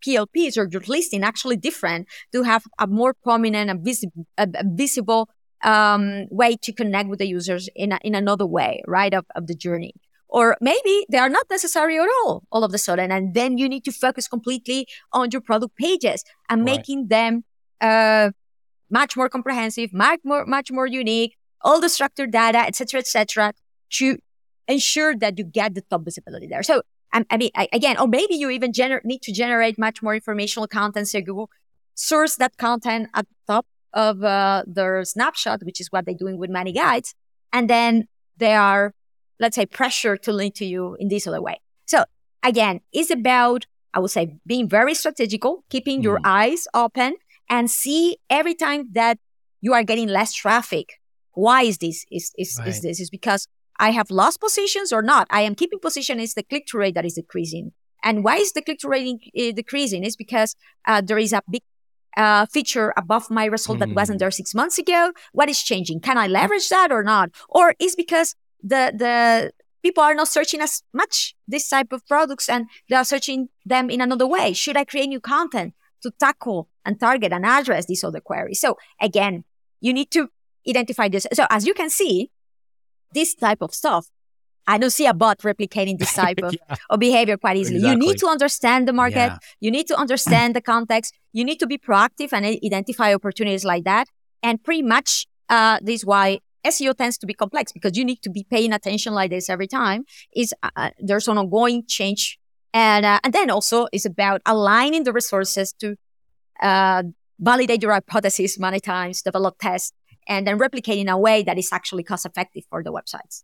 PLPs 0.05 0.57
or 0.57 0.68
your 0.72 0.84
listing 0.88 1.24
actually 1.24 1.57
different 1.57 2.07
to 2.32 2.43
have 2.43 2.64
a 2.80 2.88
more 2.88 3.14
prominent 3.14 3.70
and 3.70 3.84
visible, 3.84 4.26
a 4.38 4.47
visible 4.64 5.30
um, 5.64 6.26
way 6.30 6.55
to 6.61 6.72
connect 6.72 7.09
with 7.09 7.20
the 7.20 7.28
users 7.28 7.70
in, 7.76 7.91
a, 7.91 7.99
in 8.03 8.16
another 8.16 8.45
way, 8.45 8.82
right, 8.88 9.14
of, 9.14 9.26
of 9.36 9.47
the 9.47 9.55
journey. 9.55 9.93
Or 10.38 10.57
maybe 10.59 10.95
they 11.11 11.19
are 11.19 11.29
not 11.29 11.45
necessary 11.49 11.95
at 11.97 12.09
all, 12.19 12.43
all 12.51 12.63
of 12.63 12.73
a 12.73 12.77
sudden. 12.88 13.11
And 13.11 13.34
then 13.39 13.57
you 13.59 13.69
need 13.73 13.84
to 13.86 13.91
focus 13.91 14.27
completely 14.27 14.79
on 15.11 15.29
your 15.31 15.41
product 15.49 15.75
pages 15.77 16.19
and 16.49 16.57
Right. 16.61 16.77
making 16.77 17.07
them 17.15 17.43
uh, 17.79 18.31
much 18.89 19.15
more 19.15 19.29
comprehensive, 19.29 19.89
much 19.93 20.21
more, 20.23 20.45
much 20.45 20.71
more 20.71 20.88
unique, 20.88 21.34
all 21.61 21.79
the 21.79 21.89
structured 21.97 22.31
data, 22.31 22.59
etc., 22.69 22.99
etc., 22.99 23.53
to 23.97 24.17
ensure 24.67 25.15
that 25.23 25.38
you 25.38 25.43
get 25.59 25.75
the 25.75 25.84
top 25.89 26.01
visibility 26.03 26.47
there. 26.47 26.63
So, 26.63 26.81
um, 27.13 27.25
I 27.29 27.38
mean, 27.38 27.51
I, 27.55 27.67
again, 27.71 27.95
or 27.99 28.07
maybe 28.07 28.36
you 28.36 28.49
even 28.49 28.71
gener- 28.71 29.05
need 29.05 29.21
to 29.23 29.31
generate 29.31 29.77
much 29.77 30.01
more 30.01 30.15
informational 30.15 30.67
content. 30.67 31.07
So 31.09 31.21
Google 31.21 31.49
source 31.95 32.36
that 32.38 32.57
content 32.57 33.09
at 33.13 33.25
the 33.29 33.53
top 33.53 33.65
of 33.93 34.23
uh, 34.23 34.63
their 34.65 35.03
snapshot, 35.05 35.59
which 35.63 35.79
is 35.79 35.88
what 35.91 36.05
they're 36.05 36.15
doing 36.25 36.38
with 36.39 36.49
many 36.49 36.71
guides, 36.71 37.13
and 37.51 37.69
then 37.69 38.07
they 38.38 38.55
are, 38.55 38.93
let's 39.39 39.55
say, 39.55 39.65
pressure 39.65 40.15
to 40.17 40.31
link 40.31 40.55
to 40.55 40.65
you 40.65 40.95
in 40.99 41.07
this 41.09 41.27
other 41.27 41.41
way. 41.41 41.59
So 41.86 42.05
again, 42.43 42.81
it's 42.91 43.11
about 43.11 43.65
I 43.95 43.99
would 43.99 44.09
say 44.11 44.38
being 44.47 44.67
very 44.67 44.95
strategical, 44.95 45.63
keeping 45.69 46.01
your 46.01 46.17
Mhm. 46.17 46.25
eyes 46.39 46.67
open, 46.73 47.15
and 47.47 47.69
see 47.69 48.17
every 48.29 48.55
time 48.55 48.89
that 48.93 49.19
you 49.61 49.73
are 49.73 49.84
getting 49.84 50.07
less 50.07 50.34
traffic. 50.34 50.93
Why 51.34 51.61
is 51.63 51.77
this? 51.77 52.05
Is 52.11 52.31
is, 52.38 52.57
Right. 52.59 52.69
is 52.69 52.81
this? 52.81 52.99
Is 52.99 53.09
because 53.11 53.47
I 53.79 53.91
have 53.91 54.09
lost 54.09 54.39
positions 54.39 54.91
or 54.91 55.01
not? 55.03 55.27
I 55.29 55.41
am 55.41 55.53
keeping 55.55 55.79
position. 55.79 56.19
Is 56.19 56.34
the 56.34 56.43
click 56.43 56.63
through 56.67 56.81
rate 56.81 56.95
that 56.95 57.05
is 57.05 57.13
decreasing? 57.13 57.73
And 58.03 58.23
why 58.23 58.38
is 58.38 58.51
the 58.53 58.61
click 58.63 58.79
through 58.81 58.91
rate 58.91 59.31
uh, 59.38 59.51
decreasing? 59.51 60.03
Is 60.03 60.15
because 60.15 60.55
uh, 60.88 61.01
there 61.01 61.17
is 61.19 61.31
a 61.34 61.41
big 61.49 61.61
uh, 62.17 62.45
feature 62.45 62.93
above 62.95 63.29
my 63.31 63.45
result 63.45 63.79
that 63.79 63.89
wasn't 63.89 64.17
Mm. 64.17 64.19
there 64.19 64.31
six 64.31 64.53
months 64.53 64.77
ago. 64.77 65.11
What 65.31 65.49
is 65.49 65.59
changing? 65.63 65.99
Can 66.01 66.17
I 66.17 66.27
leverage 66.27 66.69
that 66.69 66.91
or 66.91 67.03
not? 67.03 67.29
Or 67.49 67.73
is 67.79 67.95
because 67.95 68.36
the 68.64 68.91
the 68.95 69.51
people 69.84 70.01
are 70.03 70.16
not 70.16 70.30
searching 70.30 70.61
as 70.61 70.82
much 70.93 71.36
this 71.47 71.68
type 71.68 71.91
of 71.91 72.05
products 72.07 72.47
and 72.47 72.68
they 72.89 72.95
are 72.95 73.03
searching 73.03 73.49
them 73.66 73.89
in 73.89 73.99
another 74.01 74.26
way. 74.26 74.53
Should 74.53 74.78
I 74.78 74.86
create 74.86 75.07
new 75.07 75.20
content 75.20 75.74
to 76.01 76.11
tackle 76.20 76.70
and 76.86 76.99
target 76.99 77.34
and 77.34 77.45
address 77.45 77.86
these 77.86 78.03
other 78.03 78.22
queries? 78.22 78.61
So 78.61 78.78
again, 79.01 79.43
you 79.82 79.91
need 79.93 80.09
to 80.11 80.30
identify 80.68 81.09
this. 81.09 81.28
So 81.34 81.45
as 81.49 81.68
you 81.68 81.74
can 81.74 81.89
see, 81.89 82.32
this 83.14 83.36
type 83.36 83.61
of 83.61 83.74
stuff, 83.74 84.07
I 84.66 84.78
don't 84.78 84.89
see 84.89 85.05
a 85.05 85.14
bot 85.14 85.39
replicating 85.39 85.99
this 85.99 86.14
type 86.24 86.39
of, 86.41 86.53
Yeah, 86.53 86.76
of 86.89 86.99
behavior 87.01 87.36
quite 87.38 87.57
easily. 87.57 87.82
You 87.82 87.95
need 87.97 88.18
to 88.20 88.28
understand 88.28 88.88
the 88.88 88.93
market. 88.93 89.18
yeah. 89.18 89.38
You 89.59 89.70
need 89.72 89.88
to 89.88 89.97
understand 89.97 90.55
the 90.55 90.61
context. 90.61 91.14
You 91.34 91.43
need 91.43 91.59
to 91.59 91.68
be 91.68 91.78
proactive 91.78 92.32
and 92.32 92.45
identify 92.45 93.14
opportunities 93.14 93.66
like 93.66 93.84
that. 93.84 94.07
And 94.41 94.64
pretty 94.64 94.82
much, 94.84 95.28
uh, 95.49 95.80
this 95.82 95.95
is 96.01 96.05
why 96.05 96.39
SEO 96.66 96.95
tends 96.95 97.18
to 97.20 97.26
be 97.26 97.34
complex 97.34 97.72
because 97.72 97.97
you 97.97 98.05
need 98.05 98.22
to 98.22 98.30
be 98.30 98.45
paying 98.49 98.74
attention 98.74 99.14
like 99.14 99.32
this 99.32 99.49
every 99.49 99.68
time. 99.68 100.05
Is 100.36 100.53
uh, 100.64 100.91
there's 100.99 101.28
an 101.28 101.38
ongoing 101.38 101.84
change, 101.88 102.39
and 102.74 103.05
uh, 103.05 103.20
and 103.24 103.34
then 103.34 103.49
also 103.49 103.88
it's 103.91 104.05
about 104.05 104.41
aligning 104.45 105.03
the 105.03 105.14
resources 105.14 105.74
to 105.80 105.95
uh, 106.61 107.03
validate 107.39 107.82
your 107.82 107.91
hypothesis 107.91 108.57
many 108.59 108.80
times, 108.80 109.22
develop 109.22 109.57
tests, 109.59 109.93
and 110.28 110.47
then 110.47 110.57
replicate 110.57 110.97
in 110.97 111.09
a 111.09 111.18
way 111.18 111.43
that 111.43 111.57
is 111.57 111.70
actually 111.72 112.03
cost 112.03 112.26
effective 112.26 112.64
for 112.70 112.84
the 112.84 112.91
websites. 112.91 113.43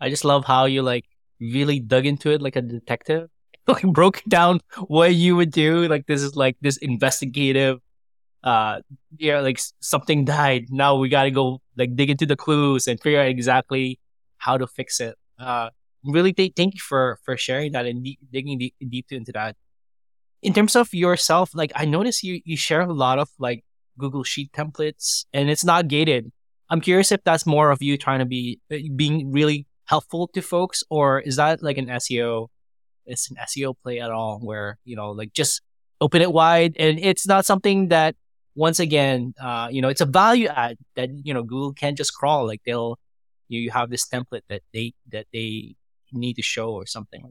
I 0.00 0.10
just 0.10 0.24
love 0.24 0.44
how 0.44 0.66
you 0.66 0.82
like 0.82 1.06
really 1.40 1.80
dug 1.80 2.06
into 2.06 2.30
it 2.30 2.42
like 2.42 2.56
a 2.56 2.62
detective. 2.62 3.28
Like 3.68 3.82
broke 3.82 4.22
down 4.28 4.60
what 4.86 5.16
you 5.16 5.34
would 5.34 5.50
do. 5.50 5.88
Like 5.88 6.06
this 6.06 6.22
is 6.22 6.36
like 6.36 6.56
this 6.60 6.76
investigative 6.76 7.80
uh 8.46 8.80
yeah, 9.18 9.40
like 9.40 9.60
something 9.80 10.24
died. 10.24 10.66
Now 10.70 10.94
we 10.96 11.08
gotta 11.08 11.32
go 11.32 11.60
like 11.76 11.96
dig 11.96 12.10
into 12.10 12.26
the 12.26 12.36
clues 12.36 12.86
and 12.86 13.00
figure 13.00 13.20
out 13.20 13.26
exactly 13.28 13.98
how 14.38 14.56
to 14.56 14.66
fix 14.66 15.00
it. 15.00 15.16
Uh 15.38 15.70
really 16.04 16.32
th- 16.32 16.52
thank 16.56 16.74
you 16.74 16.80
for 16.80 17.18
for 17.24 17.36
sharing 17.36 17.72
that 17.72 17.86
and 17.86 18.04
de- 18.04 18.18
digging 18.32 18.58
deep, 18.58 18.74
deep 18.88 19.06
into 19.10 19.32
that. 19.32 19.56
In 20.42 20.54
terms 20.54 20.76
of 20.76 20.94
yourself, 20.94 21.50
like 21.54 21.72
I 21.74 21.84
notice 21.86 22.22
you 22.22 22.40
you 22.44 22.56
share 22.56 22.82
a 22.82 22.92
lot 22.92 23.18
of 23.18 23.28
like 23.38 23.64
Google 23.98 24.22
Sheet 24.22 24.52
templates 24.52 25.24
and 25.32 25.50
it's 25.50 25.64
not 25.64 25.88
gated. 25.88 26.30
I'm 26.70 26.80
curious 26.80 27.10
if 27.12 27.22
that's 27.24 27.46
more 27.46 27.70
of 27.70 27.82
you 27.82 27.96
trying 27.98 28.20
to 28.20 28.24
be 28.26 28.60
uh, 28.72 28.76
being 28.94 29.32
really 29.32 29.66
helpful 29.86 30.28
to 30.34 30.42
folks, 30.42 30.82
or 30.90 31.20
is 31.20 31.36
that 31.36 31.62
like 31.62 31.78
an 31.78 31.86
SEO? 31.86 32.48
It's 33.06 33.30
an 33.30 33.36
SEO 33.36 33.74
play 33.82 34.00
at 34.00 34.10
all, 34.10 34.40
where 34.40 34.78
you 34.84 34.96
know, 34.96 35.10
like 35.10 35.32
just 35.32 35.62
open 36.00 36.22
it 36.22 36.32
wide, 36.32 36.76
and 36.78 36.98
it's 36.98 37.26
not 37.26 37.46
something 37.46 37.88
that 37.88 38.16
once 38.56 38.80
again, 38.80 39.34
uh, 39.40 39.68
you 39.70 39.80
know, 39.80 39.88
it's 39.88 40.00
a 40.00 40.06
value 40.06 40.48
add 40.48 40.76
that 40.96 41.10
you 41.24 41.32
know 41.32 41.42
Google 41.44 41.72
can't 41.72 41.96
just 41.96 42.12
crawl. 42.14 42.46
Like 42.46 42.62
they'll 42.66 42.98
you, 43.48 43.70
have 43.70 43.90
this 43.90 44.08
template 44.08 44.42
that 44.48 44.62
they 44.72 44.94
that 45.12 45.26
they 45.32 45.76
need 46.12 46.34
to 46.34 46.42
show 46.42 46.70
or 46.70 46.86
something. 46.86 47.30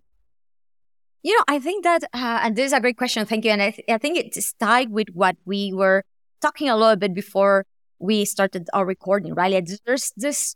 You 1.23 1.35
know, 1.35 1.43
I 1.47 1.57
think 1.59 1.83
that, 1.83 2.03
uh, 2.13 2.39
and 2.43 2.55
this 2.55 2.67
is 2.67 2.73
a 2.73 2.79
great 2.79 2.97
question. 2.97 3.25
Thank 3.25 3.45
you. 3.45 3.51
And 3.51 3.61
I, 3.61 3.71
th- 3.71 3.89
I 3.89 3.97
think 3.97 4.17
it's 4.17 4.53
tied 4.53 4.91
with 4.91 5.07
what 5.11 5.35
we 5.43 5.73
were 5.73 6.03
talking 6.39 6.69
a 6.69 6.77
little 6.77 6.95
bit 6.95 7.15
before 7.15 7.65
we 7.97 8.25
started 8.25 8.67
our 8.73 8.85
recording, 8.85 9.33
right? 9.33 9.51
Like, 9.51 9.67
There's 9.85 10.13
this 10.15 10.55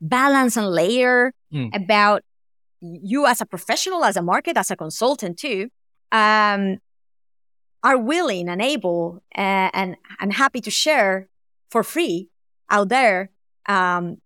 balance 0.00 0.56
and 0.56 0.68
layer 0.68 1.32
Mm. 1.52 1.74
about 1.74 2.22
you 2.80 3.26
as 3.26 3.40
a 3.40 3.46
professional, 3.46 4.04
as 4.04 4.16
a 4.16 4.22
market, 4.22 4.56
as 4.56 4.70
a 4.70 4.76
consultant 4.76 5.36
too, 5.38 5.68
um, 6.12 6.78
are 7.82 7.98
willing 7.98 8.48
and 8.48 8.60
able 8.60 9.22
uh, 9.36 9.70
and, 9.72 9.96
and 10.20 10.32
happy 10.34 10.60
to 10.60 10.70
share 10.70 11.28
for 11.70 11.82
free 11.82 12.28
out 12.68 12.88
there 12.88 13.30
um, 13.68 14.18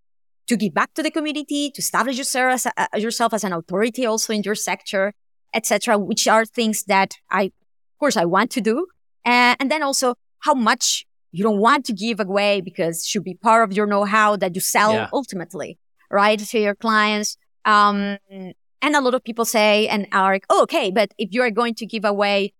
to 0.46 0.56
give 0.56 0.74
back 0.74 0.92
to 0.94 1.02
the 1.02 1.10
community, 1.10 1.70
to 1.70 1.78
establish 1.80 2.18
yourself 2.18 2.52
as, 2.54 2.66
a, 2.66 2.72
uh, 2.76 2.86
yourself 2.98 3.32
as 3.32 3.44
an 3.44 3.52
authority 3.52 4.04
also 4.04 4.32
in 4.32 4.42
your 4.42 4.54
sector, 4.54 5.14
etc., 5.54 5.96
which 5.98 6.26
are 6.26 6.44
things 6.44 6.84
that 6.84 7.14
I, 7.30 7.44
of 7.44 7.98
course, 7.98 8.16
I 8.16 8.24
want 8.24 8.50
to 8.52 8.60
do. 8.60 8.86
Uh, 9.24 9.54
and 9.58 9.70
then 9.70 9.82
also 9.82 10.14
how 10.40 10.54
much 10.54 11.06
you 11.32 11.42
don't 11.42 11.58
want 11.58 11.84
to 11.86 11.92
give 11.92 12.20
away 12.20 12.60
because 12.60 13.00
it 13.00 13.06
should 13.06 13.24
be 13.24 13.34
part 13.34 13.68
of 13.68 13.76
your 13.76 13.86
know-how 13.86 14.36
that 14.36 14.54
you 14.54 14.60
sell 14.60 14.92
Yeah. 14.92 15.08
ultimately, 15.12 15.78
right, 16.10 16.38
to 16.38 16.58
your 16.58 16.74
clients. 16.74 17.36
Um, 17.64 18.18
and 18.30 18.94
a 18.96 19.00
lot 19.00 19.14
of 19.14 19.24
people 19.24 19.44
say 19.46 19.88
and 19.88 20.06
are 20.12 20.34
like, 20.34 20.44
oh, 20.50 20.62
okay, 20.64 20.90
but 20.90 21.12
if 21.16 21.30
you 21.32 21.40
are 21.42 21.50
going 21.50 21.74
to 21.76 21.86
give 21.86 22.04
away 22.04 22.52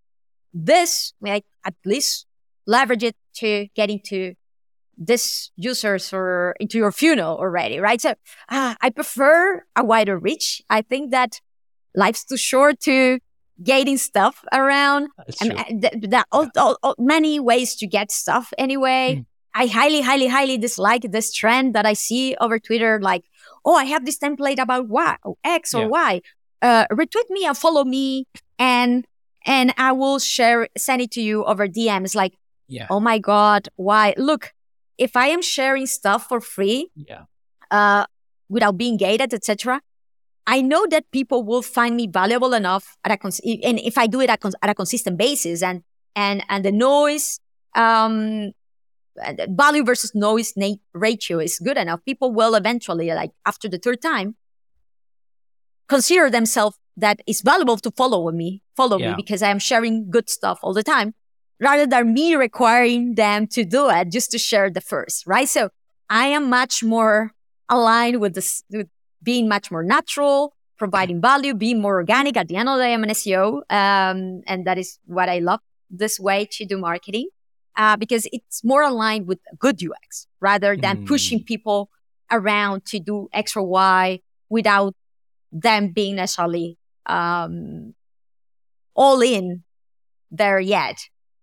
this, 0.54 1.12
like 1.20 1.44
at 1.66 1.74
least 1.84 2.26
leverage 2.66 3.02
it 3.02 3.16
to 3.34 3.66
get 3.74 3.90
into 3.90 4.34
this 4.96 5.50
users 5.56 6.12
or 6.12 6.54
into 6.60 6.78
your 6.78 6.92
funnel 6.92 7.36
already, 7.36 7.80
right? 7.80 8.00
So 8.00 8.14
uh, 8.48 8.74
I 8.80 8.90
prefer 8.90 9.64
a 9.74 9.84
wider 9.84 10.16
reach. 10.16 10.62
I 10.70 10.82
think 10.82 11.10
that 11.10 11.40
life's 11.94 12.24
too 12.24 12.36
short 12.36 12.80
to 12.80 13.18
gating 13.62 13.98
stuff 13.98 14.44
around. 14.52 15.08
That's 15.18 15.42
I 15.42 15.48
mean, 15.48 15.80
th- 15.80 15.92
th- 15.92 16.10
that 16.10 16.26
all, 16.30 16.48
all, 16.56 16.78
all- 16.82 16.94
many 16.98 17.40
ways 17.40 17.74
to 17.76 17.86
get 17.86 18.10
stuff 18.12 18.52
anyway. 18.56 19.16
Mm. 19.18 19.26
I 19.56 19.66
highly, 19.66 20.00
highly, 20.00 20.26
highly 20.26 20.58
dislike 20.58 21.02
this 21.10 21.32
trend 21.32 21.74
that 21.74 21.86
I 21.86 21.92
see 21.92 22.36
over 22.40 22.58
Twitter. 22.58 23.00
Like, 23.00 23.24
oh, 23.64 23.74
I 23.74 23.84
have 23.84 24.04
this 24.04 24.18
template 24.18 24.60
about 24.60 24.88
Y, 24.88 25.16
or 25.22 25.36
X 25.44 25.74
or 25.74 25.82
Yeah. 25.82 25.88
Y. 25.88 26.20
Uh, 26.62 26.86
retweet 26.92 27.30
me 27.30 27.44
and 27.44 27.56
follow 27.56 27.84
me, 27.84 28.26
and 28.58 29.06
and 29.44 29.74
I 29.76 29.92
will 29.92 30.18
share, 30.18 30.68
send 30.76 31.02
it 31.02 31.10
to 31.12 31.22
you 31.22 31.44
over 31.44 31.68
DMs. 31.68 32.14
Like, 32.14 32.34
yeah, 32.68 32.86
oh 32.90 33.00
my 33.00 33.18
god, 33.18 33.68
why? 33.76 34.14
Look, 34.16 34.52
if 34.98 35.16
I 35.16 35.26
am 35.28 35.42
sharing 35.42 35.86
stuff 35.86 36.28
for 36.28 36.40
free, 36.40 36.90
yeah, 36.94 37.24
uh, 37.70 38.06
without 38.48 38.76
being 38.78 38.96
gated, 38.96 39.34
etc. 39.34 39.80
I 40.46 40.60
know 40.60 40.86
that 40.90 41.10
people 41.10 41.42
will 41.42 41.62
find 41.62 41.96
me 41.96 42.06
valuable 42.06 42.52
enough 42.52 42.96
at 43.04 43.12
a 43.12 43.16
cons- 43.16 43.40
and 43.44 43.78
if 43.80 43.96
I 43.96 44.06
do 44.06 44.20
it 44.20 44.28
at, 44.30 44.40
cons- 44.40 44.54
at 44.62 44.70
a 44.70 44.74
consistent 44.74 45.16
basis 45.18 45.62
and 45.62 45.82
and 46.14 46.44
and 46.48 46.64
the 46.64 46.72
noise 46.72 47.40
um 47.74 48.52
value 49.48 49.84
versus 49.84 50.12
noise 50.14 50.52
na- 50.56 50.74
ratio 50.92 51.38
is 51.38 51.58
good 51.58 51.76
enough, 51.76 52.04
people 52.04 52.32
will 52.32 52.54
eventually 52.54 53.08
like 53.12 53.30
after 53.46 53.68
the 53.68 53.78
third 53.78 54.02
time 54.02 54.36
consider 55.88 56.30
themselves 56.30 56.78
that 56.96 57.20
it's 57.26 57.42
valuable 57.42 57.76
to 57.78 57.90
follow 57.90 58.30
me, 58.30 58.62
follow 58.76 58.98
me 58.98 59.14
because 59.16 59.42
I 59.42 59.50
am 59.50 59.58
sharing 59.58 60.10
good 60.10 60.28
stuff 60.28 60.58
all 60.62 60.72
the 60.74 60.82
time 60.82 61.14
rather 61.60 61.86
than 61.86 62.12
me 62.14 62.34
requiring 62.34 63.14
them 63.14 63.46
to 63.48 63.64
do 63.64 63.88
it 63.90 64.10
just 64.10 64.30
to 64.32 64.38
share 64.38 64.70
the 64.70 64.80
first, 64.80 65.26
right? 65.26 65.48
So 65.48 65.70
I 66.10 66.26
am 66.26 66.48
much 66.48 66.82
more 66.82 67.32
aligned 67.68 68.20
with 68.20 68.34
this, 68.34 68.62
with 68.70 68.88
being 69.22 69.48
much 69.48 69.70
more 69.70 69.82
natural, 69.82 70.54
providing 70.78 71.20
value, 71.20 71.54
being 71.54 71.80
more 71.80 71.94
organic. 71.96 72.36
At 72.36 72.48
the 72.48 72.56
end 72.56 72.68
of 72.68 72.76
the 72.76 72.84
day, 72.84 72.92
I'm 72.92 73.02
an 73.04 73.10
SEO. 73.10 73.62
Um, 73.70 74.42
and 74.46 74.66
that 74.66 74.78
is 74.78 74.98
what 75.06 75.28
I 75.28 75.38
love 75.38 75.60
this 75.90 76.18
way 76.20 76.46
to 76.52 76.64
do 76.66 76.76
marketing, 76.78 77.28
uh, 77.76 77.96
because 77.96 78.26
it's 78.32 78.62
more 78.64 78.82
aligned 78.82 79.26
with 79.26 79.38
good 79.58 79.80
UX 79.82 80.26
rather 80.40 80.76
than 80.76 80.98
Mm. 80.98 81.06
pushing 81.06 81.42
people 81.42 81.88
around 82.30 82.84
to 82.86 82.98
do 82.98 83.28
X 83.32 83.56
or 83.56 83.62
Y 83.62 84.20
without 84.48 84.94
them 85.52 85.88
being 85.92 86.16
necessarily, 86.16 86.76
um, 87.06 87.94
all 88.94 89.20
in 89.20 89.62
there 90.30 90.60
yet 90.60 90.96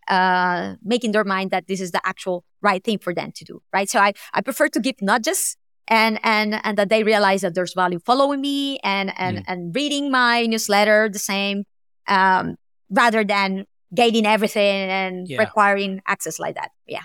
uh, 0.08 0.76
making 0.84 1.12
their 1.12 1.24
mind 1.24 1.52
that 1.52 1.68
this 1.68 1.80
is 1.82 1.92
the 1.92 2.02
actual 2.06 2.44
right 2.62 2.84
thing 2.84 2.98
for 3.00 3.14
them 3.14 3.32
to 3.36 3.46
do, 3.46 3.62
right? 3.74 3.90
So 3.90 4.00
I, 4.00 4.14
I 4.34 4.42
prefer 4.42 4.68
to 4.70 4.80
give 4.80 4.96
nudges 5.02 5.56
and 5.88 6.20
and 6.24 6.60
and 6.64 6.78
that 6.78 6.90
they 6.90 7.04
realize 7.04 7.42
that 7.42 7.56
there's 7.56 7.74
value 7.74 8.00
following 8.06 8.42
me 8.42 8.80
and 8.84 9.12
and 9.18 9.38
Mm. 9.38 9.44
and 9.48 9.76
reading 9.76 10.12
my 10.12 10.46
newsletter 10.46 11.10
the 11.10 11.20
same 11.20 11.64
um, 12.08 12.56
rather 12.90 13.24
than 13.24 13.66
gating 13.94 14.26
everything 14.26 14.90
and 14.90 15.28
Yeah. 15.28 15.40
requiring 15.40 16.02
access 16.08 16.40
like 16.40 16.56
that. 16.56 16.72
Yeah. 16.88 17.04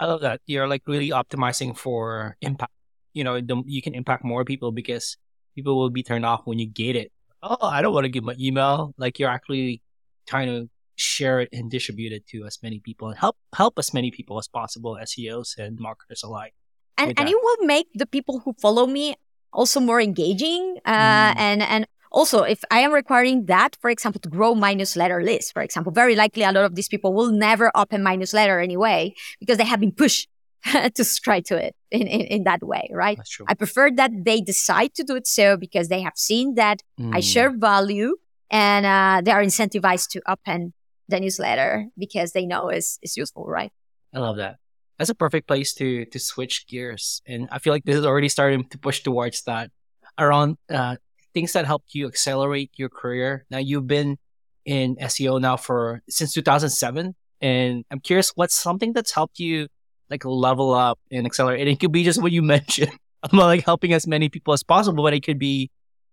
I 0.00 0.06
love 0.06 0.20
that. 0.20 0.40
You're 0.46 0.68
like 0.68 0.82
really 0.86 1.10
optimizing 1.10 1.76
for 1.76 2.36
impact. 2.40 2.72
You 3.14 3.24
know, 3.24 3.40
the, 3.40 3.62
you 3.66 3.82
can 3.82 3.94
impact 3.94 4.24
more 4.24 4.44
people 4.44 4.70
because 4.72 5.16
people 5.54 5.76
will 5.78 5.90
be 5.90 6.02
turned 6.02 6.24
off 6.26 6.42
when 6.44 6.58
you 6.58 6.66
gate 6.66 6.96
it. 6.96 7.10
Oh, 7.42 7.56
I 7.62 7.82
don't 7.82 7.92
want 7.94 8.04
to 8.04 8.08
give 8.10 8.24
my 8.24 8.34
email. 8.38 8.94
Like 8.98 9.18
you're 9.18 9.30
actually 9.30 9.82
trying 10.26 10.48
to 10.48 10.68
share 10.96 11.40
it 11.40 11.48
and 11.52 11.70
distribute 11.70 12.12
it 12.12 12.26
to 12.26 12.44
as 12.44 12.58
many 12.62 12.80
people 12.80 13.08
and 13.08 13.16
help 13.16 13.36
help 13.54 13.78
as 13.78 13.94
many 13.94 14.10
people 14.10 14.38
as 14.38 14.48
possible, 14.48 14.98
SEOs 15.00 15.56
and 15.56 15.78
marketers 15.78 16.22
alike. 16.24 16.54
and 16.98 17.08
and 17.10 17.16
that. 17.18 17.28
it 17.28 17.36
will 17.40 17.62
make 17.66 17.86
the 17.94 18.06
people 18.06 18.40
who 18.40 18.52
follow 18.60 18.84
me 18.86 19.14
also 19.52 19.78
more 19.80 20.00
engaging 20.00 20.76
uh, 20.84 21.30
Mm. 21.32 21.38
and 21.46 21.62
and 21.62 21.82
also 22.10 22.42
if 22.42 22.60
i 22.76 22.80
am 22.86 22.92
requiring 22.92 23.46
that 23.46 23.76
for 23.80 23.88
example 23.94 24.20
to 24.20 24.28
grow 24.36 24.50
my 24.66 24.72
newsletter 24.74 25.22
list 25.22 25.52
for 25.54 25.62
example 25.62 25.92
very 25.92 26.16
likely 26.22 26.42
a 26.42 26.52
lot 26.52 26.64
of 26.68 26.74
these 26.74 26.88
people 26.88 27.10
will 27.18 27.30
never 27.30 27.70
open 27.82 28.02
my 28.02 28.14
newsletter 28.20 28.58
anyway 28.68 29.00
because 29.40 29.56
they 29.60 29.64
have 29.72 29.80
been 29.80 29.92
pushed 30.02 30.26
to 30.94 31.04
subscribe 31.04 31.44
to 31.44 31.56
it 31.56 31.74
in, 31.90 32.02
in, 32.06 32.20
in 32.22 32.44
that 32.44 32.62
way 32.62 32.88
right 32.92 33.16
That's 33.16 33.30
true. 33.30 33.46
i 33.48 33.54
prefer 33.54 33.90
that 33.92 34.10
they 34.24 34.40
decide 34.40 34.94
to 34.94 35.04
do 35.04 35.14
it 35.16 35.26
so 35.26 35.56
because 35.56 35.88
they 35.88 36.00
have 36.02 36.16
seen 36.16 36.54
that 36.54 36.82
i 36.98 37.20
Mm. 37.20 37.22
share 37.32 37.56
value 37.56 38.16
and 38.50 38.84
uh, 38.86 39.20
they 39.24 39.30
are 39.30 39.42
incentivized 39.42 40.08
to 40.10 40.22
open 40.26 40.72
the 41.08 41.20
newsletter 41.20 41.86
because 41.96 42.32
they 42.32 42.44
know 42.46 42.68
it's, 42.68 42.98
it's 43.02 43.16
useful 43.16 43.44
right 43.46 43.72
I 44.14 44.20
love 44.20 44.36
that. 44.38 44.56
That's 44.96 45.10
a 45.10 45.14
perfect 45.14 45.46
place 45.46 45.74
to 45.74 46.06
to 46.06 46.18
switch 46.18 46.66
gears, 46.66 47.20
and 47.26 47.46
I 47.52 47.58
feel 47.60 47.72
like 47.74 47.84
this 47.84 47.94
is 47.96 48.06
already 48.06 48.28
starting 48.30 48.64
to 48.70 48.78
push 48.78 49.02
towards 49.02 49.42
that 49.44 49.70
around 50.18 50.56
uh, 50.70 50.96
things 51.34 51.52
that 51.52 51.66
helped 51.66 51.94
you 51.94 52.06
accelerate 52.08 52.70
your 52.76 52.88
career. 52.88 53.44
Now 53.50 53.58
you've 53.58 53.86
been 53.86 54.16
in 54.64 54.96
SEO 54.96 55.40
now 55.40 55.56
for 55.58 56.00
since 56.08 56.32
2007, 56.32 57.14
and 57.42 57.84
I'm 57.90 58.00
curious 58.00 58.32
what's 58.34 58.56
something 58.56 58.94
that's 58.94 59.12
helped 59.12 59.38
you 59.38 59.68
like 60.10 60.24
level 60.24 60.72
up 60.74 60.98
and 61.10 61.26
accelerate. 61.26 61.60
And 61.60 61.68
it 61.68 61.80
could 61.80 61.92
be 61.92 62.04
just 62.04 62.22
what 62.22 62.32
you 62.32 62.42
mentioned 62.56 62.92
about 63.22 63.46
like 63.46 63.64
helping 63.64 63.92
as 63.92 64.06
many 64.06 64.28
people 64.28 64.54
as 64.54 64.62
possible, 64.62 65.02
but 65.02 65.14
it 65.14 65.20
could 65.24 65.38
be 65.38 65.70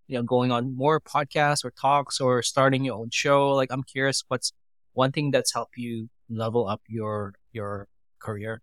you 0.08 0.18
know 0.18 0.24
going 0.24 0.52
on 0.52 0.76
more 0.76 1.00
podcasts 1.02 1.66
or 1.66 1.72
talks 1.72 2.20
or 2.20 2.42
starting 2.44 2.84
your 2.86 2.96
own 2.96 3.10
show. 3.12 3.52
Like 3.52 3.72
I'm 3.72 3.84
curious 3.84 4.24
what's 4.28 4.52
one 4.94 5.12
thing 5.12 5.32
that's 5.32 5.54
helped 5.54 5.78
you 5.78 6.10
level 6.30 6.68
up 6.68 6.82
your 6.88 7.34
your 7.52 7.88
career. 8.20 8.62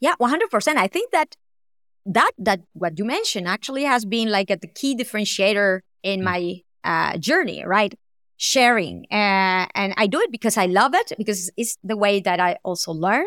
Yeah, 0.00 0.14
one 0.18 0.30
hundred 0.30 0.50
percent. 0.50 0.78
I 0.78 0.86
think 0.86 1.10
that 1.12 1.36
that 2.06 2.30
that 2.38 2.60
what 2.72 2.98
you 2.98 3.04
mentioned 3.04 3.46
actually 3.48 3.84
has 3.84 4.04
been 4.04 4.30
like 4.30 4.50
a, 4.50 4.56
the 4.56 4.66
key 4.68 4.96
differentiator 4.96 5.80
in 6.02 6.20
Mm. 6.20 6.24
my 6.24 6.60
uh, 6.84 7.16
journey, 7.18 7.64
right? 7.64 7.94
Sharing, 8.36 9.06
uh, 9.10 9.66
and 9.74 9.94
I 9.96 10.08
do 10.08 10.18
it 10.18 10.32
because 10.32 10.56
I 10.56 10.66
love 10.66 10.94
it 10.94 11.12
because 11.16 11.48
it's 11.56 11.78
the 11.84 11.96
way 11.96 12.18
that 12.20 12.40
I 12.40 12.58
also 12.64 12.92
learn. 12.92 13.26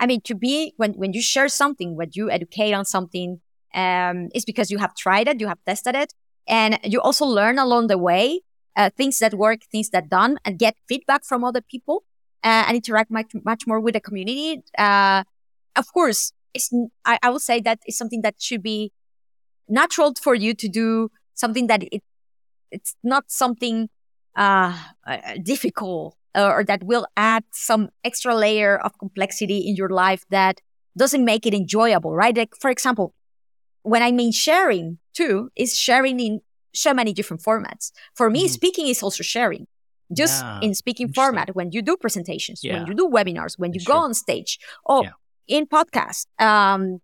I 0.00 0.06
mean, 0.06 0.22
to 0.22 0.34
be 0.34 0.72
when 0.78 0.94
when 0.94 1.12
you 1.12 1.20
share 1.20 1.48
something, 1.48 1.94
when 1.94 2.10
you 2.14 2.30
educate 2.30 2.72
on 2.72 2.86
something, 2.86 3.40
um, 3.74 4.30
it's 4.34 4.46
because 4.46 4.70
you 4.70 4.78
have 4.78 4.94
tried 4.96 5.28
it, 5.28 5.40
you 5.40 5.46
have 5.46 5.58
tested 5.66 5.94
it, 5.94 6.14
and 6.48 6.80
you 6.82 7.00
also 7.00 7.26
learn 7.26 7.58
along 7.58 7.88
the 7.88 7.98
way 7.98 8.40
uh, 8.76 8.88
things 8.96 9.18
that 9.18 9.34
work, 9.34 9.60
things 9.70 9.90
that 9.90 10.08
don't, 10.08 10.38
and 10.44 10.58
get 10.58 10.74
feedback 10.88 11.24
from 11.24 11.44
other 11.44 11.60
people 11.60 12.04
uh, 12.42 12.64
and 12.66 12.76
interact 12.76 13.10
much 13.10 13.32
much 13.44 13.66
more 13.66 13.78
with 13.78 13.92
the 13.92 14.00
community. 14.00 14.62
Uh, 14.78 15.22
of 15.76 15.92
course, 15.92 16.32
it's 16.54 16.72
I, 17.04 17.18
I 17.22 17.28
would 17.28 17.42
say 17.42 17.60
that 17.60 17.80
it's 17.84 17.98
something 17.98 18.22
that 18.22 18.40
should 18.40 18.62
be 18.62 18.92
natural 19.68 20.14
for 20.20 20.34
you 20.34 20.54
to 20.54 20.68
do 20.68 21.10
something 21.34 21.66
that 21.66 21.82
it 21.92 22.02
it's 22.70 22.96
not 23.02 23.24
something 23.28 23.90
uh, 24.34 24.76
uh 25.06 25.36
difficult 25.42 26.16
or, 26.34 26.60
or 26.60 26.64
that 26.64 26.82
will 26.84 27.06
add 27.16 27.44
some 27.52 27.88
extra 28.04 28.34
layer 28.34 28.78
of 28.78 28.98
complexity 28.98 29.58
in 29.68 29.76
your 29.76 29.88
life 29.90 30.24
that 30.30 30.60
doesn't 30.96 31.24
make 31.24 31.46
it 31.46 31.54
enjoyable 31.54 32.14
right? 32.14 32.36
Like 32.36 32.54
for 32.60 32.70
example 32.70 33.14
when 33.82 34.02
i 34.02 34.10
mean 34.12 34.30
sharing 34.32 34.98
too 35.14 35.50
is 35.56 35.76
sharing 35.78 36.20
in 36.20 36.40
so 36.74 36.92
many 36.94 37.12
different 37.12 37.42
formats. 37.42 37.90
For 38.14 38.30
me 38.30 38.46
Mhm. 38.46 38.50
speaking 38.50 38.86
is 38.88 39.02
also 39.02 39.22
sharing. 39.24 39.66
Just 40.12 40.44
Yeah, 40.44 40.66
in 40.66 40.74
speaking 40.74 41.12
format 41.12 41.54
when 41.54 41.70
you 41.72 41.82
do 41.82 41.96
presentations 41.96 42.60
Yeah. 42.62 42.72
when 42.74 42.86
you 42.86 42.94
do 42.94 43.08
webinars 43.08 43.58
when 43.58 43.72
you 43.72 43.80
That's 43.80 43.86
go 43.92 43.98
on 44.06 44.14
stage 44.14 44.58
or 44.84 45.02
Yeah. 45.04 45.12
in 45.56 45.66
podcasts 45.66 46.26
um 46.38 47.00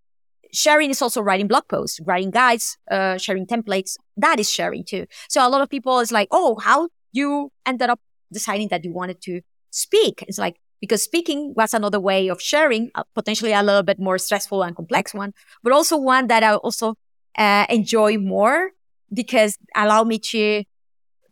sharing 0.53 0.91
is 0.91 1.03
also 1.03 1.21
writing 1.21 1.49
blog 1.49 1.67
posts 1.69 2.01
writing 2.09 2.31
guides 2.31 2.77
uh 2.91 3.17
sharing 3.25 3.47
templates. 3.47 3.97
That 4.17 4.39
is 4.41 4.49
sharing 4.51 4.85
too. 4.85 5.07
So 5.29 5.39
a 5.47 5.49
lot 5.49 5.63
of 5.63 5.69
people 5.69 6.01
is 6.05 6.11
like 6.13 6.29
oh 6.31 6.51
how 6.69 6.89
you 7.13 7.51
ended 7.65 7.89
up 7.91 8.01
deciding 8.33 8.69
that 8.69 8.85
you 8.85 8.93
wanted 8.93 9.21
to 9.21 9.41
speak 9.71 10.25
it's 10.29 10.39
like 10.39 10.57
because 10.81 11.03
speaking 11.03 11.55
was 11.57 11.73
another 11.73 12.01
way 12.01 12.29
of 12.29 12.41
sharing 12.41 12.91
uh, 12.95 13.03
potentially 13.15 13.53
a 13.53 13.63
little 13.63 13.83
bit 13.83 13.99
more 13.99 14.19
stressful 14.19 14.63
and 14.63 14.77
complex 14.77 15.15
one 15.15 15.33
but 15.63 15.73
also 15.73 15.97
one 15.97 16.27
that 16.27 16.43
i 16.43 16.55
also 16.55 16.95
uh, 17.39 17.67
enjoy 17.69 18.17
more 18.19 18.71
because 19.13 19.57
allow 19.75 20.05
me 20.05 20.19
to 20.19 20.65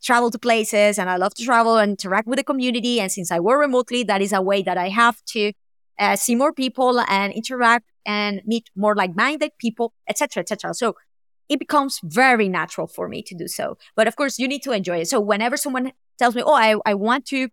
travel 0.04 0.30
to 0.30 0.38
places 0.38 0.98
and 0.98 1.08
I 1.08 1.16
love 1.16 1.34
to 1.34 1.44
travel 1.44 1.78
and 1.78 1.90
interact 1.92 2.28
with 2.28 2.36
the 2.36 2.44
community. 2.44 3.00
And 3.00 3.10
since 3.10 3.32
I 3.32 3.40
work 3.40 3.58
remotely, 3.58 4.04
that 4.04 4.20
is 4.20 4.32
a 4.32 4.42
way 4.42 4.62
that 4.62 4.76
I 4.76 4.90
have 4.90 5.24
to 5.28 5.52
uh, 5.98 6.16
see 6.16 6.34
more 6.34 6.52
people 6.52 7.00
and 7.00 7.32
interact 7.32 7.86
and 8.04 8.42
meet 8.44 8.68
more 8.76 8.94
like-minded 8.94 9.52
people, 9.58 9.94
etc., 10.08 10.42
etc. 10.42 10.74
So 10.74 10.94
it 11.48 11.58
becomes 11.58 12.00
very 12.04 12.48
natural 12.48 12.86
for 12.86 13.08
me 13.08 13.22
to 13.22 13.34
do 13.34 13.48
so. 13.48 13.78
But 13.96 14.06
of 14.06 14.16
course, 14.16 14.38
you 14.38 14.46
need 14.46 14.62
to 14.64 14.72
enjoy 14.72 14.98
it. 14.98 15.08
So 15.08 15.20
whenever 15.20 15.56
someone 15.56 15.92
tells 16.18 16.34
me, 16.34 16.42
"Oh, 16.44 16.54
I, 16.54 16.76
I 16.86 16.94
want 16.94 17.26
to 17.26 17.48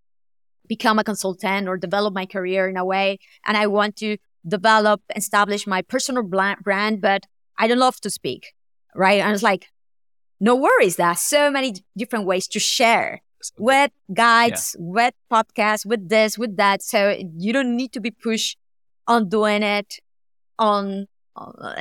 become 0.67 0.99
a 0.99 1.03
consultant 1.03 1.67
or 1.67 1.77
develop 1.77 2.13
my 2.13 2.25
career 2.25 2.69
in 2.69 2.77
a 2.77 2.85
way, 2.85 3.19
and 3.45 3.57
I 3.57 3.67
want 3.67 3.95
to 3.97 4.17
develop, 4.47 5.01
establish 5.15 5.67
my 5.67 5.81
personal 5.81 6.23
brand, 6.23 7.01
but 7.01 7.25
I 7.57 7.67
don't 7.67 7.79
love 7.79 7.99
to 8.01 8.09
speak," 8.09 8.53
right? 8.95 9.21
And 9.21 9.33
it's 9.33 9.43
like, 9.43 9.67
no 10.39 10.55
worries. 10.55 10.95
There 10.95 11.07
are 11.07 11.15
so 11.15 11.51
many 11.51 11.75
different 11.97 12.25
ways 12.25 12.47
to 12.49 12.59
share 12.59 13.21
with 13.57 13.91
guides, 14.13 14.75
with 14.79 15.13
podcasts, 15.31 15.85
with 15.85 16.09
this, 16.09 16.37
with 16.37 16.57
that. 16.57 16.81
So 16.81 17.15
you 17.37 17.53
don't 17.53 17.75
need 17.75 17.91
to 17.93 17.99
be 17.99 18.11
pushed 18.11 18.57
on 19.07 19.29
doing 19.29 19.63
it 19.63 19.95
on 20.59 21.07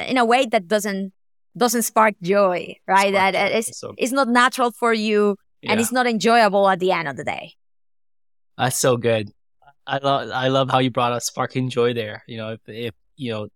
in 0.06 0.16
a 0.18 0.24
way 0.24 0.46
that 0.46 0.68
doesn't 0.68 1.12
doesn't 1.56 1.82
spark 1.82 2.14
joy, 2.22 2.76
right? 2.86 3.08
Spark 3.12 3.32
that 3.32 3.50
joy. 3.50 3.56
it's 3.58 3.78
So- 3.78 3.94
it's 3.98 4.12
not 4.12 4.28
natural 4.28 4.70
for 4.70 4.92
you 4.92 5.36
and 5.62 5.80
it's 5.80 5.92
not 5.92 6.06
enjoyable 6.06 6.68
at 6.68 6.80
the 6.80 6.92
end 6.92 7.08
of 7.08 7.16
the 7.16 7.24
day. 7.24 7.54
That's 8.56 8.78
so 8.78 8.96
good. 8.96 9.30
I 9.86 9.98
love 9.98 10.30
I 10.30 10.48
love 10.48 10.70
how 10.70 10.78
you 10.78 10.90
brought 10.90 11.12
up 11.12 11.22
sparking 11.22 11.70
joy 11.70 11.94
there. 11.94 12.22
You 12.26 12.36
know, 12.38 12.52
if 12.52 12.60
if 12.66 12.94
you 13.16 13.32
know 13.32 13.48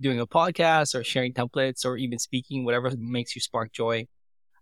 doing 0.00 0.20
a 0.20 0.26
podcast 0.26 0.94
or 0.94 1.04
sharing 1.04 1.32
templates 1.32 1.84
or 1.84 1.96
even 1.96 2.18
speaking, 2.18 2.64
whatever 2.64 2.90
makes 2.96 3.34
you 3.34 3.40
spark 3.40 3.72
joy. 3.72 4.06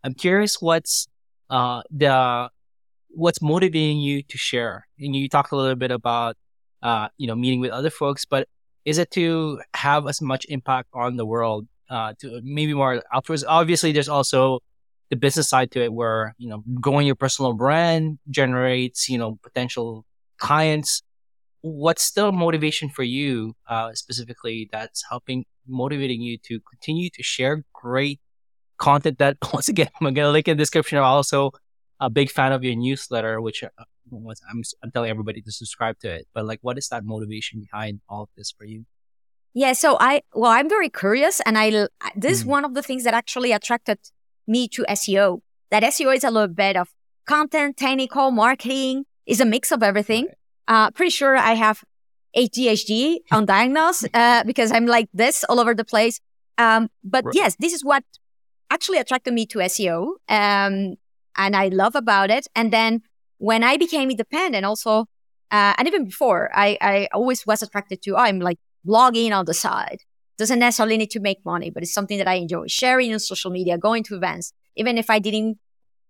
I'm 0.03 0.15
curious 0.15 0.61
what's 0.61 1.07
uh 1.51 1.83
the 1.91 2.51
what's 3.09 3.43
motivating 3.43 3.99
you 3.99 4.23
to 4.23 4.39
share. 4.39 4.87
And 4.99 5.15
you 5.15 5.29
talked 5.29 5.53
a 5.53 5.57
little 5.57 5.77
bit 5.77 5.91
about 5.91 6.37
uh 6.83 7.09
you 7.17 7.27
know 7.27 7.35
meeting 7.35 7.61
with 7.61 7.71
other 7.71 7.91
folks, 7.91 8.25
but 8.25 8.49
is 8.85 8.99
it 8.99 9.11
to 9.13 9.61
have 9.75 10.07
as 10.09 10.23
much 10.23 10.47
impact 10.49 10.89
on 10.95 11.17
the 11.17 11.27
world? 11.27 11.67
Uh, 11.89 12.15
to 12.21 12.41
maybe 12.45 12.73
more 12.73 13.03
altruism. 13.13 13.49
Obviously, 13.51 13.91
there's 13.91 14.09
also 14.09 14.61
the 15.11 15.17
business 15.17 15.49
side 15.49 15.71
to 15.73 15.83
it 15.83 15.93
where 15.93 16.35
you 16.39 16.49
know 16.49 16.63
growing 16.81 17.07
your 17.07 17.17
personal 17.17 17.53
brand 17.53 18.19
generates 18.31 19.09
you 19.09 19.19
know 19.19 19.39
potential 19.43 20.05
clients 20.39 21.03
what's 21.63 22.13
the 22.13 22.33
motivation 22.33 22.89
for 22.89 23.03
you 23.03 23.55
uh, 23.69 23.93
specifically 23.93 24.69
that's 24.73 25.05
helping 25.11 25.45
motivating 25.69 26.21
you 26.23 26.39
to 26.39 26.61
continue 26.71 27.11
to 27.11 27.23
share 27.23 27.65
great 27.75 28.21
content 28.79 29.19
that 29.19 29.37
once 29.53 29.69
again 29.69 29.89
i'm 30.01 30.15
gonna 30.15 30.31
link 30.31 30.49
in 30.49 30.57
the 30.57 30.63
description 30.63 30.97
i'm 30.99 31.05
also 31.05 31.51
a 32.01 32.09
big 32.09 32.31
fan 32.31 32.53
of 32.53 32.65
your 32.65 32.75
newsletter 32.75 33.41
which 33.41 33.63
uh, 33.63 33.69
was- 34.11 34.41
I'm, 34.51 34.63
I'm 34.83 34.91
telling 34.91 35.11
everybody 35.11 35.43
to 35.43 35.53
subscribe 35.53 35.99
to 36.01 36.09
it 36.11 36.27
but 36.35 36.47
like 36.47 36.61
what 36.63 36.79
is 36.79 36.89
that 36.89 37.05
motivation 37.05 37.61
behind 37.61 38.01
all 38.09 38.23
of 38.23 38.29
this 38.37 38.51
for 38.57 38.65
you 38.65 38.87
Yeah. 39.53 39.73
So 39.75 39.97
I, 39.99 40.23
well, 40.33 40.53
I'm 40.59 40.69
very 40.69 40.89
curious 41.03 41.41
and 41.47 41.59
I 41.59 41.67
this 42.25 42.33
is 42.39 42.45
Mm. 42.45 42.53
one 42.57 42.65
of 42.69 42.73
the 42.79 42.83
things 42.89 43.03
that 43.07 43.15
actually 43.23 43.51
attracted 43.59 43.99
me 44.51 44.69
to 44.69 44.85
SEO. 44.91 45.41
That 45.71 45.83
SEO 45.85 46.15
is 46.15 46.25
a 46.25 46.31
little 46.31 46.55
bit 46.65 46.77
of 46.77 46.89
content, 47.27 47.77
technical, 47.77 48.31
marketing, 48.31 49.05
is 49.27 49.41
a 49.41 49.45
mix 49.45 49.71
of 49.73 49.83
everything. 49.83 50.29
Uh, 50.67 50.91
pretty 50.91 51.11
sure 51.11 51.37
I 51.37 51.55
have 51.55 51.83
ADHD 52.37 53.19
undiagnosed, 53.33 54.09
uh, 54.15 54.45
because 54.45 54.73
I'm 54.73 54.87
like 54.87 55.09
this 55.13 55.45
all 55.45 55.61
over 55.61 55.75
the 55.75 55.85
place. 55.85 56.21
Um, 56.59 56.89
but 57.05 57.25
Right. 57.25 57.35
yes, 57.35 57.57
this 57.59 57.73
is 57.73 57.85
what 57.85 58.05
actually 58.71 58.99
attracted 58.99 59.33
me 59.35 59.47
to 59.47 59.59
SEO. 59.61 59.99
Um, 60.29 60.97
and 61.37 61.57
I 61.57 61.69
love 61.69 61.95
about 61.95 62.31
it. 62.31 62.47
And 62.55 62.73
then 62.73 63.03
when 63.39 63.63
I 63.65 63.77
became 63.77 64.11
independent 64.11 64.65
also, 64.67 65.07
uh, 65.51 65.75
and 65.79 65.89
even 65.89 66.05
before, 66.05 66.51
I, 66.55 66.77
I 66.81 67.09
always 67.13 67.47
was 67.47 67.63
attracted 67.63 68.03
to, 68.03 68.11
oh, 68.17 68.19
I'm 68.19 68.41
like 68.41 68.59
blogging 68.87 69.33
on 69.33 69.45
the 69.47 69.55
side. 69.55 69.99
Doesn't 70.41 70.59
necessarily 70.59 70.97
need 70.97 71.11
to 71.11 71.21
make 71.21 71.45
money, 71.45 71.71
but 71.71 71.83
it's 71.83 71.95
something 71.95 72.19
that 72.19 72.27
I 72.27 72.35
enjoy 72.35 72.67
sharing 72.67 73.13
on 73.13 73.21
social 73.21 73.51
media, 73.51 73.79
going 73.79 74.03
to 74.05 74.17
events, 74.17 74.53
even 74.75 74.99
if 74.99 75.09
I 75.09 75.19
didn't 75.21 75.59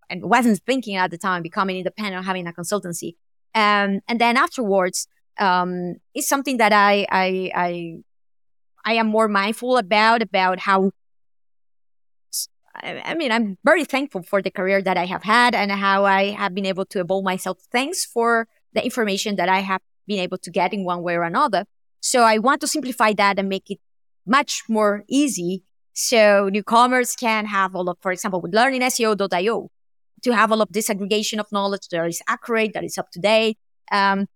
and 0.09 0.25
wasn't 0.25 0.61
thinking 0.67 0.97
at 0.97 1.11
the 1.11 1.19
time 1.19 1.43
becoming 1.43 1.77
independent 1.77 2.17
or 2.17 2.27
having 2.27 2.47
a 2.47 2.53
consultancy. 2.53 3.17
Um, 3.55 4.01
and 4.09 4.21
then 4.21 4.37
afterwards, 4.37 5.07
um, 5.39 5.97
it's 6.15 6.29
something 6.29 6.57
that 6.57 6.73
I, 6.73 7.07
I, 7.11 7.51
I, 7.55 7.97
I 8.85 8.95
am 8.95 9.07
more 9.07 9.29
mindful 9.29 9.77
about, 9.77 10.23
about 10.23 10.61
how 10.61 10.91
I 12.83 13.15
mean, 13.15 13.31
I'm 13.33 13.59
very 13.65 13.85
thankful 13.85 14.23
for 14.23 14.41
the 14.41 14.51
career 14.51 14.81
that 14.81 14.97
I 14.97 15.05
have 15.05 15.25
had 15.25 15.55
and 15.55 15.71
how 15.71 16.05
I 16.05 16.31
have 16.31 16.55
been 16.55 16.65
able 16.65 16.87
to 16.87 17.01
evolve 17.01 17.25
myself. 17.25 17.59
Thanks 17.71 18.07
for 18.07 18.49
the 18.73 18.83
information 18.83 19.37
that 19.37 19.49
I 19.49 19.61
have 19.61 19.83
been 20.07 20.21
able 20.21 20.39
to 20.39 20.51
get 20.51 20.73
in 20.73 20.85
one 20.85 21.03
way 21.03 21.15
or 21.15 21.25
another. 21.25 21.67
So 22.01 22.23
I 22.23 22.39
want 22.39 22.61
to 22.63 22.67
simplify 22.67 23.13
that 23.15 23.39
and 23.39 23.49
make 23.49 23.71
it 23.71 23.81
much 24.31 24.63
more 24.69 25.05
easy. 25.09 25.65
So 25.93 26.49
newcomers 26.49 27.17
can 27.17 27.45
have 27.47 27.75
all 27.75 27.89
of, 27.91 27.99
for 28.01 28.13
example, 28.13 28.41
with 28.41 28.53
learningseo.io, 28.53 29.71
to 30.23 30.31
have 30.31 30.53
all 30.53 30.63
of 30.63 30.69
this 30.71 30.89
aggregation 30.89 31.41
of 31.41 31.47
knowledge 31.51 31.89
that 31.89 32.07
is 32.07 32.23
accurate, 32.29 32.73
that 32.75 32.85
is 32.85 32.97
up 32.97 33.11
to 33.11 33.21
date, 33.21 33.59
um, 33.91 34.27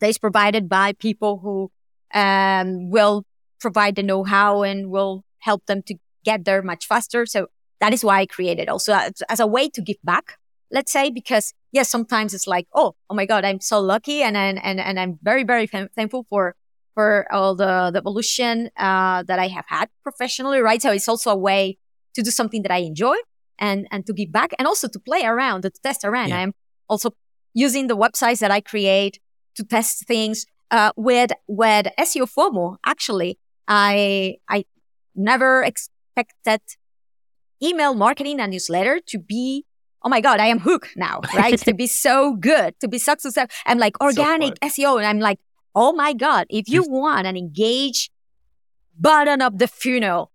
that 0.00 0.10
is 0.10 0.18
provided 0.18 0.68
by 0.68 0.92
people 0.92 1.38
who 1.38 1.72
um, 2.12 2.90
will 2.90 3.24
provide 3.58 3.96
the 3.96 4.02
know-how 4.02 4.62
and 4.62 4.90
will 4.90 5.24
help 5.38 5.64
them 5.66 5.82
to 5.82 5.94
get 6.24 6.44
there 6.44 6.62
much 6.62 6.86
faster. 6.86 7.24
So 7.24 7.46
that 7.80 7.92
is 7.92 8.04
why 8.04 8.20
I 8.20 8.26
created 8.26 8.68
also 8.68 8.92
as, 8.92 9.22
as 9.28 9.40
a 9.40 9.46
way 9.46 9.68
to 9.70 9.80
give 9.80 9.96
back, 10.04 10.36
let's 10.70 10.92
say, 10.92 11.10
because 11.10 11.54
yes, 11.72 11.88
sometimes 11.88 12.34
it's 12.34 12.46
like, 12.46 12.66
oh, 12.74 12.94
oh 13.08 13.14
my 13.14 13.26
God, 13.26 13.44
I'm 13.44 13.60
so 13.60 13.80
lucky. 13.80 14.22
And, 14.22 14.36
and, 14.36 14.62
and, 14.62 14.78
and 14.78 15.00
I'm 15.00 15.18
very, 15.22 15.42
very 15.42 15.66
thankful 15.66 16.26
for, 16.28 16.54
for 16.94 17.26
all 17.32 17.54
the, 17.54 17.90
the 17.92 17.98
evolution, 17.98 18.70
uh, 18.76 19.22
that 19.24 19.38
I 19.38 19.48
have 19.48 19.64
had 19.68 19.88
professionally, 20.02 20.60
right? 20.60 20.80
So 20.80 20.90
it's 20.90 21.08
also 21.08 21.30
a 21.30 21.36
way 21.36 21.78
to 22.14 22.22
do 22.22 22.30
something 22.30 22.62
that 22.62 22.70
I 22.72 22.78
enjoy 22.78 23.16
and, 23.58 23.86
and 23.90 24.06
to 24.06 24.12
give 24.12 24.32
back 24.32 24.52
and 24.58 24.66
also 24.66 24.88
to 24.88 24.98
play 24.98 25.24
around, 25.24 25.62
to 25.62 25.70
test 25.70 26.04
around. 26.04 26.30
Yeah. 26.30 26.40
I'm 26.40 26.54
also 26.88 27.10
using 27.54 27.86
the 27.86 27.96
websites 27.96 28.40
that 28.40 28.50
I 28.50 28.60
create 28.60 29.18
to 29.56 29.64
test 29.64 30.06
things, 30.06 30.46
uh, 30.70 30.92
with, 30.96 31.32
with 31.46 31.86
SEO 31.98 32.26
FOMO. 32.30 32.76
Actually, 32.84 33.38
I, 33.68 34.36
I 34.48 34.64
never 35.14 35.62
expected 35.62 36.60
email 37.62 37.94
marketing 37.94 38.40
and 38.40 38.50
newsletter 38.50 39.00
to 39.06 39.18
be 39.18 39.64
oh 40.02 40.08
my 40.08 40.20
god 40.20 40.40
i 40.40 40.46
am 40.46 40.58
hooked 40.58 40.96
now 40.96 41.20
right 41.34 41.58
to 41.68 41.72
be 41.72 41.86
so 41.86 42.34
good 42.34 42.74
to 42.80 42.88
be 42.88 42.98
successful 42.98 43.46
i'm 43.66 43.78
like 43.78 44.00
organic 44.02 44.54
so 44.62 44.68
seo 44.68 44.96
and 44.96 45.06
i'm 45.06 45.20
like 45.20 45.38
oh 45.74 45.92
my 45.92 46.12
god 46.12 46.46
if 46.50 46.68
you 46.68 46.82
want 46.82 47.26
an 47.26 47.36
engaged 47.36 48.10
button 48.98 49.40
up 49.40 49.58
the 49.58 49.68
funnel 49.68 50.30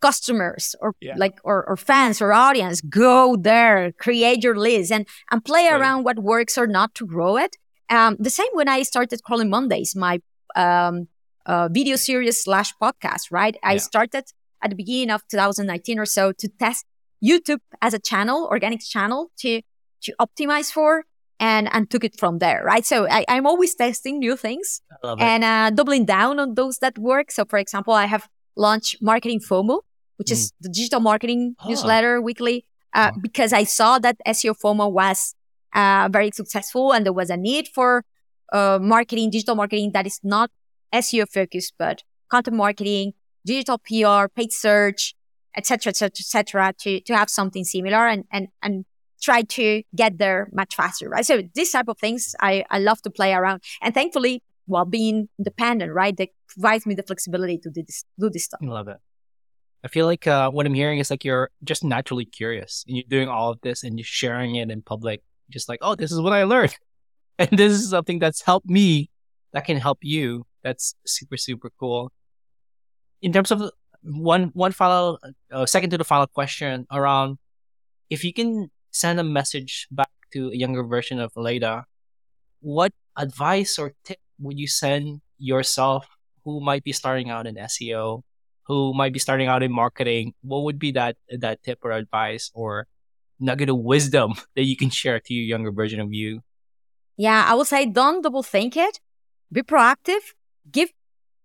customers 0.00 0.74
or 0.80 0.94
yeah. 1.00 1.14
like 1.16 1.38
or, 1.42 1.64
or, 1.66 1.76
fans 1.76 2.20
or 2.20 2.32
audience 2.32 2.80
go 2.82 3.36
there 3.36 3.92
create 3.92 4.44
your 4.44 4.56
list 4.56 4.92
and 4.92 5.06
and 5.30 5.44
play 5.44 5.66
right. 5.66 5.80
around 5.80 6.04
what 6.04 6.18
works 6.18 6.58
or 6.58 6.66
not 6.66 6.94
to 6.94 7.06
grow 7.06 7.36
it 7.36 7.56
um, 7.88 8.16
the 8.18 8.30
same 8.30 8.48
when 8.52 8.68
i 8.68 8.82
started 8.82 9.22
crawling 9.24 9.48
mondays 9.48 9.96
my 9.96 10.20
um, 10.54 11.08
uh, 11.46 11.68
video 11.72 11.96
series 11.96 12.42
slash 12.42 12.72
podcast 12.80 13.30
right 13.30 13.56
yeah. 13.62 13.70
i 13.70 13.76
started 13.78 14.24
at 14.62 14.70
the 14.70 14.76
beginning 14.76 15.10
of 15.10 15.26
2019 15.28 15.98
or 15.98 16.06
so 16.06 16.32
to 16.32 16.48
test 16.48 16.84
YouTube 17.22 17.60
as 17.80 17.94
a 17.94 17.98
channel, 17.98 18.46
organic 18.50 18.80
channel 18.80 19.30
to, 19.38 19.62
to 20.02 20.14
optimize 20.20 20.70
for 20.70 21.04
and, 21.38 21.68
and 21.72 21.90
took 21.90 22.04
it 22.04 22.18
from 22.18 22.38
there, 22.38 22.62
right? 22.64 22.84
So 22.84 23.06
I, 23.08 23.24
am 23.28 23.46
always 23.46 23.74
testing 23.74 24.18
new 24.18 24.36
things 24.36 24.80
and 25.02 25.44
uh, 25.44 25.70
doubling 25.70 26.04
down 26.04 26.38
on 26.38 26.54
those 26.54 26.78
that 26.78 26.98
work. 26.98 27.30
So 27.30 27.44
for 27.44 27.58
example, 27.58 27.92
I 27.92 28.06
have 28.06 28.28
launched 28.56 28.96
Marketing 29.02 29.40
FOMO, 29.40 29.80
which 30.16 30.28
mm. 30.28 30.32
is 30.32 30.52
the 30.60 30.68
digital 30.68 31.00
marketing 31.00 31.56
oh. 31.60 31.68
newsletter 31.68 32.20
weekly, 32.20 32.64
uh, 32.94 33.12
because 33.20 33.52
I 33.52 33.64
saw 33.64 33.98
that 33.98 34.16
SEO 34.26 34.58
FOMO 34.58 34.90
was 34.90 35.34
uh, 35.74 36.08
very 36.10 36.30
successful 36.30 36.92
and 36.92 37.04
there 37.04 37.12
was 37.12 37.30
a 37.30 37.36
need 37.36 37.68
for 37.68 38.04
uh, 38.52 38.78
marketing, 38.80 39.30
digital 39.30 39.54
marketing 39.54 39.92
that 39.92 40.06
is 40.06 40.20
not 40.22 40.50
SEO 40.94 41.28
focused, 41.28 41.74
but 41.78 42.02
content 42.30 42.56
marketing, 42.56 43.12
digital 43.44 43.78
PR, 43.78 44.28
paid 44.28 44.52
search, 44.52 45.14
etc., 45.56 45.90
etc., 45.90 46.10
etc., 46.20 46.74
to 46.78 47.00
to 47.00 47.16
have 47.16 47.30
something 47.30 47.64
similar 47.64 48.06
and 48.06 48.24
and 48.30 48.48
and 48.62 48.84
try 49.26 49.42
to 49.42 49.82
get 49.94 50.18
there 50.18 50.48
much 50.52 50.72
faster, 50.80 51.08
right? 51.08 51.26
So 51.26 51.42
these 51.54 51.70
type 51.72 51.88
of 51.88 51.98
things 51.98 52.34
I 52.40 52.64
I 52.70 52.78
love 52.78 53.00
to 53.02 53.10
play 53.10 53.32
around, 53.34 53.58
and 53.82 53.92
thankfully, 53.98 54.42
while 54.66 54.88
being 54.98 55.28
independent, 55.38 55.92
right, 55.92 56.16
that 56.16 56.30
provides 56.48 56.86
me 56.86 56.94
the 56.94 57.06
flexibility 57.10 57.58
to 57.64 57.70
do 57.70 57.82
this 57.82 58.04
do 58.18 58.30
this 58.30 58.44
stuff. 58.44 58.60
I 58.62 58.66
love 58.78 58.88
it. 58.88 59.00
I 59.84 59.88
feel 59.88 60.06
like 60.06 60.26
uh, 60.26 60.50
what 60.50 60.66
I'm 60.66 60.74
hearing 60.74 60.98
is 60.98 61.10
like 61.10 61.24
you're 61.24 61.50
just 61.62 61.84
naturally 61.84 62.24
curious 62.24 62.84
and 62.86 62.96
you're 62.96 63.10
doing 63.16 63.28
all 63.28 63.50
of 63.50 63.60
this 63.60 63.84
and 63.84 63.98
you're 63.98 64.14
sharing 64.22 64.56
it 64.56 64.70
in 64.70 64.82
public, 64.82 65.22
just 65.50 65.68
like, 65.68 65.78
oh, 65.82 65.94
this 65.94 66.10
is 66.10 66.20
what 66.20 66.32
I 66.32 66.44
learned. 66.44 66.76
And 67.38 67.50
this 67.52 67.70
is 67.70 67.90
something 67.90 68.18
that's 68.18 68.40
helped 68.40 68.66
me 68.66 69.10
that 69.52 69.66
can 69.66 69.76
help 69.76 69.98
you. 70.00 70.46
That's 70.64 70.94
super, 71.04 71.36
super 71.36 71.70
cool 71.78 72.10
in 73.22 73.32
terms 73.32 73.50
of 73.50 73.70
one 74.02 74.50
one 74.54 74.72
follow 74.72 75.18
uh, 75.50 75.66
second 75.66 75.90
to 75.90 75.98
the 75.98 76.04
follow 76.04 76.26
question 76.26 76.86
around 76.92 77.38
if 78.08 78.22
you 78.22 78.32
can 78.32 78.70
send 78.96 79.20
a 79.20 79.24
message 79.24 79.86
back 79.90 80.10
to 80.32 80.48
a 80.50 80.56
younger 80.56 80.82
version 80.82 81.20
of 81.20 81.32
Aleyda, 81.36 81.84
what 82.60 82.92
advice 83.16 83.78
or 83.78 83.92
tip 84.04 84.18
would 84.38 84.58
you 84.58 84.66
send 84.66 85.20
yourself 85.38 86.06
who 86.44 86.60
might 86.60 86.82
be 86.82 86.92
starting 86.92 87.28
out 87.30 87.46
in 87.46 87.56
SEO, 87.56 88.22
who 88.66 88.94
might 88.94 89.12
be 89.12 89.18
starting 89.18 89.48
out 89.48 89.62
in 89.62 89.72
marketing? 89.72 90.32
What 90.42 90.64
would 90.64 90.78
be 90.78 90.92
that 90.92 91.16
that 91.28 91.62
tip 91.62 91.78
or 91.82 91.92
advice 91.92 92.50
or 92.54 92.86
nugget 93.38 93.68
of 93.68 93.78
wisdom 93.78 94.34
that 94.56 94.64
you 94.64 94.76
can 94.76 94.90
share 94.90 95.20
to 95.20 95.34
your 95.34 95.44
younger 95.44 95.72
version 95.72 96.00
of 96.00 96.12
you? 96.12 96.40
Yeah, 97.16 97.44
I 97.46 97.54
would 97.54 97.66
say 97.66 97.86
don't 97.86 98.22
double 98.22 98.42
think 98.42 98.76
it. 98.76 99.00
Be 99.52 99.62
proactive. 99.62 100.34
Give 100.70 100.90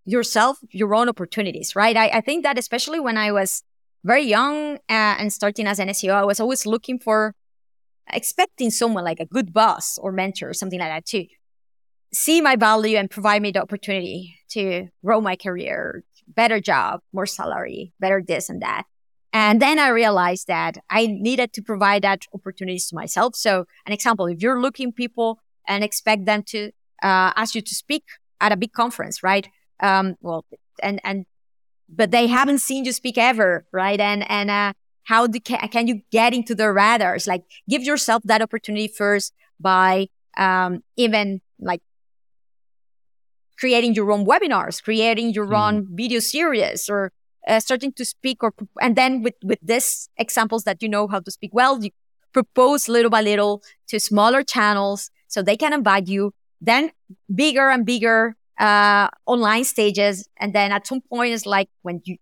yourself 0.05 0.57
your 0.71 0.95
own 0.95 1.07
opportunities, 1.09 1.75
right? 1.75 1.95
I, 1.95 2.07
I 2.19 2.21
think 2.21 2.43
that 2.43 2.57
especially 2.57 2.99
when 2.99 3.17
I 3.17 3.31
was 3.31 3.63
very 4.03 4.23
young 4.23 4.75
uh, 4.89 5.15
and 5.19 5.31
starting 5.31 5.67
as 5.67 5.79
an 5.79 5.89
SEO, 5.89 6.13
I 6.13 6.25
was 6.25 6.39
always 6.39 6.65
looking 6.65 6.97
for 6.97 7.35
expecting 8.11 8.69
someone 8.69 9.03
like 9.03 9.19
a 9.19 9.25
good 9.25 9.53
boss 9.53 9.97
or 9.97 10.11
mentor 10.11 10.49
or 10.49 10.53
something 10.53 10.79
like 10.79 10.89
that 10.89 11.05
to 11.05 11.25
see 12.13 12.41
my 12.41 12.55
value 12.55 12.97
and 12.97 13.09
provide 13.09 13.41
me 13.41 13.51
the 13.51 13.61
opportunity 13.61 14.35
to 14.49 14.87
grow 15.03 15.21
my 15.21 15.35
career, 15.35 16.03
better 16.27 16.59
job, 16.59 16.99
more 17.13 17.25
salary, 17.25 17.93
better 17.99 18.21
this 18.25 18.49
and 18.49 18.61
that. 18.61 18.83
And 19.33 19.61
then 19.61 19.79
I 19.79 19.89
realized 19.89 20.47
that 20.47 20.77
I 20.89 21.07
needed 21.07 21.53
to 21.53 21.61
provide 21.61 22.01
that 22.01 22.25
opportunities 22.33 22.87
to 22.87 22.95
myself. 22.95 23.35
So 23.35 23.65
an 23.85 23.93
example, 23.93 24.25
if 24.25 24.41
you're 24.41 24.61
looking 24.61 24.91
people 24.91 25.39
and 25.67 25.83
expect 25.83 26.25
them 26.25 26.43
to 26.47 26.71
uh, 27.01 27.31
ask 27.35 27.55
you 27.55 27.61
to 27.61 27.75
speak 27.75 28.03
at 28.41 28.51
a 28.51 28.57
big 28.57 28.73
conference, 28.73 29.23
right? 29.23 29.47
um, 29.81 30.15
well, 30.21 30.45
and, 30.81 31.01
and, 31.03 31.25
but 31.89 32.11
they 32.11 32.27
haven't 32.27 32.59
seen 32.59 32.85
you 32.85 32.93
speak 32.93 33.17
ever, 33.17 33.65
right? 33.71 33.99
And, 33.99 34.29
and, 34.29 34.49
uh, 34.49 34.73
how 35.11 35.27
do, 35.27 35.41
can, 35.41 35.59
can 35.67 35.87
you 35.87 36.01
get 36.09 36.33
into 36.33 36.55
the 36.55 36.71
radars? 36.71 37.27
Like 37.27 37.43
give 37.69 37.83
yourself 37.83 38.23
that 38.23 38.41
opportunity 38.41 38.87
first 38.87 39.33
by, 39.59 40.07
um, 40.37 40.83
even 40.95 41.41
like 41.59 41.81
creating 43.59 43.93
your 43.93 44.09
own 44.13 44.25
webinars, 44.25 44.81
creating 44.81 45.33
your 45.33 45.47
mm. 45.47 45.59
own 45.61 45.75
video 45.91 46.19
series 46.21 46.87
or 46.87 47.11
uh, 47.45 47.59
starting 47.59 47.91
to 47.99 48.05
speak 48.05 48.41
or, 48.41 48.53
and 48.81 48.95
then 48.95 49.21
with, 49.21 49.33
with 49.43 49.59
this 49.61 50.07
examples 50.15 50.63
that 50.63 50.81
you 50.81 50.87
know 50.87 51.09
how 51.09 51.19
to 51.19 51.29
speak 51.29 51.51
well, 51.53 51.83
you 51.83 51.91
propose 52.31 52.87
little 52.87 53.11
by 53.11 53.21
little 53.21 53.61
to 53.89 53.99
smaller 53.99 54.43
channels 54.43 55.11
so 55.27 55.41
they 55.41 55.57
can 55.57 55.73
invite 55.73 56.07
you, 56.07 56.31
then 56.61 56.89
bigger 57.35 57.69
and 57.69 57.85
bigger 57.85 58.37
uh, 58.61 59.09
online 59.25 59.65
stages. 59.65 60.29
And 60.37 60.55
then 60.55 60.71
at 60.71 60.87
some 60.87 61.01
point, 61.01 61.33
it's 61.33 61.45
like 61.45 61.67
when 61.81 62.01
you, 62.05 62.15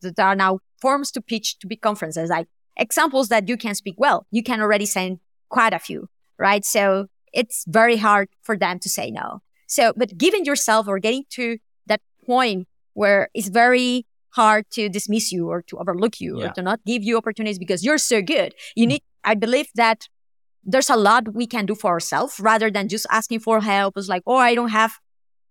there 0.00 0.14
are 0.26 0.34
now 0.34 0.60
forms 0.80 1.10
to 1.12 1.20
pitch 1.20 1.58
to 1.60 1.66
big 1.66 1.80
conferences, 1.80 2.30
like 2.30 2.48
examples 2.76 3.28
that 3.28 3.48
you 3.48 3.56
can 3.56 3.74
speak 3.74 3.94
well. 3.98 4.26
You 4.30 4.42
can 4.42 4.60
already 4.60 4.86
send 4.86 5.20
quite 5.48 5.72
a 5.72 5.78
few, 5.78 6.08
right? 6.38 6.64
So 6.64 7.06
it's 7.32 7.64
very 7.68 7.96
hard 7.96 8.28
for 8.42 8.56
them 8.56 8.78
to 8.80 8.88
say 8.88 9.10
no. 9.10 9.40
So, 9.66 9.92
but 9.96 10.16
giving 10.16 10.44
yourself 10.44 10.88
or 10.88 10.98
getting 10.98 11.24
to 11.30 11.58
that 11.86 12.00
point 12.26 12.66
where 12.94 13.28
it's 13.34 13.48
very 13.48 14.06
hard 14.30 14.64
to 14.70 14.88
dismiss 14.88 15.32
you 15.32 15.48
or 15.48 15.62
to 15.62 15.78
overlook 15.78 16.20
you 16.20 16.40
yeah. 16.40 16.46
or 16.46 16.52
to 16.52 16.62
not 16.62 16.80
give 16.84 17.02
you 17.02 17.16
opportunities 17.16 17.58
because 17.58 17.84
you're 17.84 17.98
so 17.98 18.22
good. 18.22 18.54
You 18.74 18.86
need, 18.86 19.02
I 19.24 19.34
believe 19.34 19.68
that 19.74 20.08
there's 20.64 20.90
a 20.90 20.96
lot 20.96 21.34
we 21.34 21.46
can 21.46 21.66
do 21.66 21.74
for 21.74 21.90
ourselves 21.90 22.38
rather 22.38 22.70
than 22.70 22.88
just 22.88 23.06
asking 23.10 23.40
for 23.40 23.60
help. 23.60 23.96
It's 23.96 24.08
like, 24.08 24.22
oh, 24.26 24.36
I 24.36 24.54
don't 24.54 24.68
have 24.70 24.98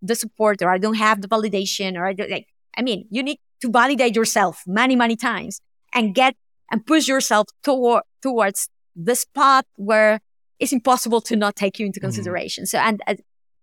the 0.01 0.15
support 0.15 0.61
or 0.61 0.69
I 0.69 0.77
don't 0.77 0.95
have 0.95 1.21
the 1.21 1.27
validation 1.27 1.97
or 1.97 2.05
I 2.05 2.13
don't 2.13 2.29
like, 2.29 2.47
I 2.77 2.81
mean, 2.81 3.05
you 3.09 3.23
need 3.23 3.39
to 3.61 3.71
validate 3.71 4.15
yourself 4.15 4.63
many, 4.65 4.95
many 4.95 5.15
times 5.15 5.61
and 5.93 6.15
get 6.15 6.35
and 6.71 6.85
push 6.85 7.07
yourself 7.07 7.47
toward, 7.63 8.03
towards 8.21 8.69
the 8.95 9.15
spot 9.15 9.65
where 9.75 10.19
it's 10.59 10.73
impossible 10.73 11.21
to 11.21 11.35
not 11.35 11.55
take 11.55 11.79
you 11.79 11.85
into 11.85 11.99
mm-hmm. 11.99 12.07
consideration. 12.07 12.65
Mm-hmm. 12.65 12.77
So, 12.77 12.77
and 12.77 13.01
uh, 13.07 13.15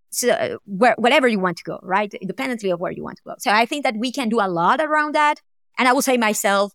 so 0.09 0.29
uh, 0.29 0.57
where, 0.65 0.95
whatever 0.97 1.27
you 1.27 1.39
want 1.39 1.57
to 1.57 1.63
go, 1.63 1.79
right? 1.83 2.13
Independently 2.13 2.69
of 2.69 2.79
where 2.79 2.91
you 2.91 3.03
want 3.03 3.17
to 3.17 3.23
go. 3.23 3.35
So 3.39 3.51
I 3.51 3.65
think 3.65 3.83
that 3.83 3.95
we 3.97 4.11
can 4.11 4.29
do 4.29 4.39
a 4.39 4.47
lot 4.47 4.81
around 4.81 5.15
that. 5.15 5.41
And 5.77 5.87
I 5.87 5.93
will 5.93 6.01
say 6.01 6.17
myself, 6.17 6.73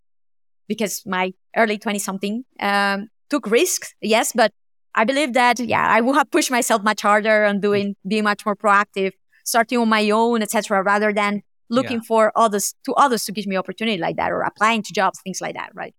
because 0.68 1.02
my 1.04 1.32
early 1.56 1.76
20 1.76 1.98
something, 1.98 2.44
um, 2.60 3.08
took 3.30 3.50
risks. 3.50 3.94
Yes. 4.00 4.32
But 4.34 4.52
I 4.94 5.04
believe 5.04 5.32
that, 5.32 5.58
yeah, 5.58 5.86
I 5.86 6.00
would 6.00 6.14
have 6.14 6.30
pushed 6.30 6.50
myself 6.50 6.82
much 6.82 7.02
harder 7.02 7.44
on 7.44 7.60
doing, 7.60 7.96
being 8.06 8.24
much 8.24 8.44
more 8.46 8.54
proactive, 8.54 9.12
starting 9.44 9.78
on 9.78 9.88
my 9.88 10.10
own, 10.10 10.42
etc., 10.42 10.82
rather 10.82 11.12
than 11.12 11.42
looking 11.72 11.98
yeah. 11.98 12.06
for 12.06 12.32
others 12.36 12.74
to 12.84 12.92
others 12.94 13.24
to 13.24 13.32
give 13.32 13.46
me 13.46 13.56
opportunity 13.56 13.98
like 13.98 14.16
that 14.16 14.30
or 14.30 14.42
applying 14.42 14.82
to 14.82 14.92
jobs, 14.92 15.20
things 15.24 15.40
like 15.40 15.54
that. 15.54 15.70
Right. 15.74 15.94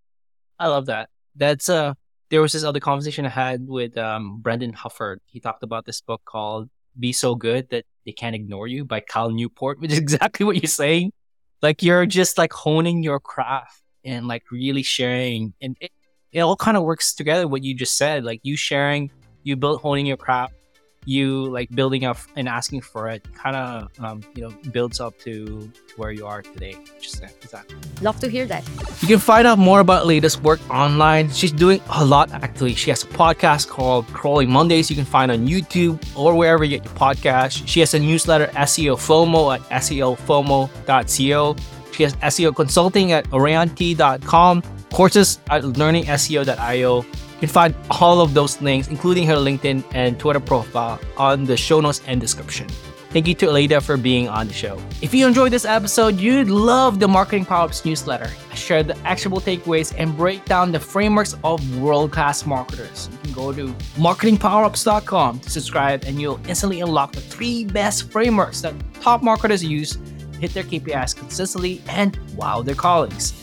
I 0.60 0.68
love 0.68 0.86
that. 0.86 1.10
That's, 1.36 1.68
uh, 1.68 1.96
there 2.30 2.42
was 2.42 2.54
this 2.54 2.64
other 2.64 2.80
conversation 2.80 3.26
I 3.26 3.30
had 3.30 3.68
with 3.68 3.98
um, 3.98 4.40
Brendan 4.42 4.74
Hufford. 4.74 5.18
He 5.26 5.40
talked 5.40 5.64
about 5.64 5.86
this 5.86 6.02
book 6.02 6.22
called 6.26 6.70
Be 6.98 7.12
So 7.12 7.36
Good 7.36 7.70
That 7.72 7.86
They 8.06 8.12
Can't 8.12 8.36
Ignore 8.36 8.68
You 8.68 8.86
by 8.86 9.02
Cal 9.02 9.32
Newport, 9.32 9.80
which 9.82 9.92
is 9.92 9.98
exactly 9.98 10.46
what 10.46 10.62
you're 10.62 10.68
saying. 10.68 11.12
Like 11.62 11.82
you're 11.82 12.06
just 12.06 12.38
like 12.38 12.54
honing 12.54 13.04
your 13.04 13.20
craft 13.20 13.82
and 14.06 14.28
like 14.28 14.44
really 14.52 14.84
sharing 14.84 15.54
and 15.62 15.78
it, 15.80 15.92
it 16.32 16.40
all 16.42 16.56
kind 16.56 16.76
of 16.76 16.84
works 16.84 17.14
together 17.14 17.48
what 17.48 17.64
you 17.64 17.74
just 17.74 17.98
said. 17.98 18.24
Like 18.24 18.42
you 18.44 18.56
sharing, 18.58 19.12
you 19.44 19.56
build 19.56 19.82
honing 19.82 20.06
your 20.06 20.18
craft, 20.18 20.54
you 21.06 21.46
like 21.46 21.70
building 21.72 22.06
up 22.06 22.18
and 22.36 22.48
asking 22.48 22.82
for 22.82 23.10
it 23.10 23.26
kind 23.34 23.56
of 23.56 23.90
um, 24.00 24.22
you 24.36 24.44
know 24.44 24.54
builds 24.72 25.00
up 25.00 25.18
to, 25.20 25.46
to 25.46 25.94
where 25.98 26.12
you 26.12 26.26
are 26.26 26.42
today. 26.42 26.76
Just 27.02 27.24
exactly 27.24 27.78
love 28.02 28.20
to 28.20 28.30
hear 28.30 28.46
that. 28.46 28.68
You 29.02 29.08
can 29.08 29.20
find 29.20 29.48
out 29.48 29.58
more 29.58 29.80
about 29.80 30.06
latest 30.06 30.42
work 30.44 30.60
online. 30.70 31.30
She's 31.32 31.52
doing 31.52 31.82
a 31.90 32.06
lot 32.06 32.32
actually. 32.32 32.76
She 32.76 32.90
has 32.90 33.04
a 33.04 33.08
podcast 33.08 33.68
called 33.68 34.08
crawling 34.08 34.50
mondays. 34.50 34.90
You 34.90 34.96
can 34.96 35.06
find 35.06 35.32
on 35.32 35.48
youtube 35.48 36.02
or 36.18 36.36
wherever 36.36 36.64
you 36.64 36.78
get 36.78 36.86
your 36.86 36.94
podcast. 36.96 37.68
She 37.68 37.80
has 37.80 37.94
a 37.94 38.00
newsletter 38.00 38.48
seo 38.48 38.96
fomo 38.96 39.56
at 39.56 39.62
seofomo.co 39.82 41.56
she 41.94 42.04
has 42.04 42.16
seo 42.16 42.56
consulting 42.56 43.12
at 43.12 43.26
orainti.com 43.30 44.64
courses 44.92 45.40
at 45.50 45.64
learningseo.io 45.64 47.06
can 47.44 47.50
find 47.50 47.76
all 48.00 48.22
of 48.22 48.34
those 48.34 48.62
links, 48.62 48.88
including 48.88 49.28
her 49.28 49.36
LinkedIn 49.36 49.84
and 49.94 50.18
Twitter 50.18 50.40
profile, 50.40 50.98
on 51.18 51.44
the 51.44 51.58
show 51.58 51.82
notes 51.82 52.02
and 52.08 52.22
description. 52.22 52.70
Thank 53.10 53.28
you 53.28 53.36
to 53.36 53.48
Aleyda 53.48 53.82
for 53.82 53.98
being 53.98 54.30
on 54.30 54.48
the 54.48 54.54
show. 54.54 54.80
If 55.02 55.14
you 55.14 55.28
enjoyed 55.28 55.52
this 55.52 55.66
episode, 55.66 56.22
you'd 56.22 56.50
love 56.50 57.02
the 57.02 57.08
Marketing 57.08 57.44
Power 57.44 57.66
Ups 57.66 57.84
newsletter. 57.84 58.32
I 58.50 58.56
share 58.56 58.82
the 58.82 58.98
actionable 59.00 59.42
takeaways 59.42 59.94
and 59.98 60.16
break 60.16 60.46
down 60.46 60.72
the 60.72 60.80
frameworks 60.80 61.36
of 61.44 61.60
world 61.80 62.14
class 62.14 62.46
marketers. 62.46 63.10
You 63.12 63.18
can 63.24 63.34
go 63.34 63.52
to 63.52 63.68
marketingpowerups.com 63.98 65.42
to 65.42 65.50
subscribe, 65.50 66.06
and 66.06 66.22
you'll 66.22 66.40
instantly 66.48 66.80
unlock 66.80 67.12
the 67.12 67.20
three 67.20 67.66
best 67.66 68.10
frameworks 68.10 68.62
that 68.62 68.74
top 69.02 69.22
marketers 69.22 69.62
use 69.62 69.98
to 69.98 70.40
hit 70.40 70.54
their 70.54 70.64
KPIs 70.64 71.14
consistently 71.14 71.82
and 71.90 72.18
wow 72.38 72.62
their 72.62 72.74
colleagues. 72.74 73.34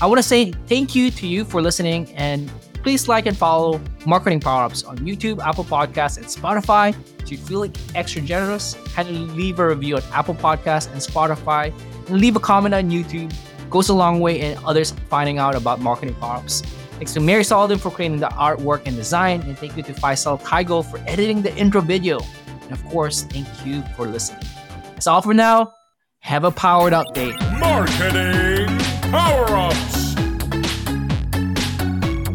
I 0.00 0.06
want 0.06 0.18
to 0.18 0.22
say 0.22 0.52
thank 0.66 0.94
you 0.94 1.10
to 1.10 1.26
you 1.26 1.44
for 1.44 1.60
listening 1.60 2.10
and 2.14 2.50
Please 2.82 3.08
like 3.08 3.26
and 3.26 3.36
follow 3.36 3.80
Marketing 4.06 4.40
Power 4.40 4.64
Ups 4.64 4.84
on 4.84 4.98
YouTube, 4.98 5.38
Apple 5.40 5.64
Podcasts, 5.64 6.16
and 6.16 6.26
Spotify. 6.26 6.94
If 7.20 7.30
you 7.30 7.38
feel 7.38 7.60
like 7.60 7.76
extra 7.94 8.22
generous, 8.22 8.74
kindly 8.94 9.18
leave 9.18 9.58
a 9.58 9.68
review 9.68 9.96
on 9.96 10.02
Apple 10.12 10.34
Podcasts 10.34 10.90
and 10.90 11.00
Spotify, 11.00 11.72
and 12.08 12.20
leave 12.20 12.36
a 12.36 12.40
comment 12.40 12.74
on 12.74 12.90
YouTube. 12.90 13.32
Goes 13.68 13.88
a 13.90 13.94
long 13.94 14.20
way 14.20 14.40
in 14.40 14.58
others 14.64 14.92
finding 15.08 15.38
out 15.38 15.54
about 15.54 15.80
Marketing 15.80 16.14
Power 16.14 16.38
Ups. 16.38 16.62
Thanks 16.92 17.12
to 17.14 17.20
Mary 17.20 17.44
Sullivan 17.44 17.78
for 17.78 17.90
creating 17.90 18.18
the 18.18 18.28
artwork 18.28 18.82
and 18.86 18.96
design, 18.96 19.42
and 19.42 19.56
thank 19.58 19.76
you 19.76 19.82
to 19.82 19.92
Faisal 19.92 20.40
Kaigo 20.40 20.84
for 20.84 20.98
editing 21.06 21.42
the 21.42 21.54
intro 21.56 21.80
video. 21.80 22.20
And 22.62 22.72
of 22.72 22.84
course, 22.86 23.22
thank 23.24 23.46
you 23.64 23.82
for 23.96 24.06
listening. 24.06 24.42
That's 24.84 25.06
all 25.06 25.22
for 25.22 25.34
now. 25.34 25.72
Have 26.20 26.44
a 26.44 26.50
powered 26.50 26.92
up 26.92 27.14
day. 27.14 27.32
Marketing 27.58 28.68
Power 29.10 29.46
Ups. 29.50 29.89